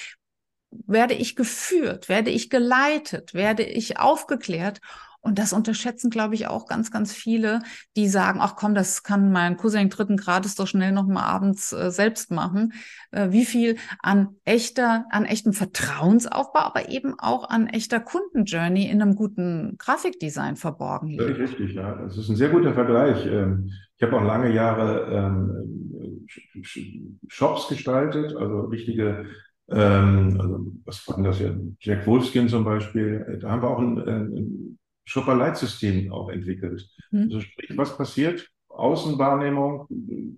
werde 0.71 1.13
ich 1.13 1.35
geführt, 1.35 2.09
werde 2.09 2.29
ich 2.29 2.49
geleitet, 2.49 3.33
werde 3.33 3.63
ich 3.63 3.99
aufgeklärt. 3.99 4.79
Und 5.23 5.37
das 5.37 5.53
unterschätzen, 5.53 6.09
glaube 6.09 6.33
ich, 6.33 6.47
auch 6.47 6.65
ganz, 6.65 6.89
ganz 6.89 7.13
viele, 7.13 7.61
die 7.95 8.07
sagen, 8.07 8.39
ach 8.41 8.55
komm, 8.55 8.73
das 8.73 9.03
kann 9.03 9.31
mein 9.31 9.55
Cousin 9.55 9.89
dritten 9.89 10.17
Grades 10.17 10.55
doch 10.55 10.65
schnell 10.65 10.91
noch 10.91 11.05
mal 11.05 11.23
abends 11.23 11.71
äh, 11.73 11.91
selbst 11.91 12.31
machen. 12.31 12.73
Äh, 13.11 13.29
wie 13.29 13.45
viel 13.45 13.77
an 13.99 14.29
echter, 14.45 15.05
an 15.11 15.25
echtem 15.25 15.53
Vertrauensaufbau, 15.53 16.61
aber 16.61 16.89
eben 16.89 17.19
auch 17.19 17.47
an 17.47 17.67
echter 17.67 17.99
Kundenjourney 17.99 18.89
in 18.89 18.99
einem 18.99 19.15
guten 19.15 19.75
Grafikdesign 19.77 20.55
verborgen 20.55 21.09
liegt. 21.09 21.21
Völlig 21.21 21.39
richtig, 21.39 21.75
ja. 21.75 21.93
Das 21.97 22.17
ist 22.17 22.29
ein 22.29 22.35
sehr 22.35 22.49
guter 22.49 22.73
Vergleich. 22.73 23.23
Ähm, 23.27 23.69
ich 23.97 24.03
habe 24.03 24.17
auch 24.17 24.23
lange 24.23 24.51
Jahre 24.51 25.05
ähm, 25.11 26.27
Shops 27.27 27.67
gestaltet, 27.67 28.35
also 28.35 28.61
richtige 28.61 29.27
ähm, 29.71 30.37
also 30.39 30.71
was 30.85 31.07
war 31.07 31.15
denn 31.15 31.23
das 31.25 31.39
ja? 31.39 31.51
Jack 31.79 32.05
Wolfskin 32.05 32.49
zum 32.49 32.63
Beispiel, 32.63 33.39
da 33.41 33.51
haben 33.51 33.61
wir 33.61 33.69
auch 33.69 33.79
ein, 33.79 33.97
ein 33.99 34.79
Shopper-Leitsystem 35.05 36.11
auch 36.11 36.29
entwickelt. 36.29 36.87
Mhm. 37.11 37.23
Also 37.23 37.41
sprich, 37.41 37.77
was 37.77 37.97
passiert? 37.97 38.47
Außenwahrnehmung, 38.69 39.87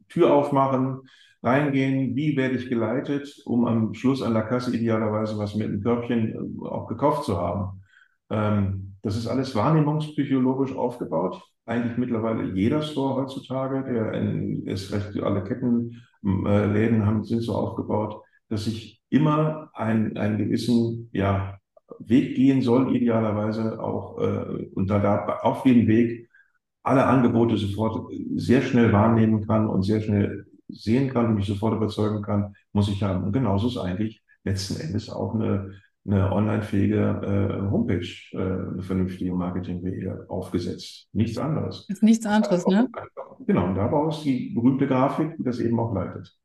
Tür 0.09 0.33
aufmachen, 0.33 1.01
reingehen, 1.43 2.15
wie 2.15 2.37
werde 2.37 2.55
ich 2.55 2.69
geleitet, 2.69 3.41
um 3.45 3.65
am 3.65 3.93
Schluss 3.93 4.21
an 4.21 4.33
der 4.33 4.43
Kasse 4.43 4.75
idealerweise 4.75 5.37
was 5.37 5.55
mit 5.55 5.67
einem 5.67 5.81
Körbchen 5.81 6.33
äh, 6.33 6.67
auch 6.67 6.87
gekauft 6.87 7.25
zu 7.25 7.37
haben. 7.37 7.81
Ähm, 8.29 8.95
das 9.01 9.17
ist 9.17 9.27
alles 9.27 9.53
wahrnehmungspsychologisch 9.53 10.75
aufgebaut. 10.75 11.41
Eigentlich 11.65 11.97
mittlerweile 11.97 12.53
jeder 12.53 12.81
Store 12.81 13.21
heutzutage, 13.21 13.83
der 13.83 14.13
in, 14.13 14.65
ist 14.65 14.91
recht, 14.93 15.21
alle 15.21 15.43
Kettenläden 15.43 17.01
äh, 17.01 17.05
haben, 17.05 17.23
sind 17.23 17.41
so 17.41 17.53
aufgebaut, 17.53 18.21
dass 18.49 18.67
ich 18.67 19.01
immer 19.13 19.69
einen, 19.73 20.17
einen 20.17 20.39
gewissen 20.39 21.09
ja, 21.13 21.59
Weg 21.99 22.35
gehen 22.35 22.63
soll, 22.63 22.95
idealerweise 22.95 23.79
auch, 23.79 24.19
äh, 24.19 24.65
und 24.73 24.89
da, 24.89 24.99
da 24.99 25.37
auf 25.43 25.61
dem 25.63 25.87
Weg 25.87 26.29
alle 26.81 27.05
Angebote 27.05 27.55
sofort 27.57 28.11
sehr 28.35 28.61
schnell 28.63 28.91
wahrnehmen 28.91 29.45
kann 29.45 29.67
und 29.67 29.83
sehr 29.83 30.01
schnell 30.01 30.47
sehen 30.67 31.09
kann 31.09 31.27
und 31.27 31.35
mich 31.35 31.45
sofort 31.45 31.75
überzeugen 31.75 32.23
kann, 32.23 32.55
muss 32.73 32.89
ich 32.89 33.03
haben. 33.03 33.23
Und 33.23 33.31
genauso 33.31 33.67
ist 33.67 33.77
eigentlich 33.77 34.23
letzten 34.43 34.81
Endes 34.81 35.09
auch 35.11 35.35
eine, 35.35 35.73
eine 36.05 36.31
online-fähige 36.31 37.21
äh, 37.21 37.71
Homepage, 37.71 38.07
äh, 38.31 38.37
eine 38.37 38.81
vernünftige 38.81 39.33
Marketingwege 39.33 40.25
aufgesetzt. 40.27 41.07
Nichts 41.13 41.37
anderes. 41.37 41.85
Ist 41.87 42.01
nichts 42.01 42.25
anderes, 42.25 42.65
ne? 42.65 42.89
Genau, 43.45 43.67
und 43.67 43.75
daraus 43.75 44.23
die 44.23 44.49
berühmte 44.55 44.87
Grafik, 44.87 45.37
die 45.37 45.43
das 45.43 45.59
eben 45.59 45.79
auch 45.79 45.93
leitet. 45.93 46.35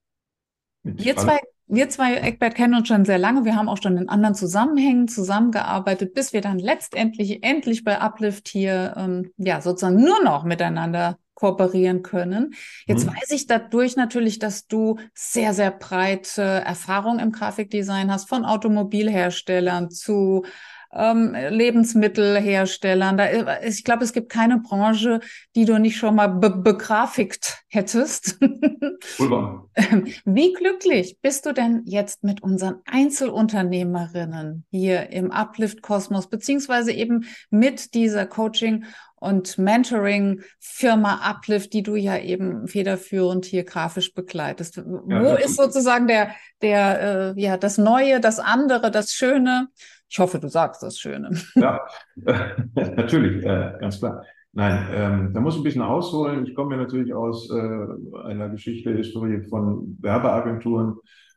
Mit 0.82 1.02
Wir 1.02 1.16
zwei 1.16 1.38
wir 1.68 1.88
zwei, 1.88 2.14
Eckbert, 2.14 2.54
kennen 2.54 2.74
uns 2.74 2.88
schon 2.88 3.04
sehr 3.04 3.18
lange. 3.18 3.44
Wir 3.44 3.56
haben 3.56 3.68
auch 3.68 3.82
schon 3.82 3.96
in 3.96 4.08
anderen 4.08 4.34
Zusammenhängen 4.34 5.08
zusammengearbeitet, 5.08 6.14
bis 6.14 6.32
wir 6.32 6.40
dann 6.40 6.58
letztendlich 6.58 7.42
endlich 7.44 7.84
bei 7.84 8.00
Uplift 8.00 8.48
hier 8.48 8.94
ähm, 8.96 9.32
ja 9.36 9.60
sozusagen 9.60 10.02
nur 10.02 10.22
noch 10.22 10.44
miteinander 10.44 11.18
kooperieren 11.34 12.02
können. 12.02 12.54
Jetzt 12.86 13.06
mhm. 13.06 13.10
weiß 13.10 13.30
ich 13.30 13.46
dadurch 13.46 13.94
natürlich, 13.94 14.40
dass 14.40 14.66
du 14.66 14.98
sehr, 15.14 15.54
sehr 15.54 15.70
breite 15.70 16.42
Erfahrung 16.42 17.20
im 17.20 17.30
Grafikdesign 17.30 18.10
hast, 18.10 18.28
von 18.28 18.44
Automobilherstellern 18.44 19.90
zu 19.90 20.44
ähm, 20.92 21.34
Lebensmittelherstellern. 21.34 23.16
Da, 23.16 23.60
ich 23.62 23.84
glaube, 23.84 24.04
es 24.04 24.12
gibt 24.12 24.30
keine 24.30 24.58
Branche, 24.58 25.20
die 25.54 25.64
du 25.64 25.78
nicht 25.78 25.96
schon 25.96 26.14
mal 26.14 26.28
be 26.28 26.50
begrafikt 26.50 27.62
hättest. 27.68 28.40
Wie 28.40 30.52
glücklich 30.52 31.18
bist 31.20 31.46
du 31.46 31.52
denn 31.52 31.82
jetzt 31.84 32.24
mit 32.24 32.42
unseren 32.42 32.76
Einzelunternehmerinnen 32.86 34.64
hier 34.70 35.10
im 35.10 35.30
Uplift-Kosmos, 35.30 36.28
beziehungsweise 36.28 36.92
eben 36.92 37.26
mit 37.50 37.94
dieser 37.94 38.26
Coaching- 38.26 38.84
und 39.20 39.58
Mentoring-Firma 39.58 41.28
Uplift, 41.28 41.72
die 41.72 41.82
du 41.82 41.96
ja 41.96 42.18
eben 42.18 42.68
federführend 42.68 43.44
hier 43.44 43.64
grafisch 43.64 44.14
begleitest. 44.14 44.76
Ja, 44.76 44.84
Wo 44.86 45.34
ist 45.34 45.56
sozusagen 45.56 46.06
der, 46.06 46.34
der, 46.62 47.34
äh, 47.36 47.40
ja, 47.40 47.56
das 47.56 47.78
Neue, 47.78 48.20
das 48.20 48.38
andere, 48.38 48.90
das 48.90 49.12
Schöne? 49.12 49.68
Ich 50.08 50.18
hoffe, 50.18 50.38
du 50.38 50.48
sagst 50.48 50.82
das 50.82 50.98
Schöne. 50.98 51.30
Ja, 51.54 51.80
natürlich, 52.74 53.44
äh, 53.44 53.74
ganz 53.78 53.98
klar. 53.98 54.24
Nein, 54.52 54.88
ähm, 54.92 55.34
da 55.34 55.40
muss 55.40 55.54
ich 55.54 55.60
ein 55.60 55.64
bisschen 55.64 55.82
ausholen. 55.82 56.46
Ich 56.46 56.54
komme 56.54 56.74
ja 56.74 56.82
natürlich 56.82 57.12
aus 57.12 57.50
äh, 57.50 57.86
einer 58.24 58.48
Geschichte, 58.48 58.92
Historie 58.92 59.42
von 59.48 59.98
Werbeagenturen, 60.00 60.96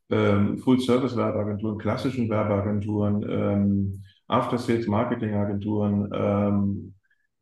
ähm, 0.09 0.57
Full-Service-Werbeagenturen, 0.59 1.77
klassischen 1.77 2.29
Werbeagenturen, 2.29 3.25
ähm, 3.29 4.03
After-Sales-Marketing-Agenturen, 4.27 6.09
ähm, 6.13 6.93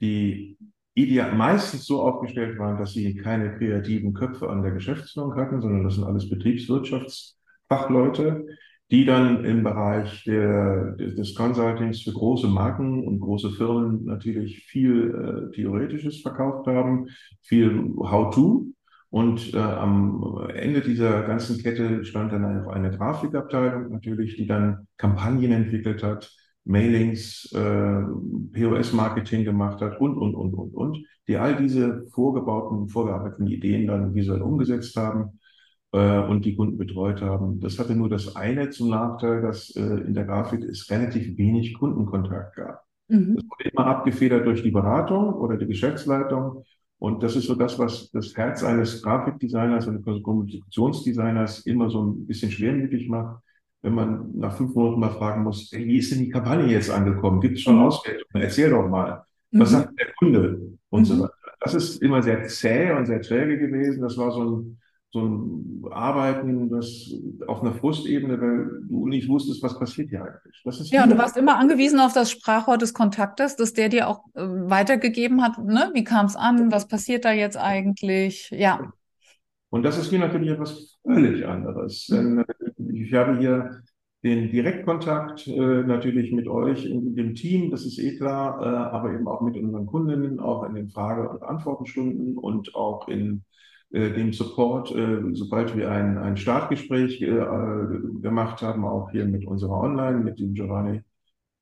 die 0.01 0.57
ideal 0.95 1.35
meistens 1.35 1.85
so 1.85 2.01
aufgestellt 2.01 2.57
waren, 2.59 2.77
dass 2.77 2.91
sie 2.93 3.15
keine 3.15 3.57
kreativen 3.57 4.13
Köpfe 4.13 4.49
an 4.49 4.63
der 4.63 4.71
Geschäftsführung 4.71 5.35
hatten, 5.35 5.61
sondern 5.61 5.83
das 5.83 5.95
sind 5.95 6.03
alles 6.03 6.29
Betriebswirtschaftsfachleute, 6.29 8.45
die 8.91 9.05
dann 9.05 9.45
im 9.45 9.63
Bereich 9.63 10.23
der, 10.23 10.93
des 10.93 11.35
Consultings 11.35 12.01
für 12.01 12.11
große 12.11 12.47
Marken 12.47 13.07
und 13.07 13.19
große 13.19 13.51
Firmen 13.51 14.05
natürlich 14.05 14.63
viel 14.65 15.49
äh, 15.51 15.55
Theoretisches 15.55 16.21
verkauft 16.21 16.65
haben, 16.67 17.07
viel 17.41 17.93
How-to. 17.97 18.65
Und 19.11 19.53
äh, 19.53 19.57
am 19.57 20.49
Ende 20.53 20.81
dieser 20.81 21.23
ganzen 21.23 21.61
Kette 21.61 22.03
stand 22.05 22.31
dann 22.31 22.63
auch 22.63 22.71
eine 22.71 22.91
Grafikabteilung 22.91 23.91
natürlich, 23.91 24.35
die 24.35 24.45
dann 24.47 24.87
Kampagnen 24.97 25.51
entwickelt 25.51 26.03
hat, 26.03 26.31
Mailings, 26.65 27.51
äh, 27.53 28.03
POS-Marketing 28.53 29.43
gemacht 29.45 29.81
hat 29.81 29.99
und, 29.99 30.17
und, 30.17 30.35
und, 30.35 30.53
und, 30.53 30.73
und, 30.75 30.97
die 31.27 31.37
all 31.37 31.55
diese 31.55 32.05
vorgebauten, 32.11 32.89
vorgearbeiteten 32.89 33.47
Ideen 33.47 33.87
dann 33.87 34.13
visuell 34.13 34.41
umgesetzt 34.41 34.95
haben 34.95 35.38
äh, 35.91 36.19
und 36.19 36.45
die 36.45 36.55
Kunden 36.55 36.77
betreut 36.77 37.21
haben. 37.21 37.59
Das 37.59 37.79
hatte 37.79 37.95
nur 37.95 38.09
das 38.09 38.35
eine 38.35 38.69
zum 38.69 38.89
Nachteil, 38.89 39.41
dass 39.41 39.75
äh, 39.75 39.81
in 39.81 40.13
der 40.13 40.25
Grafik 40.25 40.63
es 40.63 40.89
relativ 40.89 41.37
wenig 41.37 41.73
Kundenkontakt 41.77 42.55
gab. 42.55 42.83
Mhm. 43.07 43.35
Das 43.35 43.45
wurde 43.45 43.69
immer 43.71 43.85
abgefedert 43.87 44.45
durch 44.45 44.63
die 44.63 44.71
Beratung 44.71 45.33
oder 45.33 45.57
die 45.57 45.67
Geschäftsleitung. 45.67 46.63
Und 46.97 47.23
das 47.23 47.35
ist 47.35 47.47
so 47.47 47.55
das, 47.55 47.79
was 47.79 48.11
das 48.11 48.35
Herz 48.35 48.63
eines 48.63 49.01
Grafikdesigners 49.01 49.87
und 49.87 50.03
Kommunikationsdesigners 50.03 51.65
immer 51.65 51.89
so 51.89 52.03
ein 52.03 52.27
bisschen 52.27 52.51
schwermütig 52.51 53.07
macht 53.07 53.41
wenn 53.81 53.93
man 53.93 54.31
nach 54.35 54.55
fünf 54.55 54.75
Monaten 54.75 54.99
mal 54.99 55.11
fragen 55.11 55.43
muss, 55.43 55.69
hey, 55.71 55.85
wie 55.85 55.97
ist 55.97 56.11
denn 56.11 56.19
die 56.19 56.29
Kampagne 56.29 56.67
jetzt 56.67 56.89
angekommen? 56.89 57.39
Gibt 57.39 57.57
es 57.57 57.61
schon 57.61 57.75
mhm. 57.75 57.83
Auswertungen? 57.83 58.43
Erzähl 58.43 58.69
doch 58.69 58.87
mal. 58.87 59.23
Was 59.51 59.71
mhm. 59.71 59.75
sagt 59.75 59.99
der 59.99 60.07
Kunde? 60.17 60.61
Und 60.89 61.01
mhm. 61.01 61.05
so 61.05 61.19
weiter. 61.23 61.33
Das 61.61 61.73
ist 61.73 62.01
immer 62.01 62.21
sehr 62.21 62.43
zäh 62.47 62.91
und 62.91 63.05
sehr 63.05 63.21
träge 63.21 63.57
gewesen. 63.57 64.01
Das 64.01 64.17
war 64.17 64.31
so 64.31 64.43
ein, 64.43 64.79
so 65.11 65.21
ein 65.21 65.83
Arbeiten, 65.91 66.69
das 66.69 67.11
auf 67.47 67.61
einer 67.61 67.73
Frustebene, 67.73 68.39
weil 68.39 68.81
du 68.87 69.07
nicht 69.07 69.27
wusstest, 69.27 69.63
was 69.63 69.79
passiert 69.79 70.09
hier 70.09 70.23
eigentlich. 70.23 70.61
Das 70.63 70.79
ist 70.79 70.91
ja, 70.91 71.03
und 71.03 71.11
du 71.11 71.17
warst 71.17 71.35
immer 71.35 71.57
angewiesen 71.57 71.99
auf 71.99 72.13
das 72.13 72.29
Sprachrohr 72.29 72.77
des 72.77 72.93
Kontaktes, 72.93 73.55
das 73.55 73.73
der 73.73 73.89
dir 73.89 74.07
auch 74.07 74.25
äh, 74.35 74.41
weitergegeben 74.43 75.41
hat. 75.41 75.57
Ne? 75.57 75.89
Wie 75.93 76.03
kam 76.03 76.27
es 76.27 76.35
an? 76.35 76.71
Was 76.71 76.87
passiert 76.87 77.25
da 77.25 77.31
jetzt 77.31 77.57
eigentlich? 77.57 78.51
Ja. 78.51 78.91
Und 79.71 79.83
das 79.83 79.97
ist 79.97 80.09
hier 80.09 80.19
natürlich 80.19 80.49
etwas 80.49 80.99
völlig 81.03 81.45
anderes. 81.45 82.05
Denn 82.07 82.39
äh, 82.39 82.93
ich 82.93 83.13
habe 83.13 83.39
hier 83.39 83.81
den 84.23 84.51
Direktkontakt 84.51 85.47
äh, 85.47 85.83
natürlich 85.83 86.31
mit 86.31 86.47
euch 86.47 86.85
in 86.85 87.15
dem 87.15 87.33
Team, 87.33 87.71
das 87.71 87.85
ist 87.85 87.97
eh 87.97 88.17
klar, 88.17 88.61
äh, 88.61 88.95
aber 88.95 89.13
eben 89.13 89.27
auch 89.27 89.41
mit 89.41 89.55
unseren 89.55 89.85
Kundinnen, 89.85 90.39
auch 90.39 90.63
in 90.65 90.75
den 90.75 90.89
Frage- 90.89 91.29
und 91.29 91.41
Antwortenstunden 91.41 92.37
und 92.37 92.75
auch 92.75 93.07
in 93.07 93.43
äh, 93.91 94.11
dem 94.11 94.33
Support, 94.33 94.93
äh, 94.95 95.21
sobald 95.33 95.75
wir 95.75 95.91
ein, 95.91 96.17
ein 96.17 96.37
Startgespräch 96.37 97.21
äh, 97.21 97.27
gemacht 98.21 98.61
haben, 98.61 98.85
auch 98.85 99.11
hier 99.11 99.25
mit 99.25 99.45
unserer 99.45 99.79
Online, 99.81 100.19
mit 100.19 100.39
dem 100.39 100.53
Giovanni 100.53 101.01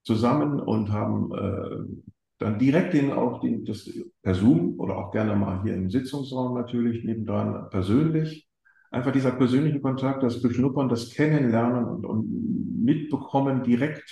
zusammen 0.03 0.61
und 0.61 0.91
haben 0.91 1.99
dann 2.37 2.59
direkt 2.59 2.93
den 2.93 3.11
auch 3.11 3.41
den, 3.41 3.65
das 3.65 3.89
per 4.21 4.35
Zoom 4.35 4.79
oder 4.79 4.95
auch 4.97 5.11
gerne 5.11 5.35
mal 5.35 5.61
hier 5.63 5.73
im 5.73 5.89
Sitzungsraum 5.89 6.53
natürlich 6.53 7.03
nebendran 7.03 7.69
persönlich 7.71 8.47
einfach 8.91 9.11
dieser 9.11 9.31
persönliche 9.31 9.79
Kontakt, 9.81 10.23
das 10.23 10.41
Beschnuppern, 10.41 10.89
das 10.89 11.11
Kennenlernen 11.11 11.85
und, 11.85 12.05
und 12.05 12.83
mitbekommen 12.83 13.63
direkt, 13.63 14.03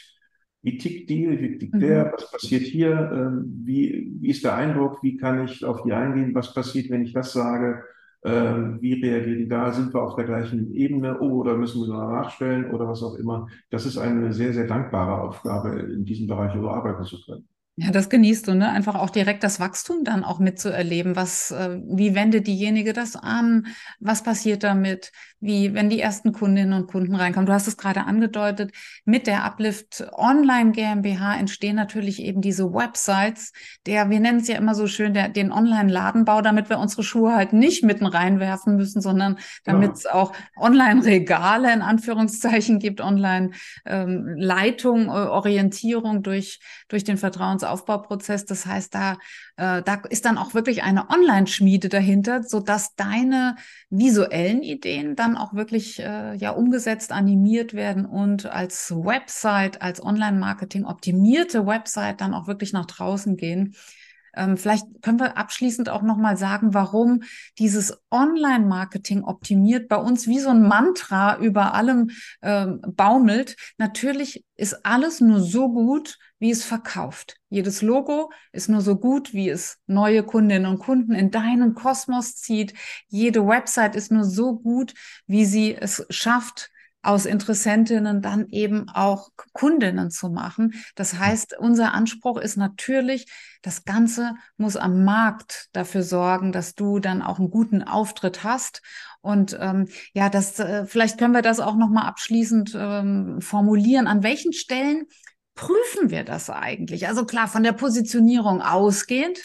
wie 0.61 0.77
tickt 0.77 1.09
die, 1.09 1.29
wie 1.39 1.57
tickt 1.57 1.81
der, 1.81 2.05
mhm. 2.05 2.11
was 2.13 2.31
passiert 2.31 2.63
hier, 2.63 2.91
äh, 2.91 3.45
wie, 3.45 4.11
wie 4.19 4.29
ist 4.29 4.43
der 4.43 4.55
Eindruck, 4.55 5.01
wie 5.03 5.17
kann 5.17 5.45
ich 5.45 5.63
auf 5.63 5.83
die 5.83 5.93
eingehen, 5.93 6.33
was 6.33 6.53
passiert, 6.53 6.89
wenn 6.89 7.03
ich 7.03 7.13
das 7.13 7.33
sage, 7.33 7.83
äh, 7.83 7.94
wie 8.25 8.93
reagiert 8.93 9.39
die 9.39 9.47
da, 9.47 9.71
sind 9.71 9.93
wir 9.93 10.01
auf 10.01 10.15
der 10.15 10.25
gleichen 10.25 10.73
Ebene, 10.73 11.19
oh, 11.19 11.41
oder 11.41 11.55
müssen 11.55 11.81
wir 11.81 11.93
noch 11.93 12.09
nachstellen 12.09 12.71
oder 12.73 12.87
was 12.87 13.03
auch 13.03 13.15
immer. 13.15 13.47
Das 13.69 13.85
ist 13.85 13.97
eine 13.97 14.33
sehr, 14.33 14.53
sehr 14.53 14.67
dankbare 14.67 15.21
Aufgabe, 15.21 15.79
in 15.79 16.05
diesem 16.05 16.27
Bereich 16.27 16.55
überarbeiten 16.55 17.05
zu 17.05 17.23
können. 17.23 17.47
Ja, 17.77 17.91
das 17.91 18.09
genießt 18.09 18.47
du, 18.47 18.53
ne? 18.53 18.69
Einfach 18.69 18.95
auch 18.95 19.09
direkt 19.09 19.43
das 19.43 19.59
Wachstum 19.59 20.05
dann 20.05 20.23
auch 20.23 20.39
mitzuerleben. 20.39 21.17
Was, 21.17 21.51
äh, 21.51 21.77
wie 21.83 22.15
wendet 22.15 22.47
diejenige 22.47 22.93
das 22.93 23.17
an? 23.17 23.67
Was 23.99 24.23
passiert 24.23 24.63
damit? 24.63 25.11
Wie, 25.41 25.73
wenn 25.73 25.89
die 25.89 25.99
ersten 25.99 26.31
Kundinnen 26.31 26.71
und 26.71 26.87
Kunden 26.87 27.15
reinkommen? 27.15 27.47
Du 27.47 27.51
hast 27.51 27.67
es 27.67 27.75
gerade 27.75 28.05
angedeutet. 28.05 28.71
Mit 29.03 29.27
der 29.27 29.43
Uplift 29.43 30.07
Online 30.13 30.71
GmbH 30.71 31.35
entstehen 31.35 31.75
natürlich 31.75 32.21
eben 32.21 32.39
diese 32.39 32.73
Websites, 32.73 33.51
der, 33.85 34.09
wir 34.09 34.21
nennen 34.21 34.39
es 34.39 34.47
ja 34.47 34.55
immer 34.55 34.73
so 34.73 34.87
schön, 34.87 35.13
der, 35.13 35.27
den 35.27 35.51
Online-Ladenbau, 35.51 36.41
damit 36.41 36.69
wir 36.69 36.79
unsere 36.79 37.03
Schuhe 37.03 37.35
halt 37.35 37.51
nicht 37.51 37.83
mitten 37.83 38.05
reinwerfen 38.05 38.77
müssen, 38.77 39.01
sondern 39.01 39.37
damit 39.65 39.95
es 39.95 40.05
ja. 40.05 40.13
auch 40.13 40.31
Online-Regale 40.55 41.73
in 41.73 41.81
Anführungszeichen 41.81 42.79
gibt, 42.79 43.01
Online-Leitung, 43.01 45.01
ähm, 45.01 45.09
Orientierung 45.09 46.23
durch, 46.23 46.61
durch 46.87 47.03
den 47.03 47.17
Vertrauens 47.17 47.64
Aufbauprozess. 47.65 48.45
Das 48.45 48.65
heißt, 48.65 48.93
da, 48.93 49.13
äh, 49.57 49.81
da 49.81 50.01
ist 50.09 50.25
dann 50.25 50.37
auch 50.37 50.53
wirklich 50.53 50.83
eine 50.83 51.09
Online-Schmiede 51.09 51.89
dahinter, 51.89 52.43
so 52.43 52.59
dass 52.59 52.95
deine 52.95 53.55
visuellen 53.89 54.63
Ideen 54.63 55.15
dann 55.15 55.37
auch 55.37 55.53
wirklich 55.53 55.99
äh, 55.99 56.35
ja 56.35 56.51
umgesetzt, 56.51 57.11
animiert 57.11 57.73
werden 57.73 58.05
und 58.05 58.45
als 58.45 58.91
Website, 58.91 59.81
als 59.81 60.01
Online-Marketing 60.01 60.85
optimierte 60.85 61.65
Website 61.65 62.21
dann 62.21 62.33
auch 62.33 62.47
wirklich 62.47 62.73
nach 62.73 62.85
draußen 62.85 63.37
gehen. 63.37 63.75
Ähm, 64.35 64.57
vielleicht 64.57 64.85
können 65.01 65.19
wir 65.19 65.37
abschließend 65.37 65.89
auch 65.89 66.01
nochmal 66.01 66.37
sagen, 66.37 66.73
warum 66.73 67.23
dieses 67.57 67.97
Online-Marketing 68.11 69.23
optimiert 69.23 69.87
bei 69.87 69.97
uns 69.97 70.27
wie 70.27 70.39
so 70.39 70.49
ein 70.49 70.61
Mantra 70.61 71.37
über 71.37 71.73
allem 71.73 72.11
ähm, 72.41 72.81
baumelt. 72.81 73.55
Natürlich 73.77 74.45
ist 74.55 74.85
alles 74.85 75.21
nur 75.21 75.39
so 75.39 75.71
gut, 75.71 76.17
wie 76.45 76.51
es 76.51 76.63
verkauft. 76.63 77.37
Jedes 77.49 77.81
Logo 77.81 78.31
ist 78.51 78.69
nur 78.69 78.81
so 78.81 78.97
gut, 78.97 79.33
wie 79.33 79.49
es 79.49 79.79
neue 79.87 80.21
Kundinnen 80.21 80.69
und 80.69 80.77
Kunden 80.77 81.13
in 81.13 81.31
deinen 81.31 81.73
Kosmos 81.73 82.35
zieht. 82.35 82.75
Jede 83.07 83.47
Website 83.47 83.95
ist 83.95 84.11
nur 84.11 84.25
so 84.25 84.55
gut, 84.55 84.93
wie 85.25 85.45
sie 85.45 85.73
es 85.73 86.05
schafft, 86.11 86.69
aus 87.01 87.25
Interessentinnen 87.25 88.21
dann 88.21 88.47
eben 88.49 88.89
auch 88.89 89.29
Kundinnen 89.53 90.11
zu 90.11 90.29
machen. 90.29 90.75
Das 90.93 91.17
heißt, 91.17 91.57
unser 91.57 91.95
Anspruch 91.95 92.37
ist 92.37 92.57
natürlich, 92.57 93.25
das 93.63 93.83
Ganze 93.83 94.35
muss 94.57 94.77
am 94.77 95.03
Markt 95.03 95.69
dafür 95.73 96.03
sorgen, 96.03 96.51
dass 96.51 96.75
du 96.75 96.99
dann 96.99 97.23
auch 97.23 97.39
einen 97.39 97.49
guten 97.49 97.81
Auftritt 97.81 98.43
hast. 98.43 98.83
Und 99.21 99.57
ähm, 99.59 99.87
ja, 100.13 100.29
das 100.29 100.59
äh, 100.59 100.85
vielleicht 100.85 101.17
können 101.17 101.33
wir 101.33 101.41
das 101.41 101.59
auch 101.59 101.75
noch 101.75 101.89
mal 101.89 102.05
abschließend 102.05 102.75
ähm, 102.77 103.41
formulieren. 103.41 104.05
An 104.05 104.21
welchen 104.21 104.53
Stellen 104.53 105.07
prüfen 105.55 106.09
wir 106.09 106.25
das 106.25 106.49
eigentlich? 106.49 107.07
Also 107.07 107.25
klar, 107.25 107.47
von 107.47 107.63
der 107.63 107.71
Positionierung 107.71 108.61
ausgehend, 108.61 109.39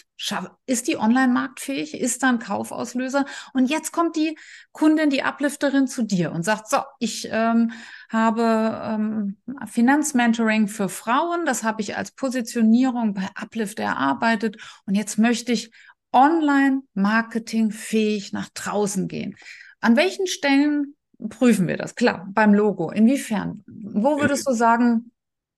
ist 0.65 0.87
die 0.87 0.97
online 0.97 1.31
marktfähig? 1.31 1.99
Ist 1.99 2.21
da 2.21 2.29
ein 2.29 2.39
Kaufauslöser? 2.39 3.25
Und 3.53 3.69
jetzt 3.69 3.93
kommt 3.93 4.17
die 4.17 4.37
Kundin, 4.73 5.09
die 5.09 5.23
Uplifterin 5.23 5.87
zu 5.87 6.03
dir 6.03 6.33
und 6.33 6.43
sagt, 6.43 6.69
so, 6.69 6.79
ich 6.99 7.29
ähm, 7.31 7.71
habe 8.09 8.81
ähm, 8.83 9.37
Finanzmentoring 9.67 10.67
für 10.67 10.89
Frauen, 10.89 11.45
das 11.45 11.63
habe 11.63 11.81
ich 11.81 11.95
als 11.95 12.11
Positionierung 12.11 13.13
bei 13.13 13.27
Uplift 13.35 13.79
erarbeitet 13.79 14.57
und 14.85 14.95
jetzt 14.95 15.17
möchte 15.17 15.53
ich 15.53 15.71
online 16.11 16.81
Marketing 16.93 17.71
fähig 17.71 18.33
nach 18.33 18.49
draußen 18.49 19.07
gehen. 19.07 19.37
An 19.79 19.95
welchen 19.95 20.27
Stellen 20.27 20.95
prüfen 21.29 21.67
wir 21.67 21.77
das? 21.77 21.95
Klar, 21.95 22.27
beim 22.31 22.53
Logo. 22.53 22.91
Inwiefern? 22.91 23.63
Wo 23.65 24.19
würdest 24.19 24.47
du 24.47 24.53
sagen, 24.53 25.11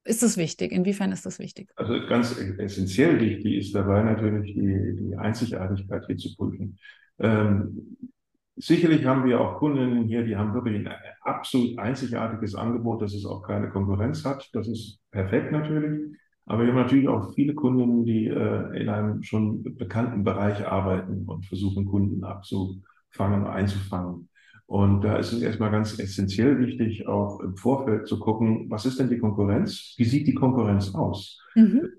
ist 0.06 0.24
es 0.24 0.38
wichtig? 0.38 0.72
Inwiefern 0.72 1.12
ist 1.12 1.26
das 1.26 1.40
wichtig? 1.40 1.70
Also 1.76 1.94
ganz 2.08 2.38
essentiell 2.58 3.20
wichtig 3.20 3.56
ist 3.56 3.76
dabei 3.76 4.04
natürlich 4.04 4.54
die, 4.54 4.96
die 4.98 5.16
Einzigartigkeit 5.16 6.06
hier 6.06 6.18
zu 6.18 6.36
prüfen. 6.36 6.78
Ähm, 7.20 7.98
sicherlich 8.56 9.06
haben 9.06 9.26
wir 9.26 9.40
auch 9.40 9.60
Kundinnen 9.60 10.04
hier, 10.04 10.24
die 10.24 10.36
haben 10.36 10.54
wirklich 10.54 10.86
ein 10.86 10.94
absolut 11.22 11.78
einzigartiges 11.80 12.56
Angebot, 12.56 13.02
dass 13.02 13.14
es 13.14 13.26
auch 13.26 13.42
keine 13.44 13.70
Konkurrenz 13.70 14.26
hat. 14.26 14.50
Das 14.54 14.68
ist 14.68 15.00
perfekt 15.12 15.52
natürlich. 15.52 16.18
Aber 16.46 16.64
wir 16.64 16.74
haben 16.74 16.82
natürlich 16.82 17.08
auch 17.08 17.34
viele 17.34 17.54
Kundinnen, 17.54 18.04
die 18.04 18.28
äh, 18.28 18.82
in 18.82 18.90
einem 18.90 19.24
schon 19.24 19.64
bekannten 19.64 20.24
Bereich 20.26 20.68
arbeiten 20.68 21.24
und 21.26 21.46
versuchen, 21.46 21.86
Kunden 21.86 22.26
abzufangen, 22.26 23.48
einzufangen. 23.48 24.28
Und 24.66 25.02
da 25.02 25.18
ist 25.18 25.34
es 25.34 25.42
erstmal 25.42 25.72
ganz 25.72 26.00
essentiell 26.00 26.58
wichtig, 26.60 27.08
auch 27.08 27.40
im 27.42 27.56
Vorfeld 27.58 28.08
zu 28.08 28.20
gucken, 28.20 28.70
was 28.70 28.86
ist 28.86 29.00
denn 29.00 29.10
die 29.10 29.20
Konkurrenz? 29.20 29.94
Wie 29.98 30.06
sieht 30.06 30.28
die 30.28 30.34
Konkurrenz 30.34 30.94
aus? 30.96 31.40
Mhm. 31.56 31.90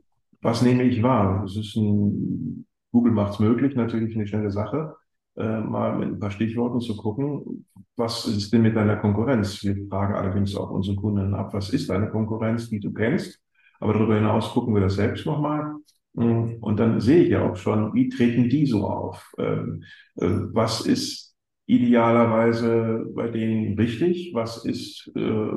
Was 0.40 0.62
nehme 0.62 0.82
ich 0.84 1.02
wahr? 1.02 1.42
Das 1.42 1.56
ist 1.56 1.76
ein, 1.76 2.66
Google 2.90 3.12
macht 3.12 3.34
es 3.34 3.38
möglich, 3.38 3.74
natürlich 3.76 4.14
eine 4.14 4.26
schnelle 4.26 4.50
Sache, 4.50 4.96
äh, 5.36 5.60
mal 5.60 5.98
mit 5.98 6.08
ein 6.08 6.18
paar 6.18 6.30
Stichworten 6.30 6.80
zu 6.80 6.96
gucken, 6.96 7.66
was 7.96 8.26
ist 8.26 8.52
denn 8.52 8.62
mit 8.62 8.76
deiner 8.76 8.96
Konkurrenz? 8.96 9.62
Wir 9.62 9.76
fragen 9.88 10.14
allerdings 10.14 10.56
auch 10.56 10.70
unseren 10.70 10.96
Kunden 10.96 11.34
ab, 11.34 11.52
was 11.54 11.70
ist 11.70 11.88
deine 11.90 12.08
Konkurrenz, 12.08 12.68
die 12.68 12.80
du 12.80 12.92
kennst? 12.92 13.40
Aber 13.80 13.92
darüber 13.92 14.16
hinaus 14.16 14.50
gucken 14.50 14.74
wir 14.74 14.80
das 14.80 14.94
selbst 14.94 15.26
nochmal. 15.26 15.76
Und 16.14 16.76
dann 16.78 17.00
sehe 17.00 17.24
ich 17.24 17.30
ja 17.30 17.48
auch 17.48 17.56
schon, 17.56 17.92
wie 17.92 18.08
treten 18.08 18.48
die 18.48 18.66
so 18.66 18.86
auf? 18.86 19.32
Ähm, 19.36 19.82
äh, 20.16 20.28
was 20.52 20.86
ist 20.86 21.33
idealerweise 21.66 23.06
bei 23.14 23.28
denen 23.28 23.78
richtig, 23.78 24.32
was 24.34 24.64
ist 24.64 25.10
äh, 25.16 25.50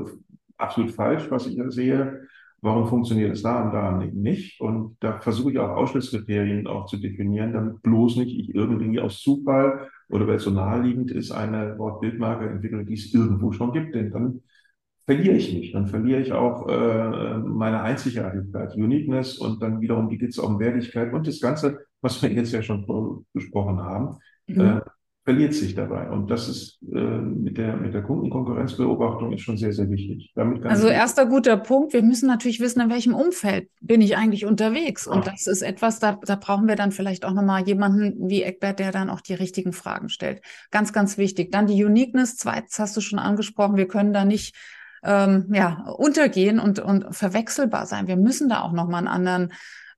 absolut 0.57 0.91
falsch, 0.91 1.29
was 1.29 1.47
ich 1.47 1.57
da 1.57 1.69
sehe, 1.69 2.27
warum 2.61 2.87
funktioniert 2.87 3.33
es 3.33 3.43
da 3.43 3.63
und 3.63 3.73
da 3.73 3.91
nicht. 3.91 4.59
Und 4.61 4.97
da 4.99 5.19
versuche 5.19 5.51
ich 5.51 5.59
auch 5.59 5.75
Ausschlusskriterien 5.75 6.67
auch 6.67 6.85
zu 6.85 6.97
definieren, 6.97 7.53
damit 7.53 7.81
bloß 7.81 8.17
nicht 8.17 8.37
ich 8.37 8.55
irgendwie 8.55 8.99
aus 8.99 9.21
Zufall 9.21 9.89
oder 10.09 10.27
weil 10.27 10.35
es 10.35 10.43
so 10.43 10.51
naheliegend 10.51 11.11
ist, 11.11 11.31
eine 11.31 11.77
Wortbildmarke 11.77 12.47
entwickle, 12.47 12.85
die 12.85 12.93
es 12.93 13.13
irgendwo 13.13 13.51
schon 13.51 13.73
gibt. 13.73 13.93
Denn 13.93 14.11
dann 14.11 14.41
verliere 15.05 15.35
ich 15.35 15.53
mich, 15.53 15.71
dann 15.71 15.87
verliere 15.87 16.21
ich 16.21 16.31
auch 16.33 16.67
äh, 16.67 17.37
meine 17.37 17.81
Einzigartigkeit, 17.81 18.75
Uniqueness 18.75 19.37
und 19.37 19.61
dann 19.61 19.81
wiederum 19.81 20.09
geht 20.09 20.23
es 20.23 20.37
um 20.37 20.59
Wertigkeit 20.59 21.13
und 21.13 21.27
das 21.27 21.39
Ganze, 21.39 21.79
was 22.01 22.21
wir 22.21 22.31
jetzt 22.31 22.53
ja 22.53 22.61
schon 22.61 23.25
besprochen 23.33 23.79
haben. 23.79 24.17
Mhm. 24.47 24.61
Äh, 24.61 24.81
verliert 25.27 25.53
sich 25.53 25.75
dabei. 25.75 26.09
Und 26.09 26.31
das 26.31 26.47
ist 26.47 26.79
äh, 26.89 26.95
mit 26.95 27.57
der, 27.57 27.75
mit 27.75 27.93
der 27.93 28.01
Kundenkonkurrenzbeobachtung 28.01 29.33
ist 29.33 29.41
schon 29.41 29.57
sehr, 29.57 29.73
sehr 29.73 29.89
wichtig. 29.89 30.31
also 30.63 30.87
erster 30.87 31.25
guter 31.25 31.57
Punkt. 31.57 31.91
Wir 31.91 32.01
müssen 32.01 32.27
natürlich 32.27 32.61
wissen, 32.61 32.79
in 32.79 32.89
welchem 32.89 33.13
Umfeld 33.13 33.67
bin 33.81 33.99
ich 33.99 34.15
eigentlich 34.15 34.45
unterwegs. 34.45 35.05
Und 35.05 35.27
Ach. 35.27 35.31
das 35.33 35.45
ist 35.45 35.63
etwas, 35.63 35.99
da, 35.99 36.17
da 36.23 36.37
brauchen 36.37 36.69
wir 36.69 36.77
dann 36.77 36.93
vielleicht 36.93 37.25
auch 37.25 37.33
nochmal 37.33 37.67
jemanden 37.67 38.29
wie 38.29 38.41
Eckbert, 38.41 38.79
der 38.79 38.93
dann 38.93 39.09
auch 39.09 39.19
die 39.19 39.33
richtigen 39.33 39.73
Fragen 39.73 40.07
stellt. 40.07 40.39
Ganz, 40.71 40.93
ganz 40.93 41.17
wichtig. 41.17 41.51
Dann 41.51 41.67
die 41.67 41.83
Uniqueness. 41.83 42.37
Zweitens 42.37 42.79
hast 42.79 42.95
du 42.95 43.01
schon 43.01 43.19
angesprochen. 43.19 43.75
Wir 43.75 43.89
können 43.89 44.13
da 44.13 44.23
nicht 44.23 44.55
ähm, 45.03 45.49
ja, 45.51 45.89
untergehen 45.97 46.57
und, 46.57 46.79
und 46.79 47.13
verwechselbar 47.13 47.85
sein. 47.85 48.07
Wir 48.07 48.15
müssen 48.15 48.47
da 48.47 48.61
auch 48.61 48.71
nochmal 48.71 48.99
einen 48.99 49.09
anderen, 49.09 49.53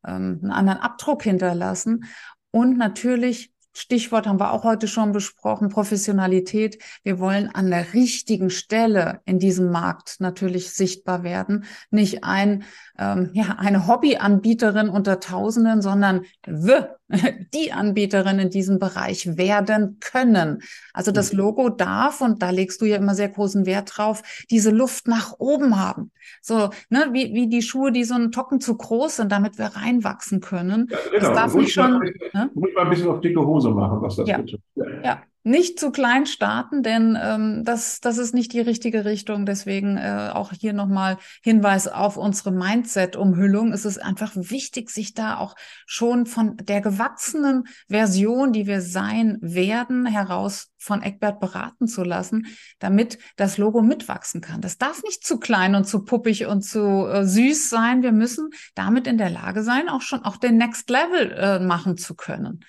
ähm, 0.08 0.40
einen 0.42 0.52
anderen 0.52 0.80
Abdruck 0.80 1.22
hinterlassen. 1.22 2.06
Und 2.50 2.80
natürlich 2.80 3.52
Stichwort 3.74 4.28
haben 4.28 4.40
wir 4.40 4.52
auch 4.52 4.64
heute 4.64 4.88
schon 4.88 5.12
besprochen, 5.12 5.70
Professionalität. 5.70 6.82
Wir 7.04 7.20
wollen 7.20 7.50
an 7.54 7.70
der 7.70 7.94
richtigen 7.94 8.50
Stelle 8.50 9.22
in 9.26 9.40
diesem 9.40 9.72
Markt 9.72 10.18
natürlich 10.20 10.72
sichtbar 10.72 11.24
werden. 11.24 11.66
Nicht 11.92 12.24
ein, 12.24 12.64
ähm, 12.98 13.30
ja, 13.34 13.56
eine 13.60 13.88
Hobbyanbieterin 13.88 14.90
unter 14.90 15.20
Tausenden, 15.20 15.82
sondern 15.82 16.26
the, 16.46 16.74
die 17.54 17.72
Anbieterin 17.72 18.40
in 18.40 18.50
diesem 18.50 18.80
Bereich 18.80 19.38
werden 19.38 19.98
können. 20.00 20.62
Also 20.94 21.12
das 21.12 21.34
mhm. 21.34 21.40
Logo 21.40 21.70
darf, 21.70 22.22
und 22.22 22.42
da 22.42 22.52
legst 22.52 22.82
du 22.82 22.86
ja 22.86 22.98
immer 22.98 23.16
sehr 23.16 23.30
großen 23.30 23.66
Wert 23.66 23.98
drauf, 23.98 24.22
diese 24.50 24.72
Luft 24.72 25.08
nach 25.08 25.34
oben 25.40 25.80
haben. 25.80 26.12
So, 26.42 26.70
ne, 26.90 27.10
wie, 27.12 27.34
wie 27.34 27.48
die 27.48 27.62
Schuhe, 27.62 27.92
die 27.92 28.04
so 28.04 28.16
einen 28.16 28.32
Tocken 28.32 28.62
zu 28.62 28.78
groß 28.78 29.18
sind, 29.18 29.32
damit 29.32 29.58
wir 29.58 29.66
reinwachsen 29.66 30.40
können. 30.42 30.88
Ja, 30.90 30.98
genau. 31.12 31.20
Das 31.20 31.34
darf 31.34 31.56
nicht 31.56 31.74
schon. 31.74 31.94
Mal, 31.94 32.14
ne? 32.34 32.50
Muss 32.54 32.70
mal 32.76 32.84
ein 32.84 32.90
bisschen 32.90 33.08
auf 33.08 33.22
dicke 33.22 33.46
Hose 33.46 33.72
machen, 33.72 34.02
was 34.02 34.16
das 34.16 34.28
ja. 34.28 34.38
betrifft. 34.38 34.64
Ja. 34.76 34.86
ja 35.04 35.24
nicht 35.50 35.80
zu 35.80 35.92
klein 35.92 36.26
starten, 36.26 36.84
denn 36.84 37.18
ähm, 37.22 37.64
das, 37.66 38.00
das 38.00 38.18
ist 38.18 38.34
nicht 38.34 38.54
die 38.54 38.60
richtige 38.62 39.04
Richtung. 39.04 39.46
Deswegen 39.46 39.98
äh, 39.98 40.30
auch 40.34 40.54
hier 40.54 40.74
nochmal 40.74 41.18
Hinweis 41.42 41.88
auf 41.88 42.18
unsere 42.18 42.52
Mindset-Umhüllung. 42.52 43.74
Es 43.74 43.84
ist 43.84 43.98
einfach 43.98 44.32
wichtig, 44.36 44.90
sich 44.92 45.14
da 45.14 45.38
auch 45.38 45.56
schon 45.86 46.26
von 46.28 46.56
der 46.58 46.82
gewachsenen 46.82 47.64
Version, 47.88 48.54
die 48.54 48.68
wir 48.68 48.82
sein 48.82 49.38
werden, 49.42 50.06
heraus 50.06 50.72
von 50.78 51.02
Eckbert 51.02 51.40
beraten 51.40 51.88
zu 51.88 52.04
lassen, 52.04 52.48
damit 52.80 53.18
das 53.36 53.58
Logo 53.58 53.82
mitwachsen 53.82 54.42
kann. 54.42 54.62
Das 54.62 54.78
darf 54.78 55.04
nicht 55.04 55.26
zu 55.26 55.40
klein 55.40 55.76
und 55.76 55.86
zu 55.86 56.06
puppig 56.06 56.46
und 56.46 56.62
zu 56.62 57.08
äh, 57.08 57.26
süß 57.26 57.70
sein. 57.70 58.04
Wir 58.04 58.12
müssen 58.12 58.50
damit 58.76 59.08
in 59.08 59.18
der 59.18 59.30
Lage 59.30 59.64
sein, 59.64 59.90
auch 59.90 60.02
schon 60.02 60.24
auch 60.24 60.38
den 60.38 60.58
Next 60.58 60.90
Level 60.90 61.32
äh, 61.32 61.60
machen 61.60 61.98
zu 61.98 62.16
können. 62.16 62.62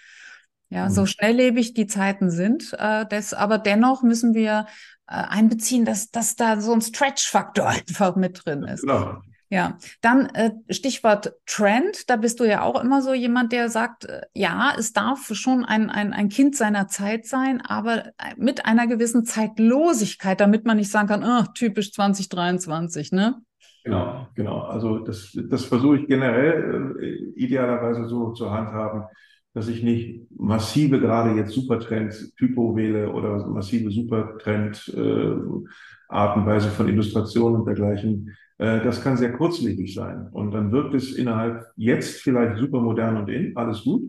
Ja, 0.70 0.88
so 0.88 1.02
mhm. 1.02 1.06
schnelllebig 1.06 1.74
die 1.74 1.86
Zeiten 1.86 2.30
sind, 2.30 2.74
äh, 2.78 3.04
das, 3.08 3.34
aber 3.34 3.58
dennoch 3.58 4.02
müssen 4.02 4.34
wir 4.34 4.66
äh, 5.08 5.14
einbeziehen, 5.14 5.84
dass, 5.84 6.10
dass 6.10 6.36
da 6.36 6.60
so 6.60 6.72
ein 6.72 6.80
Stretch-Faktor 6.80 7.66
einfach 7.68 8.14
mit 8.14 8.42
drin 8.44 8.62
ist. 8.62 8.82
Genau. 8.82 9.20
Ja, 9.52 9.78
dann 10.00 10.26
äh, 10.26 10.52
Stichwort 10.72 11.32
Trend, 11.44 12.08
da 12.08 12.14
bist 12.14 12.38
du 12.38 12.44
ja 12.44 12.62
auch 12.62 12.80
immer 12.80 13.02
so 13.02 13.14
jemand, 13.14 13.50
der 13.50 13.68
sagt, 13.68 14.04
äh, 14.04 14.20
ja, 14.32 14.72
es 14.78 14.92
darf 14.92 15.26
schon 15.34 15.64
ein, 15.64 15.90
ein, 15.90 16.12
ein 16.12 16.28
Kind 16.28 16.54
seiner 16.54 16.86
Zeit 16.86 17.26
sein, 17.26 17.60
aber 17.60 18.06
äh, 18.06 18.10
mit 18.36 18.64
einer 18.64 18.86
gewissen 18.86 19.24
Zeitlosigkeit, 19.24 20.40
damit 20.40 20.66
man 20.66 20.76
nicht 20.76 20.92
sagen 20.92 21.08
kann, 21.08 21.24
oh, 21.24 21.50
typisch 21.52 21.92
2023, 21.92 23.10
ne? 23.10 23.42
Genau, 23.82 24.28
genau. 24.36 24.60
Also 24.60 25.00
das, 25.00 25.36
das 25.50 25.64
versuche 25.64 25.98
ich 25.98 26.06
generell 26.06 26.94
äh, 27.00 27.32
idealerweise 27.34 28.06
so 28.08 28.30
zu 28.30 28.52
handhaben 28.52 29.06
dass 29.52 29.68
ich 29.68 29.82
nicht 29.82 30.26
massive, 30.36 31.00
gerade 31.00 31.36
jetzt 31.36 31.52
Supertrend-Typo 31.52 32.76
wähle 32.76 33.12
oder 33.12 33.46
massive 33.48 33.90
Supertrend 33.90 34.92
äh, 34.96 35.34
Artenweise 36.08 36.68
von 36.68 36.88
Illustration 36.88 37.56
und 37.56 37.66
dergleichen. 37.66 38.36
Äh, 38.58 38.82
das 38.84 39.02
kann 39.02 39.16
sehr 39.16 39.32
kurzlebig 39.32 39.94
sein. 39.94 40.28
Und 40.32 40.52
dann 40.52 40.70
wirkt 40.72 40.94
es 40.94 41.14
innerhalb 41.14 41.64
jetzt 41.76 42.20
vielleicht 42.20 42.58
super 42.58 42.80
modern 42.80 43.16
und 43.16 43.28
in, 43.28 43.56
alles 43.56 43.82
gut. 43.82 44.02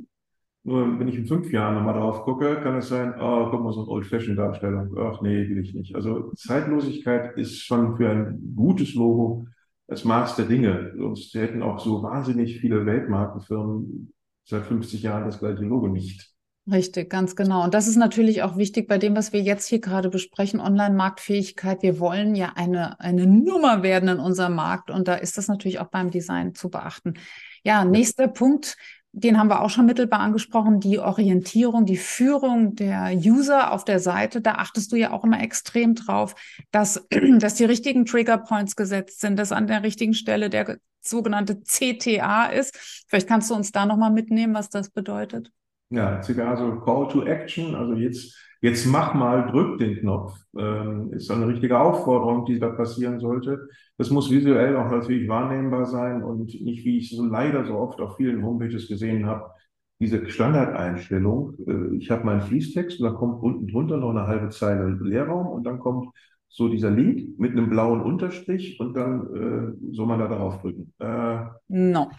Nur 0.63 0.99
wenn 0.99 1.07
ich 1.07 1.15
in 1.15 1.25
fünf 1.25 1.51
Jahren 1.51 1.73
nochmal 1.73 1.95
drauf 1.95 2.23
gucke, 2.23 2.57
kann 2.61 2.77
es 2.77 2.89
sein, 2.89 3.15
oh, 3.19 3.47
guck 3.49 3.63
mal, 3.63 3.73
so 3.73 3.81
eine 3.81 3.89
Old-Fashioned-Darstellung. 3.89 4.95
Ach 4.97 5.21
nee, 5.21 5.49
will 5.49 5.59
ich 5.59 5.73
nicht. 5.73 5.95
Also 5.95 6.31
Zeitlosigkeit 6.33 7.35
ist 7.35 7.63
schon 7.63 7.97
für 7.97 8.09
ein 8.09 8.53
gutes 8.55 8.93
Logo 8.93 9.47
das 9.87 10.05
Maß 10.05 10.35
der 10.35 10.45
Dinge. 10.45 10.93
Sonst 10.95 11.33
hätten 11.33 11.63
auch 11.63 11.79
so 11.79 12.03
wahnsinnig 12.03 12.59
viele 12.59 12.85
Weltmarkenfirmen 12.85 14.13
seit 14.43 14.65
50 14.65 15.01
Jahren 15.01 15.25
das 15.25 15.39
gleiche 15.39 15.63
Logo 15.63 15.87
nicht. 15.87 16.31
Richtig, 16.71 17.09
ganz 17.09 17.35
genau. 17.35 17.63
Und 17.63 17.73
das 17.73 17.87
ist 17.87 17.95
natürlich 17.95 18.43
auch 18.43 18.55
wichtig 18.55 18.87
bei 18.87 18.99
dem, 18.99 19.15
was 19.15 19.33
wir 19.33 19.41
jetzt 19.41 19.67
hier 19.67 19.79
gerade 19.79 20.09
besprechen, 20.09 20.59
Online-Marktfähigkeit. 20.59 21.81
Wir 21.81 21.99
wollen 21.99 22.35
ja 22.35 22.53
eine, 22.55 22.99
eine 22.99 23.25
Nummer 23.25 23.81
werden 23.81 24.09
in 24.09 24.19
unserem 24.19 24.55
Markt 24.55 24.91
und 24.91 25.07
da 25.07 25.15
ist 25.15 25.37
das 25.37 25.47
natürlich 25.47 25.79
auch 25.79 25.89
beim 25.89 26.11
Design 26.11 26.53
zu 26.53 26.69
beachten. 26.69 27.15
Ja, 27.63 27.83
nächster 27.83 28.27
Punkt, 28.27 28.77
den 29.13 29.37
haben 29.37 29.49
wir 29.49 29.61
auch 29.61 29.69
schon 29.69 29.85
mittelbar 29.85 30.21
angesprochen, 30.21 30.79
die 30.79 30.99
Orientierung, 30.99 31.85
die 31.85 31.97
Führung 31.97 32.75
der 32.75 33.11
User 33.13 33.71
auf 33.73 33.83
der 33.83 33.99
Seite. 33.99 34.41
Da 34.41 34.53
achtest 34.53 34.91
du 34.91 34.95
ja 34.95 35.11
auch 35.11 35.25
immer 35.25 35.41
extrem 35.41 35.95
drauf, 35.95 36.35
dass, 36.71 37.05
dass 37.39 37.55
die 37.55 37.65
richtigen 37.65 38.05
Trigger 38.05 38.37
Points 38.37 38.75
gesetzt 38.75 39.19
sind, 39.19 39.37
dass 39.37 39.51
an 39.51 39.67
der 39.67 39.83
richtigen 39.83 40.13
Stelle 40.13 40.49
der 40.49 40.77
sogenannte 41.01 41.61
CTA 41.61 42.45
ist. 42.47 43.05
Vielleicht 43.07 43.27
kannst 43.27 43.49
du 43.49 43.55
uns 43.55 43.71
da 43.71 43.85
nochmal 43.85 44.11
mitnehmen, 44.11 44.53
was 44.53 44.69
das 44.69 44.89
bedeutet. 44.89 45.51
Ja, 45.89 46.19
CTA, 46.19 46.51
also 46.51 46.79
Call 46.79 47.09
to 47.09 47.25
Action, 47.25 47.75
also 47.75 47.95
jetzt, 47.95 48.37
jetzt 48.61 48.85
mach 48.85 49.13
mal, 49.13 49.51
drück 49.51 49.77
den 49.77 49.97
Knopf, 49.97 50.37
ähm, 50.57 51.11
ist 51.11 51.29
eine 51.29 51.47
richtige 51.47 51.77
Aufforderung, 51.77 52.45
die 52.45 52.59
da 52.59 52.69
passieren 52.69 53.19
sollte. 53.19 53.67
Das 54.01 54.09
muss 54.09 54.31
visuell 54.31 54.75
auch 54.77 54.89
natürlich 54.89 55.29
wahrnehmbar 55.29 55.85
sein 55.85 56.23
und 56.23 56.45
nicht, 56.45 56.83
wie 56.85 56.97
ich 56.97 57.15
so 57.15 57.23
leider 57.23 57.65
so 57.65 57.75
oft 57.75 58.01
auf 58.01 58.17
vielen 58.17 58.43
Homepages 58.43 58.87
gesehen 58.87 59.27
habe, 59.27 59.51
diese 59.99 60.27
Standardeinstellung. 60.27 61.53
Äh, 61.67 61.97
ich 61.97 62.09
habe 62.09 62.25
meinen 62.25 62.41
Fließtext 62.41 62.99
und 62.99 63.05
dann 63.05 63.13
kommt 63.13 63.43
unten 63.43 63.67
drunter 63.67 63.97
noch 63.97 64.09
eine 64.09 64.25
halbe 64.25 64.49
Zeile 64.49 64.97
Leerraum 64.99 65.45
und 65.45 65.65
dann 65.65 65.77
kommt 65.77 66.09
so 66.49 66.67
dieser 66.67 66.89
Lead 66.89 67.37
mit 67.37 67.51
einem 67.51 67.69
blauen 67.69 68.01
Unterstrich 68.01 68.79
und 68.79 68.95
dann 68.95 69.21
äh, 69.35 69.95
soll 69.95 70.07
man 70.07 70.17
da 70.17 70.27
darauf 70.27 70.59
drücken. 70.61 70.91
Äh, 70.97 71.45
no. 71.67 72.09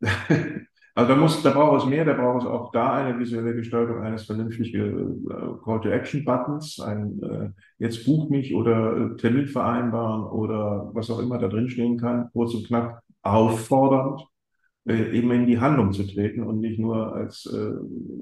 Also 0.98 1.14
da 1.14 1.20
muss, 1.20 1.40
da 1.44 1.52
braucht 1.52 1.84
es 1.84 1.88
mehr, 1.88 2.04
da 2.04 2.12
braucht 2.12 2.42
es 2.42 2.48
auch 2.48 2.72
da 2.72 2.94
eine 2.94 3.16
visuelle 3.20 3.54
Gestaltung 3.54 4.02
eines 4.02 4.24
vernünftigen 4.24 5.30
äh, 5.30 5.64
Call-to-Action-Buttons, 5.64 6.80
ein 6.80 7.22
äh, 7.22 7.50
jetzt 7.78 8.04
buch 8.04 8.28
mich 8.30 8.52
oder 8.52 8.96
äh, 8.96 9.16
Termin 9.16 9.46
vereinbaren 9.46 10.24
oder 10.24 10.90
was 10.94 11.08
auch 11.08 11.20
immer 11.20 11.38
da 11.38 11.46
drin 11.46 11.70
stehen 11.70 11.98
kann, 11.98 12.30
kurz 12.32 12.52
und 12.54 12.66
knapp 12.66 13.00
auffordernd, 13.22 14.26
äh, 14.88 15.16
eben 15.16 15.30
in 15.30 15.46
die 15.46 15.60
Handlung 15.60 15.92
zu 15.92 16.02
treten 16.02 16.42
und 16.42 16.58
nicht 16.58 16.80
nur 16.80 17.14
als 17.14 17.46
äh, 17.46 17.74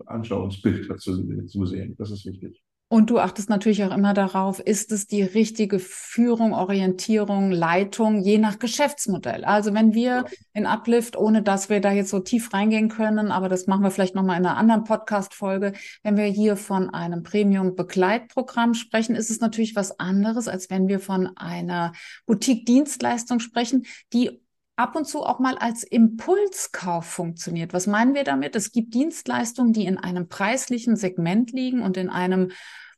Anschauungsbild 0.05 1.01
zu, 1.01 1.47
zu 1.47 1.65
sehen. 1.65 1.95
Das 1.97 2.11
ist 2.11 2.27
wichtig. 2.27 2.63
Und 2.89 3.11
du 3.11 3.19
achtest 3.19 3.51
natürlich 3.51 3.83
auch 3.83 3.93
immer 3.93 4.15
darauf, 4.15 4.61
ist 4.61 4.93
es 4.93 5.09
die 5.09 5.23
richtige 5.25 5.81
Führung, 5.81 6.55
Orientierung, 6.55 7.51
Leitung, 7.51 8.21
je 8.21 8.39
nach 8.39 8.61
Geschäftsmodell. 8.61 9.45
Also 9.45 9.75
wenn 9.75 9.93
wir 9.93 10.25
in 10.55 10.67
Uplift, 10.67 11.17
ohne 11.17 11.43
dass 11.43 11.69
wir 11.69 11.81
da 11.81 11.91
jetzt 11.91 12.11
so 12.11 12.21
tief 12.21 12.53
reingehen 12.53 12.89
können, 12.89 13.33
aber 13.33 13.49
das 13.49 13.67
machen 13.67 13.83
wir 13.83 13.91
vielleicht 13.91 14.15
nochmal 14.15 14.39
in 14.39 14.47
einer 14.47 14.57
anderen 14.57 14.85
Podcast-Folge, 14.85 15.73
wenn 16.05 16.17
wir 16.17 16.27
hier 16.27 16.57
von 16.57 16.89
einem 16.89 17.25
Premium-Begleitprogramm 17.25 18.75
sprechen, 18.75 19.17
ist 19.17 19.31
es 19.31 19.41
natürlich 19.41 19.75
was 19.75 19.99
anderes, 19.99 20.47
als 20.47 20.71
wenn 20.71 20.87
wir 20.87 21.01
von 21.01 21.37
einer 21.37 21.93
Boutique-Dienstleistung 22.27 23.41
sprechen, 23.41 23.85
die 24.13 24.46
ab 24.77 24.95
und 24.95 25.07
zu 25.07 25.23
auch 25.23 25.39
mal 25.39 25.57
als 25.59 25.83
Impulskauf 25.83 27.07
funktioniert. 27.07 27.73
Was 27.73 27.87
meinen 27.87 28.15
wir 28.15 28.25
damit? 28.25 28.55
Es 28.55 28.73
gibt 28.73 28.95
Dienstleistungen, 28.95 29.73
die 29.73 29.87
in 29.87 29.99
einem 29.99 30.29
preislichen 30.29 30.97
Segment 30.97 31.53
liegen 31.53 31.83
und 31.83 31.97
in 31.97 32.11
einem, 32.11 32.53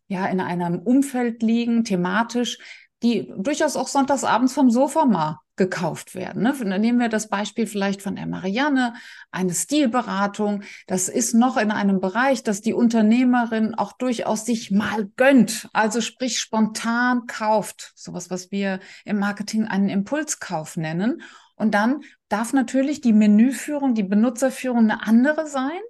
ja, 0.09 0.27
in 0.27 0.41
einem 0.41 0.81
Umfeld 0.81 1.43
liegen, 1.43 1.85
thematisch, 1.85 2.59
die 3.03 3.33
durchaus 3.39 3.77
auch 3.77 3.89
sonntagsabends 3.89 4.53
vom 4.53 4.71
Sofa 4.71 5.05
mal 5.05 5.39
gekauft 5.59 6.15
werden. 6.15 6.43
Ne? 6.43 6.55
Dann 6.59 6.81
nehmen 6.81 7.01
wir 7.01 7.09
das 7.09 7.29
Beispiel 7.29 7.67
vielleicht 7.67 8.01
von 8.01 8.17
der 8.17 8.27
Marianne, 8.27 8.95
eine 9.31 9.53
Stilberatung. 9.53 10.63
Das 10.87 11.09
ist 11.09 11.35
noch 11.35 11.57
in 11.57 11.71
einem 11.71 12.01
Bereich, 12.01 12.43
dass 12.43 12.61
die 12.61 12.73
Unternehmerin 12.73 13.75
auch 13.75 13.93
durchaus 13.93 14.47
sich 14.47 14.71
mal 14.71 15.11
gönnt, 15.17 15.69
also 15.73 16.01
sprich 16.01 16.39
spontan 16.41 17.27
kauft. 17.27 17.93
Sowas, 17.95 18.31
was 18.31 18.51
wir 18.51 18.81
im 19.05 19.19
Marketing 19.19 19.67
einen 19.67 19.89
Impulskauf 19.89 20.77
nennen. 20.77 21.23
Und 21.59 21.73
dann 21.75 22.03
darf 22.29 22.53
natürlich 22.53 23.01
die 23.01 23.13
Menüführung, 23.13 23.95
die 23.95 24.03
Benutzerführung 24.03 24.91
eine 24.91 25.07
andere 25.07 25.47
sein 25.47 25.81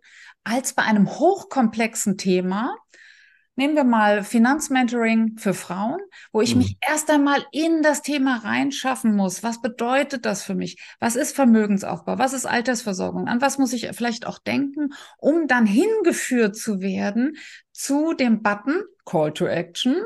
als 0.44 0.72
bei 0.72 0.82
einem 0.82 1.08
hochkomplexen 1.08 2.16
Thema. 2.16 2.74
Nehmen 3.56 3.74
wir 3.74 3.82
mal 3.82 4.22
Finanzmentoring 4.22 5.36
für 5.36 5.52
Frauen, 5.52 5.98
wo 6.32 6.40
ich 6.40 6.54
mhm. 6.54 6.62
mich 6.62 6.78
erst 6.80 7.10
einmal 7.10 7.44
in 7.50 7.82
das 7.82 8.02
Thema 8.02 8.36
reinschaffen 8.36 9.16
muss. 9.16 9.42
Was 9.42 9.60
bedeutet 9.60 10.26
das 10.26 10.44
für 10.44 10.54
mich? 10.54 10.80
Was 11.00 11.16
ist 11.16 11.34
Vermögensaufbau? 11.34 12.18
Was 12.18 12.34
ist 12.34 12.46
Altersversorgung? 12.46 13.26
An 13.26 13.40
was 13.40 13.58
muss 13.58 13.72
ich 13.72 13.88
vielleicht 13.96 14.26
auch 14.26 14.38
denken, 14.38 14.90
um 15.18 15.48
dann 15.48 15.66
hingeführt 15.66 16.56
zu 16.56 16.80
werden 16.80 17.36
zu 17.72 18.14
dem 18.14 18.42
Button 18.42 18.80
Call 19.04 19.32
to 19.32 19.46
Action, 19.46 19.96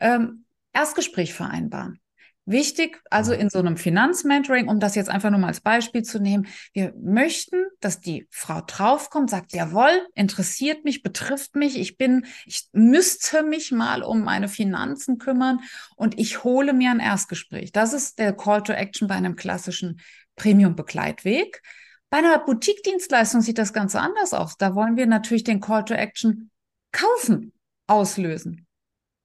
ähm, 0.00 0.46
Erstgespräch 0.72 1.34
vereinbaren. 1.34 2.00
Wichtig, 2.46 3.00
also 3.10 3.32
in 3.32 3.48
so 3.48 3.58
einem 3.58 3.78
Finanzmentoring, 3.78 4.68
um 4.68 4.78
das 4.78 4.94
jetzt 4.94 5.08
einfach 5.08 5.30
nur 5.30 5.40
mal 5.40 5.46
als 5.46 5.62
Beispiel 5.62 6.02
zu 6.02 6.20
nehmen, 6.20 6.46
wir 6.74 6.92
möchten, 7.00 7.56
dass 7.80 8.00
die 8.00 8.28
Frau 8.30 8.60
draufkommt, 8.60 9.30
sagt, 9.30 9.54
jawohl, 9.54 10.06
interessiert 10.14 10.84
mich, 10.84 11.02
betrifft 11.02 11.56
mich, 11.56 11.78
ich 11.78 11.96
bin, 11.96 12.26
ich 12.44 12.68
müsste 12.72 13.44
mich 13.44 13.72
mal 13.72 14.02
um 14.02 14.22
meine 14.22 14.48
Finanzen 14.48 15.16
kümmern 15.16 15.60
und 15.96 16.18
ich 16.18 16.44
hole 16.44 16.74
mir 16.74 16.90
ein 16.90 17.00
Erstgespräch. 17.00 17.72
Das 17.72 17.94
ist 17.94 18.18
der 18.18 18.34
Call 18.34 18.62
to 18.62 18.74
Action 18.74 19.08
bei 19.08 19.14
einem 19.14 19.36
klassischen 19.36 20.00
Premium-Begleitweg. 20.36 21.62
Bei 22.10 22.18
einer 22.18 22.38
Boutique-Dienstleistung 22.38 23.40
sieht 23.40 23.56
das 23.56 23.72
Ganze 23.72 24.00
anders 24.00 24.34
aus. 24.34 24.58
Da 24.58 24.74
wollen 24.74 24.98
wir 24.98 25.06
natürlich 25.06 25.44
den 25.44 25.60
Call 25.60 25.86
to 25.86 25.94
Action 25.94 26.50
kaufen, 26.92 27.54
auslösen. 27.86 28.66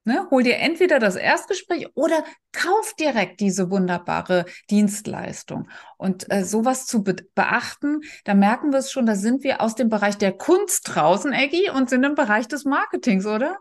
Ne? 0.05 0.27
Hol 0.31 0.43
dir 0.43 0.57
entweder 0.57 0.99
das 0.99 1.15
Erstgespräch 1.15 1.87
oder 1.93 2.23
kauf 2.53 2.93
direkt 2.99 3.41
diese 3.41 3.69
wunderbare 3.69 4.45
Dienstleistung. 4.69 5.69
Und 5.97 6.31
äh, 6.31 6.43
sowas 6.43 6.85
zu 6.85 7.03
be 7.03 7.15
beachten, 7.35 8.01
da 8.23 8.33
merken 8.33 8.71
wir 8.71 8.79
es 8.79 8.91
schon, 8.91 9.05
da 9.05 9.15
sind 9.15 9.43
wir 9.43 9.61
aus 9.61 9.75
dem 9.75 9.89
Bereich 9.89 10.17
der 10.17 10.31
Kunst 10.31 10.95
draußen, 10.95 11.33
Eggy, 11.33 11.69
und 11.69 11.89
sind 11.89 12.03
im 12.03 12.15
Bereich 12.15 12.47
des 12.47 12.65
Marketings, 12.65 13.25
oder? 13.25 13.57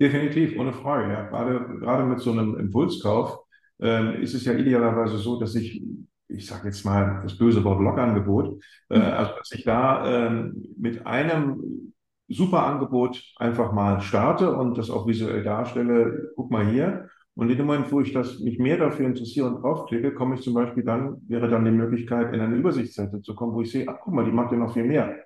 Definitiv, 0.00 0.58
ohne 0.58 0.72
Frage. 0.72 1.12
Ja. 1.12 1.28
Gerade, 1.28 1.78
gerade 1.78 2.04
mit 2.04 2.20
so 2.20 2.32
einem 2.32 2.58
Impulskauf 2.58 3.38
äh, 3.80 4.22
ist 4.22 4.34
es 4.34 4.44
ja 4.44 4.54
idealerweise 4.54 5.18
so, 5.18 5.38
dass 5.38 5.54
ich 5.54 5.82
ich 6.28 6.46
sage 6.46 6.68
jetzt 6.68 6.84
mal 6.84 7.20
das 7.22 7.36
böse 7.36 7.62
Wort 7.64 7.80
Logangebot, 7.80 8.62
äh, 8.90 8.98
mhm. 8.98 9.04
also 9.04 9.32
dass 9.38 9.52
ich 9.52 9.64
da 9.64 10.28
äh, 10.28 10.50
mit 10.76 11.06
einem 11.06 11.93
super 12.28 12.64
Angebot 12.64 13.22
einfach 13.36 13.72
mal 13.72 14.00
starte 14.00 14.56
und 14.56 14.78
das 14.78 14.90
auch 14.90 15.06
visuell 15.06 15.42
darstelle, 15.42 16.32
guck 16.36 16.50
mal 16.50 16.66
hier. 16.66 17.08
Und 17.36 17.50
in 17.50 17.58
dem 17.58 17.66
Moment, 17.66 17.90
wo 17.90 18.00
ich 18.00 18.12
das, 18.12 18.38
mich 18.38 18.58
mehr 18.58 18.76
dafür 18.78 19.06
interessiere 19.06 19.48
und 19.48 19.62
draufklicke, 19.62 20.14
komme 20.14 20.36
ich 20.36 20.42
zum 20.42 20.54
Beispiel 20.54 20.84
dann, 20.84 21.16
wäre 21.26 21.48
dann 21.48 21.64
die 21.64 21.72
Möglichkeit, 21.72 22.32
in 22.32 22.40
eine 22.40 22.54
Übersichtsseite 22.56 23.22
zu 23.22 23.34
kommen, 23.34 23.54
wo 23.54 23.62
ich 23.62 23.72
sehe, 23.72 23.86
ach, 23.88 23.96
guck 24.00 24.14
mal, 24.14 24.24
die 24.24 24.30
macht 24.30 24.52
ja 24.52 24.58
noch 24.58 24.72
viel 24.72 24.84
mehr. 24.84 25.16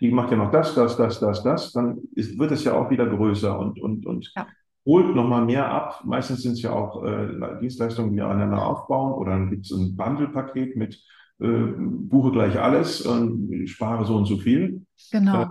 Die 0.00 0.10
macht 0.10 0.30
ja 0.30 0.38
noch 0.38 0.50
das, 0.50 0.74
das, 0.74 0.96
das, 0.96 1.20
das, 1.20 1.42
das. 1.42 1.72
Dann 1.72 1.98
ist, 2.14 2.38
wird 2.38 2.52
es 2.52 2.64
ja 2.64 2.72
auch 2.72 2.90
wieder 2.90 3.06
größer 3.06 3.58
und, 3.58 3.78
und, 3.78 4.06
und 4.06 4.32
ja. 4.34 4.46
holt 4.86 5.14
nochmal 5.14 5.44
mehr 5.44 5.70
ab. 5.70 6.02
Meistens 6.04 6.42
sind 6.42 6.52
es 6.52 6.62
ja 6.62 6.72
auch 6.72 7.04
äh, 7.04 7.58
Dienstleistungen, 7.60 8.14
die 8.14 8.22
aneinander 8.22 8.64
aufbauen 8.64 9.12
oder 9.12 9.32
dann 9.32 9.50
gibt 9.50 9.66
es 9.66 9.72
ein 9.72 9.94
Bundle-Paket 9.96 10.76
mit 10.76 10.98
äh, 11.40 11.74
buche 11.76 12.32
gleich 12.32 12.58
alles 12.58 13.02
und 13.02 13.66
spare 13.68 14.06
so 14.06 14.16
und 14.16 14.24
so 14.24 14.38
viel. 14.38 14.82
Genau. 15.12 15.42
Äh, 15.42 15.48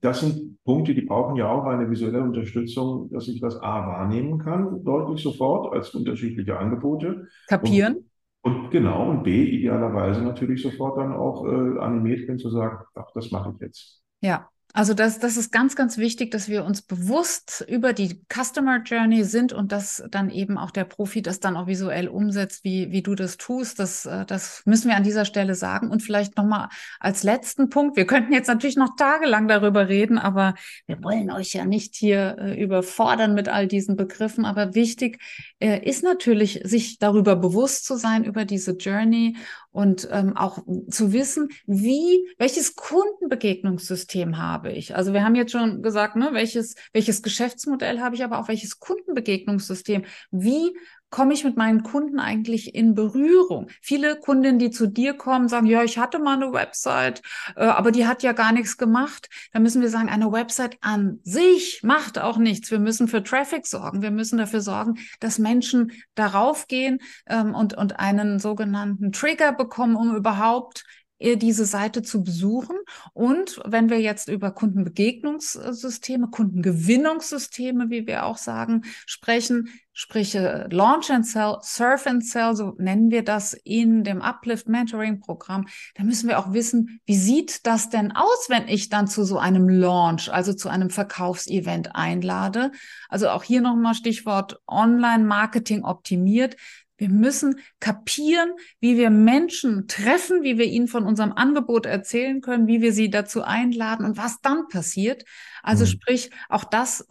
das 0.00 0.20
sind 0.20 0.62
Punkte, 0.64 0.94
die 0.94 1.02
brauchen 1.02 1.36
ja 1.36 1.48
auch 1.48 1.64
eine 1.64 1.90
visuelle 1.90 2.22
Unterstützung, 2.22 3.10
dass 3.10 3.28
ich 3.28 3.40
das 3.40 3.56
A 3.56 3.86
wahrnehmen 3.86 4.38
kann, 4.38 4.84
deutlich 4.84 5.22
sofort 5.22 5.72
als 5.74 5.94
unterschiedliche 5.94 6.58
Angebote. 6.58 7.28
Kapieren. 7.48 8.10
Und, 8.42 8.56
und 8.56 8.70
genau, 8.70 9.10
und 9.10 9.22
B, 9.22 9.44
idealerweise 9.44 10.22
natürlich 10.22 10.62
sofort 10.62 10.98
dann 10.98 11.12
auch 11.12 11.44
äh, 11.46 11.78
animiert 11.80 12.26
bin 12.26 12.38
zu 12.38 12.50
sagen, 12.50 12.84
ach, 12.94 13.10
das 13.14 13.30
mache 13.30 13.52
ich 13.54 13.60
jetzt. 13.60 14.02
Ja, 14.22 14.48
also 14.72 14.94
das, 14.94 15.18
das 15.18 15.36
ist 15.36 15.50
ganz, 15.50 15.74
ganz 15.74 15.98
wichtig, 15.98 16.30
dass 16.30 16.48
wir 16.48 16.64
uns 16.64 16.82
bewusst 16.82 17.64
über 17.68 17.92
die 17.92 18.20
Customer 18.32 18.80
Journey 18.82 19.24
sind 19.24 19.52
und 19.52 19.72
dass 19.72 20.04
dann 20.10 20.30
eben 20.30 20.58
auch 20.58 20.70
der 20.70 20.84
Profi 20.84 21.22
das 21.22 21.40
dann 21.40 21.56
auch 21.56 21.66
visuell 21.66 22.06
umsetzt, 22.06 22.62
wie, 22.62 22.92
wie 22.92 23.02
du 23.02 23.16
das 23.16 23.36
tust. 23.36 23.80
Das, 23.80 24.06
äh, 24.06 24.24
das 24.26 24.62
müssen 24.66 24.88
wir 24.88 24.96
an 24.96 25.02
dieser 25.02 25.24
Stelle 25.24 25.56
sagen. 25.56 25.90
Und 25.90 26.02
vielleicht 26.02 26.36
nochmal 26.36 26.68
als 27.00 27.24
letzten 27.24 27.68
Punkt. 27.68 27.96
Wir 27.96 28.06
könnten 28.06 28.32
jetzt 28.32 28.46
natürlich 28.46 28.76
noch 28.76 28.94
tagelang 28.96 29.48
darüber 29.48 29.88
reden, 29.88 30.18
aber 30.18 30.54
wir 30.86 31.02
wollen 31.02 31.32
euch 31.32 31.52
ja 31.52 31.64
nicht 31.64 31.96
hier 31.96 32.36
äh, 32.38 32.62
überfordern 32.62 33.34
mit 33.34 33.48
all 33.48 33.66
diesen 33.66 33.96
Begriffen. 33.96 34.44
Aber 34.44 34.74
wichtig 34.74 35.18
ist 35.60 36.02
natürlich, 36.02 36.62
sich 36.64 36.98
darüber 36.98 37.36
bewusst 37.36 37.84
zu 37.84 37.96
sein, 37.96 38.24
über 38.24 38.46
diese 38.46 38.72
Journey 38.72 39.36
und 39.72 40.08
ähm, 40.10 40.36
auch 40.36 40.58
zu 40.88 41.12
wissen, 41.12 41.50
wie, 41.66 42.26
welches 42.38 42.74
Kundenbegegnungssystem 42.74 44.38
habe 44.38 44.72
ich. 44.72 44.96
Also 44.96 45.12
wir 45.12 45.22
haben 45.22 45.34
jetzt 45.34 45.52
schon 45.52 45.82
gesagt, 45.82 46.16
ne, 46.16 46.30
welches, 46.32 46.74
welches 46.92 47.22
Geschäftsmodell 47.22 48.00
habe 48.00 48.14
ich, 48.14 48.24
aber 48.24 48.38
auch 48.38 48.48
welches 48.48 48.78
Kundenbegegnungssystem. 48.78 50.04
Wie 50.30 50.74
komme 51.10 51.34
ich 51.34 51.44
mit 51.44 51.56
meinen 51.56 51.82
Kunden 51.82 52.18
eigentlich 52.18 52.74
in 52.74 52.94
Berührung? 52.94 53.68
Viele 53.82 54.18
Kundinnen, 54.18 54.58
die 54.58 54.70
zu 54.70 54.86
dir 54.86 55.14
kommen, 55.14 55.48
sagen, 55.48 55.66
ja, 55.66 55.82
ich 55.82 55.98
hatte 55.98 56.18
mal 56.18 56.34
eine 56.34 56.52
Website, 56.52 57.22
äh, 57.56 57.64
aber 57.64 57.90
die 57.90 58.06
hat 58.06 58.22
ja 58.22 58.32
gar 58.32 58.52
nichts 58.52 58.78
gemacht. 58.78 59.28
Da 59.52 59.60
müssen 59.60 59.82
wir 59.82 59.90
sagen, 59.90 60.08
eine 60.08 60.32
Website 60.32 60.78
an 60.80 61.20
sich 61.22 61.82
macht 61.82 62.18
auch 62.18 62.38
nichts. 62.38 62.70
Wir 62.70 62.78
müssen 62.78 63.08
für 63.08 63.22
Traffic 63.22 63.66
sorgen. 63.66 64.02
Wir 64.02 64.10
müssen 64.10 64.38
dafür 64.38 64.60
sorgen, 64.60 64.98
dass 65.18 65.38
Menschen 65.38 65.92
darauf 66.14 66.68
gehen 66.68 66.98
ähm, 67.26 67.54
und, 67.54 67.76
und 67.76 67.98
einen 67.98 68.38
sogenannten 68.38 69.12
Trigger 69.12 69.52
bekommen, 69.52 69.96
um 69.96 70.14
überhaupt 70.14 70.84
diese 71.20 71.64
Seite 71.64 72.02
zu 72.02 72.22
besuchen. 72.22 72.76
Und 73.12 73.60
wenn 73.64 73.90
wir 73.90 74.00
jetzt 74.00 74.28
über 74.28 74.50
Kundenbegegnungssysteme, 74.50 76.28
Kundengewinnungssysteme, 76.28 77.90
wie 77.90 78.06
wir 78.06 78.24
auch 78.24 78.38
sagen, 78.38 78.82
sprechen, 79.06 79.68
sprich 79.92 80.34
äh, 80.34 80.66
Launch 80.70 81.10
and 81.10 81.26
Sell, 81.26 81.58
Surf 81.60 82.06
and 82.06 82.24
Sell, 82.24 82.56
so 82.56 82.74
nennen 82.78 83.10
wir 83.10 83.22
das 83.22 83.52
in 83.52 84.02
dem 84.02 84.22
Uplift 84.22 84.66
Mentoring 84.66 85.20
Programm, 85.20 85.66
da 85.94 86.04
müssen 86.04 86.28
wir 86.28 86.38
auch 86.38 86.54
wissen, 86.54 87.00
wie 87.04 87.16
sieht 87.16 87.66
das 87.66 87.90
denn 87.90 88.12
aus, 88.12 88.46
wenn 88.48 88.66
ich 88.68 88.88
dann 88.88 89.08
zu 89.08 89.24
so 89.24 89.38
einem 89.38 89.68
Launch, 89.68 90.32
also 90.32 90.54
zu 90.54 90.70
einem 90.70 90.88
Verkaufsevent 90.88 91.94
einlade? 91.94 92.72
Also 93.10 93.28
auch 93.28 93.42
hier 93.42 93.60
nochmal 93.60 93.94
Stichwort 93.94 94.60
Online 94.66 95.24
Marketing 95.24 95.84
optimiert. 95.84 96.56
Wir 97.00 97.08
müssen 97.08 97.58
kapieren, 97.80 98.50
wie 98.78 98.98
wir 98.98 99.08
Menschen 99.08 99.88
treffen, 99.88 100.42
wie 100.42 100.58
wir 100.58 100.66
ihnen 100.66 100.86
von 100.86 101.04
unserem 101.04 101.32
Angebot 101.32 101.86
erzählen 101.86 102.42
können, 102.42 102.66
wie 102.66 102.82
wir 102.82 102.92
sie 102.92 103.08
dazu 103.08 103.42
einladen 103.42 104.04
und 104.04 104.18
was 104.18 104.42
dann 104.42 104.68
passiert. 104.68 105.24
Also 105.62 105.84
mhm. 105.84 105.88
sprich, 105.88 106.30
auch 106.50 106.64
das 106.64 107.08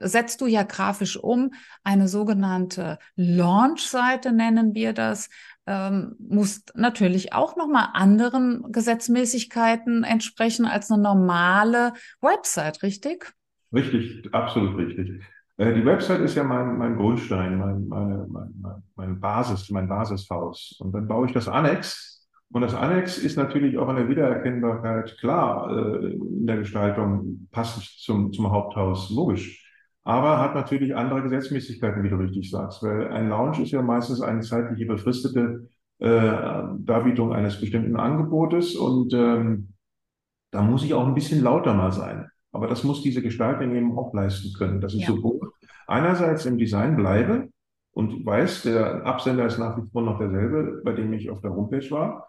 setzt 0.00 0.40
du 0.40 0.46
ja 0.46 0.62
grafisch 0.62 1.16
um. 1.16 1.52
Eine 1.82 2.06
sogenannte 2.06 3.00
Launch-Seite 3.16 4.32
nennen 4.32 4.76
wir 4.76 4.92
das. 4.92 5.28
ähm, 5.66 6.14
muss 6.20 6.62
natürlich 6.74 7.32
auch 7.32 7.56
nochmal 7.56 7.88
anderen 7.94 8.70
Gesetzmäßigkeiten 8.70 10.04
entsprechen 10.04 10.66
als 10.66 10.88
eine 10.88 11.02
normale 11.02 11.94
Website, 12.20 12.84
richtig? 12.84 13.34
Richtig, 13.72 14.32
absolut 14.32 14.78
richtig. 14.78 15.22
Äh, 15.56 15.74
die 15.74 15.84
Website 15.84 16.20
ist 16.20 16.34
ja 16.34 16.44
mein, 16.44 16.76
mein 16.78 16.96
Grundstein, 16.96 17.58
mein, 17.58 17.88
meine, 17.88 18.26
mein, 18.28 18.82
mein 18.94 19.20
Basis, 19.20 19.70
mein 19.70 19.88
Basishaus. 19.88 20.78
Und 20.80 20.92
dann 20.92 21.08
baue 21.08 21.26
ich 21.26 21.32
das 21.32 21.48
Annex. 21.48 22.28
Und 22.50 22.62
das 22.62 22.74
Annex 22.74 23.18
ist 23.18 23.36
natürlich 23.36 23.76
auch 23.78 23.88
an 23.88 23.96
der 23.96 24.08
Wiedererkennbarkeit 24.08 25.16
klar 25.18 25.70
äh, 25.70 26.12
in 26.12 26.46
der 26.46 26.58
Gestaltung 26.58 27.48
passend 27.50 27.84
zum, 27.84 28.32
zum 28.32 28.50
Haupthaus, 28.50 29.10
logisch. 29.10 29.62
Aber 30.04 30.38
hat 30.38 30.54
natürlich 30.54 30.94
andere 30.94 31.22
Gesetzmäßigkeiten, 31.22 32.04
wie 32.04 32.08
du 32.08 32.16
richtig 32.16 32.48
sagst, 32.48 32.80
weil 32.84 33.08
ein 33.08 33.28
Lounge 33.28 33.62
ist 33.62 33.72
ja 33.72 33.82
meistens 33.82 34.20
eine 34.20 34.40
zeitliche 34.42 34.86
befristete 34.86 35.68
äh, 35.98 36.08
Darbietung 36.78 37.32
eines 37.32 37.60
bestimmten 37.60 37.96
Angebotes 37.96 38.76
und 38.76 39.12
ähm, 39.14 39.72
da 40.52 40.62
muss 40.62 40.84
ich 40.84 40.94
auch 40.94 41.06
ein 41.06 41.14
bisschen 41.14 41.42
lauter 41.42 41.74
mal 41.74 41.90
sein. 41.90 42.30
Aber 42.52 42.66
das 42.66 42.84
muss 42.84 43.02
diese 43.02 43.22
Gestaltung 43.22 43.74
eben 43.74 43.98
auch 43.98 44.14
leisten 44.14 44.52
können, 44.56 44.80
dass 44.80 44.94
ich 44.94 45.02
ja. 45.02 45.08
sowohl 45.08 45.52
einerseits 45.86 46.46
im 46.46 46.58
Design 46.58 46.96
bleibe 46.96 47.48
und 47.92 48.24
weiß, 48.24 48.62
der 48.62 49.06
Absender 49.06 49.46
ist 49.46 49.58
nach 49.58 49.76
wie 49.76 49.88
vor 49.90 50.02
noch 50.02 50.18
derselbe, 50.18 50.82
bei 50.84 50.92
dem 50.92 51.12
ich 51.12 51.30
auf 51.30 51.40
der 51.40 51.54
Homepage 51.54 51.90
war, 51.90 52.26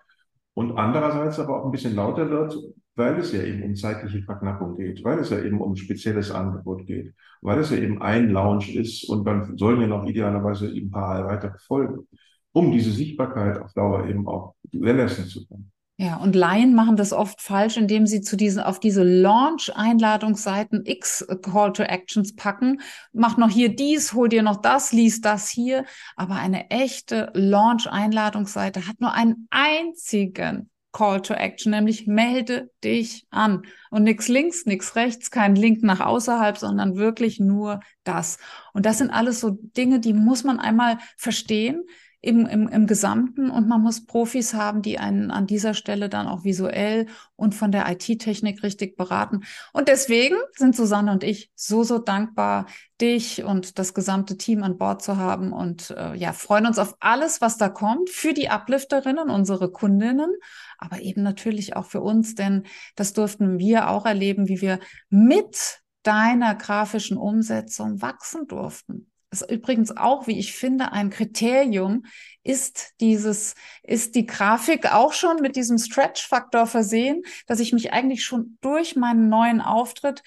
und 0.53 0.78
andererseits 0.78 1.39
aber 1.39 1.61
auch 1.61 1.65
ein 1.65 1.72
bisschen 1.72 1.95
lauter 1.95 2.30
wird, 2.32 2.57
weil 2.95 3.20
es 3.20 3.32
ja 3.32 3.43
eben 3.43 3.61
um 3.61 3.76
zeitliche 3.76 4.24
Verknappung 4.24 4.76
geht, 4.76 5.03
weil 5.03 5.20
es 5.20 5.30
ja 5.30 5.39
eben 5.39 5.61
um 5.61 5.76
spezielles 5.76 6.32
Angebot 6.32 6.88
geht, 6.88 7.13
weil 7.41 7.59
es 7.59 7.70
ja 7.70 7.78
eben 7.78 8.01
ein 8.01 8.30
Lounge 8.32 8.74
ist 8.74 9.07
und 9.07 9.24
dann 9.26 9.55
sollen 9.55 9.82
ja 9.82 9.88
noch 9.88 10.05
idealerweise 10.07 10.72
eben 10.72 10.88
ein 10.88 10.91
paar 10.91 11.28
weitere 11.28 11.59
folgen, 11.59 12.07
um 12.53 12.72
diese 12.72 12.91
Sichtbarkeit 12.91 13.59
auf 13.61 13.72
Dauer 13.74 14.07
eben 14.07 14.28
auch 14.28 14.55
gewährleisten 14.72 15.26
zu 15.26 15.45
können. 15.47 15.72
Ja, 16.00 16.18
und 16.18 16.36
Laien 16.36 16.76
machen 16.76 16.95
das 16.95 17.12
oft 17.12 17.41
falsch, 17.41 17.76
indem 17.76 18.06
sie 18.06 18.22
zu 18.22 18.38
diesen, 18.38 18.62
auf 18.62 18.80
diese 18.80 19.02
Launch-Einladungsseiten 19.02 20.86
X 20.86 21.26
Call 21.41 21.74
to 21.74 21.82
Actions 21.82 22.36
packen. 22.36 22.82
Mach 23.14 23.38
noch 23.38 23.50
hier 23.50 23.76
dies, 23.76 24.14
hol 24.14 24.30
dir 24.30 24.43
noch 24.43 24.62
das, 24.62 24.91
lies 24.91 25.22
das 25.22 25.50
hier. 25.50 25.86
Aber 26.16 26.36
eine 26.36 26.70
echte 26.70 27.32
Launch-Einladungsseite 27.34 28.88
hat 28.88 29.02
nur 29.02 29.14
einen 29.14 29.48
einzigen 29.50 30.70
Call 30.91 31.24
to 31.24 31.34
Action, 31.34 31.72
nämlich 31.72 32.06
melde 32.06 32.70
dich 32.84 33.26
an. 33.32 33.64
Und 33.89 34.04
nix 34.04 34.28
links, 34.28 34.68
nix 34.68 34.95
rechts, 34.95 35.32
kein 35.32 35.56
Link 35.56 35.82
nach 35.82 36.00
außerhalb, 36.00 36.60
sondern 36.60 36.95
wirklich 36.95 37.39
nur 37.39 37.80
das. 38.04 38.38
Und 38.72 38.86
das 38.86 39.00
sind 39.00 39.10
alles 39.10 39.39
so 39.39 39.58
Dinge, 39.60 40.00
die 40.00 40.14
muss 40.14 40.43
man 40.43 40.60
einmal 40.60 41.00
verstehen 41.18 41.86
im, 42.22 42.45
im, 42.45 42.68
im 42.68 42.88
Gesamten. 42.88 43.49
Und 43.49 43.68
man 43.68 43.82
muss 43.82 44.05
Profis 44.05 44.53
haben, 44.53 44.82
die 44.82 44.97
einen 44.97 45.32
an 45.32 45.47
dieser 45.47 45.74
Stelle 45.74 46.09
dann 46.09 46.28
auch 46.28 46.43
visuell 46.43 47.07
und 47.36 47.53
von 47.53 47.72
der 47.72 47.89
IT-Technik 47.89 48.63
richtig 48.63 48.97
beraten. 48.97 49.41
Und 49.72 49.88
deswegen 49.88 50.36
sind 50.55 50.76
Susanne 50.76 51.11
und 51.11 51.24
ich 51.24 51.51
so, 51.55 51.84
so 51.84 51.99
dankbar, 51.99 52.65
dich 52.99 53.43
und 53.43 53.78
das 53.78 53.93
gesamte 53.93 54.38
Team 54.38 54.63
an 54.63 54.78
Bord 54.78 55.03
zu 55.03 55.18
haben. 55.18 55.53
Und 55.53 55.91
äh, 55.91 56.15
ja, 56.15 56.34
freuen 56.34 56.65
uns 56.65 56.80
auf 56.80 56.95
alles, 56.99 57.41
was 57.41 57.57
da 57.57 57.70
kommt 57.70 58.09
für 58.09 58.34
die 58.34 58.49
Uplifterinnen, 58.49 59.30
unsere 59.30 59.72
Kundinnen, 59.72 60.34
aber 60.80 61.01
eben 61.01 61.22
natürlich 61.22 61.76
auch 61.76 61.86
für 61.86 62.01
uns, 62.01 62.36
denn 62.36 62.63
das 62.95 63.13
durften 63.13 63.59
wir 63.59 63.89
auch 63.89 64.05
erleben, 64.05 64.47
wie 64.47 64.61
wir 64.61 64.80
mit 65.09 65.82
deiner 66.01 66.55
grafischen 66.55 67.18
Umsetzung 67.18 68.01
wachsen 68.01 68.47
durften 68.47 69.11
ist 69.42 69.52
übrigens 69.52 69.96
auch, 69.96 70.28
wie 70.28 70.40
ich 70.40 70.54
finde, 70.54 70.92
ein 70.92 71.10
Kriterium, 71.10 72.06
ist 72.44 72.94
dieses, 73.02 73.56
ist 73.84 74.16
die 74.16 74.26
Grafik 74.26 74.94
auch 74.94 75.14
schon 75.14 75.42
mit 75.42 75.56
diesem 75.56 75.78
Stretch-Faktor 75.78 76.66
versehen, 76.66 77.24
dass 77.46 77.60
ich 77.60 77.74
mich 77.74 77.92
eigentlich 77.92 78.24
schon 78.24 78.58
durch 78.62 78.96
meinen 78.96 79.30
neuen 79.30 79.62
Auftritt 79.62 80.24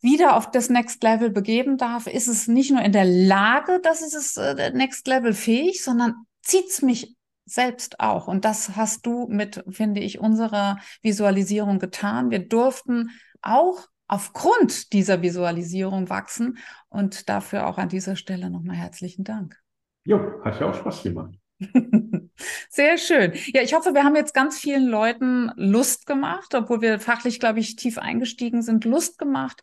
wieder 0.00 0.36
auf 0.36 0.50
das 0.50 0.68
Next 0.68 1.02
Level 1.02 1.30
begeben 1.30 1.78
darf, 1.78 2.06
ist 2.06 2.28
es 2.28 2.46
nicht 2.46 2.70
nur 2.70 2.82
in 2.82 2.92
der 2.92 3.06
Lage, 3.06 3.80
dass 3.80 4.02
es 4.02 4.12
ist 4.12 4.36
äh, 4.36 4.70
Next 4.74 5.06
Level 5.06 5.32
fähig, 5.32 5.82
sondern 5.82 6.26
zieht 6.42 6.68
es 6.68 6.82
mich 6.82 7.16
selbst 7.46 8.00
auch. 8.00 8.28
Und 8.28 8.44
das 8.44 8.76
hast 8.76 9.06
du 9.06 9.26
mit, 9.28 9.64
finde 9.70 10.00
ich, 10.00 10.18
unserer 10.18 10.78
Visualisierung 11.00 11.78
getan. 11.78 12.30
Wir 12.30 12.46
durften 12.46 13.10
auch 13.40 13.86
aufgrund 14.14 14.92
dieser 14.92 15.22
Visualisierung 15.22 16.08
wachsen. 16.08 16.58
Und 16.88 17.28
dafür 17.28 17.66
auch 17.66 17.78
an 17.78 17.88
dieser 17.88 18.14
Stelle 18.14 18.48
nochmal 18.48 18.76
herzlichen 18.76 19.24
Dank. 19.24 19.60
Jo, 20.04 20.20
hat 20.44 20.60
ja 20.60 20.70
auch 20.70 20.74
Spaß 20.74 21.02
gemacht. 21.02 21.34
Sehr 22.68 22.96
schön. 22.98 23.32
Ja, 23.52 23.62
ich 23.62 23.74
hoffe, 23.74 23.94
wir 23.94 24.04
haben 24.04 24.14
jetzt 24.14 24.34
ganz 24.34 24.58
vielen 24.58 24.86
Leuten 24.86 25.50
Lust 25.56 26.06
gemacht, 26.06 26.54
obwohl 26.54 26.80
wir 26.80 27.00
fachlich, 27.00 27.40
glaube 27.40 27.58
ich, 27.58 27.74
tief 27.74 27.98
eingestiegen 27.98 28.62
sind, 28.62 28.84
Lust 28.84 29.18
gemacht, 29.18 29.62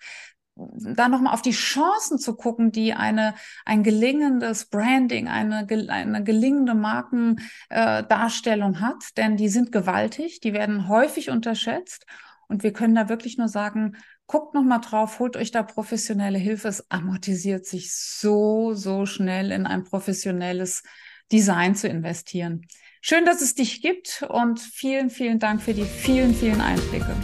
da 0.56 1.08
nochmal 1.08 1.34
auf 1.34 1.42
die 1.42 1.52
Chancen 1.52 2.20
zu 2.20 2.36
gucken, 2.36 2.74
die 2.74 2.94
eine, 2.94 3.36
ein 3.66 3.84
gelingendes 3.84 4.66
Branding, 4.66 5.30
eine, 5.30 5.66
eine 5.90 6.24
gelingende 6.24 6.76
Markendarstellung 6.76 8.74
äh, 8.74 8.78
hat, 8.78 9.18
denn 9.18 9.38
die 9.38 9.50
sind 9.50 9.72
gewaltig, 9.72 10.42
die 10.42 10.52
werden 10.54 10.90
häufig 10.90 11.30
unterschätzt 11.30 12.06
und 12.52 12.64
wir 12.64 12.74
können 12.74 12.96
da 12.96 13.08
wirklich 13.08 13.38
nur 13.38 13.48
sagen, 13.48 13.96
guckt 14.28 14.54
noch 14.54 14.64
mal 14.64 14.80
drauf, 14.80 15.20
holt 15.20 15.38
euch 15.38 15.52
da 15.52 15.64
professionelle 15.64 16.38
Hilfe. 16.38 16.68
Es 16.68 16.90
amortisiert 16.90 17.66
sich 17.66 17.94
so, 17.94 18.74
so 18.74 19.06
schnell 19.06 19.52
in 19.52 19.66
ein 19.66 19.84
professionelles 19.84 20.84
Design 21.32 21.76
zu 21.76 21.88
investieren. 21.88 22.66
Schön, 23.02 23.26
dass 23.26 23.42
es 23.42 23.56
dich 23.56 23.82
gibt 23.82 24.24
und 24.30 24.60
vielen, 24.60 25.10
vielen 25.10 25.40
Dank 25.40 25.62
für 25.62 25.74
die 25.74 25.86
vielen, 25.86 26.36
vielen 26.36 26.62
Einblicke. 26.62 27.16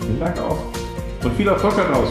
Vielen 0.00 0.20
Dank 0.20 0.38
auch 0.38 0.72
und 1.24 1.36
viel 1.36 1.48
Erfolg 1.48 1.76
daraus. 1.76 2.08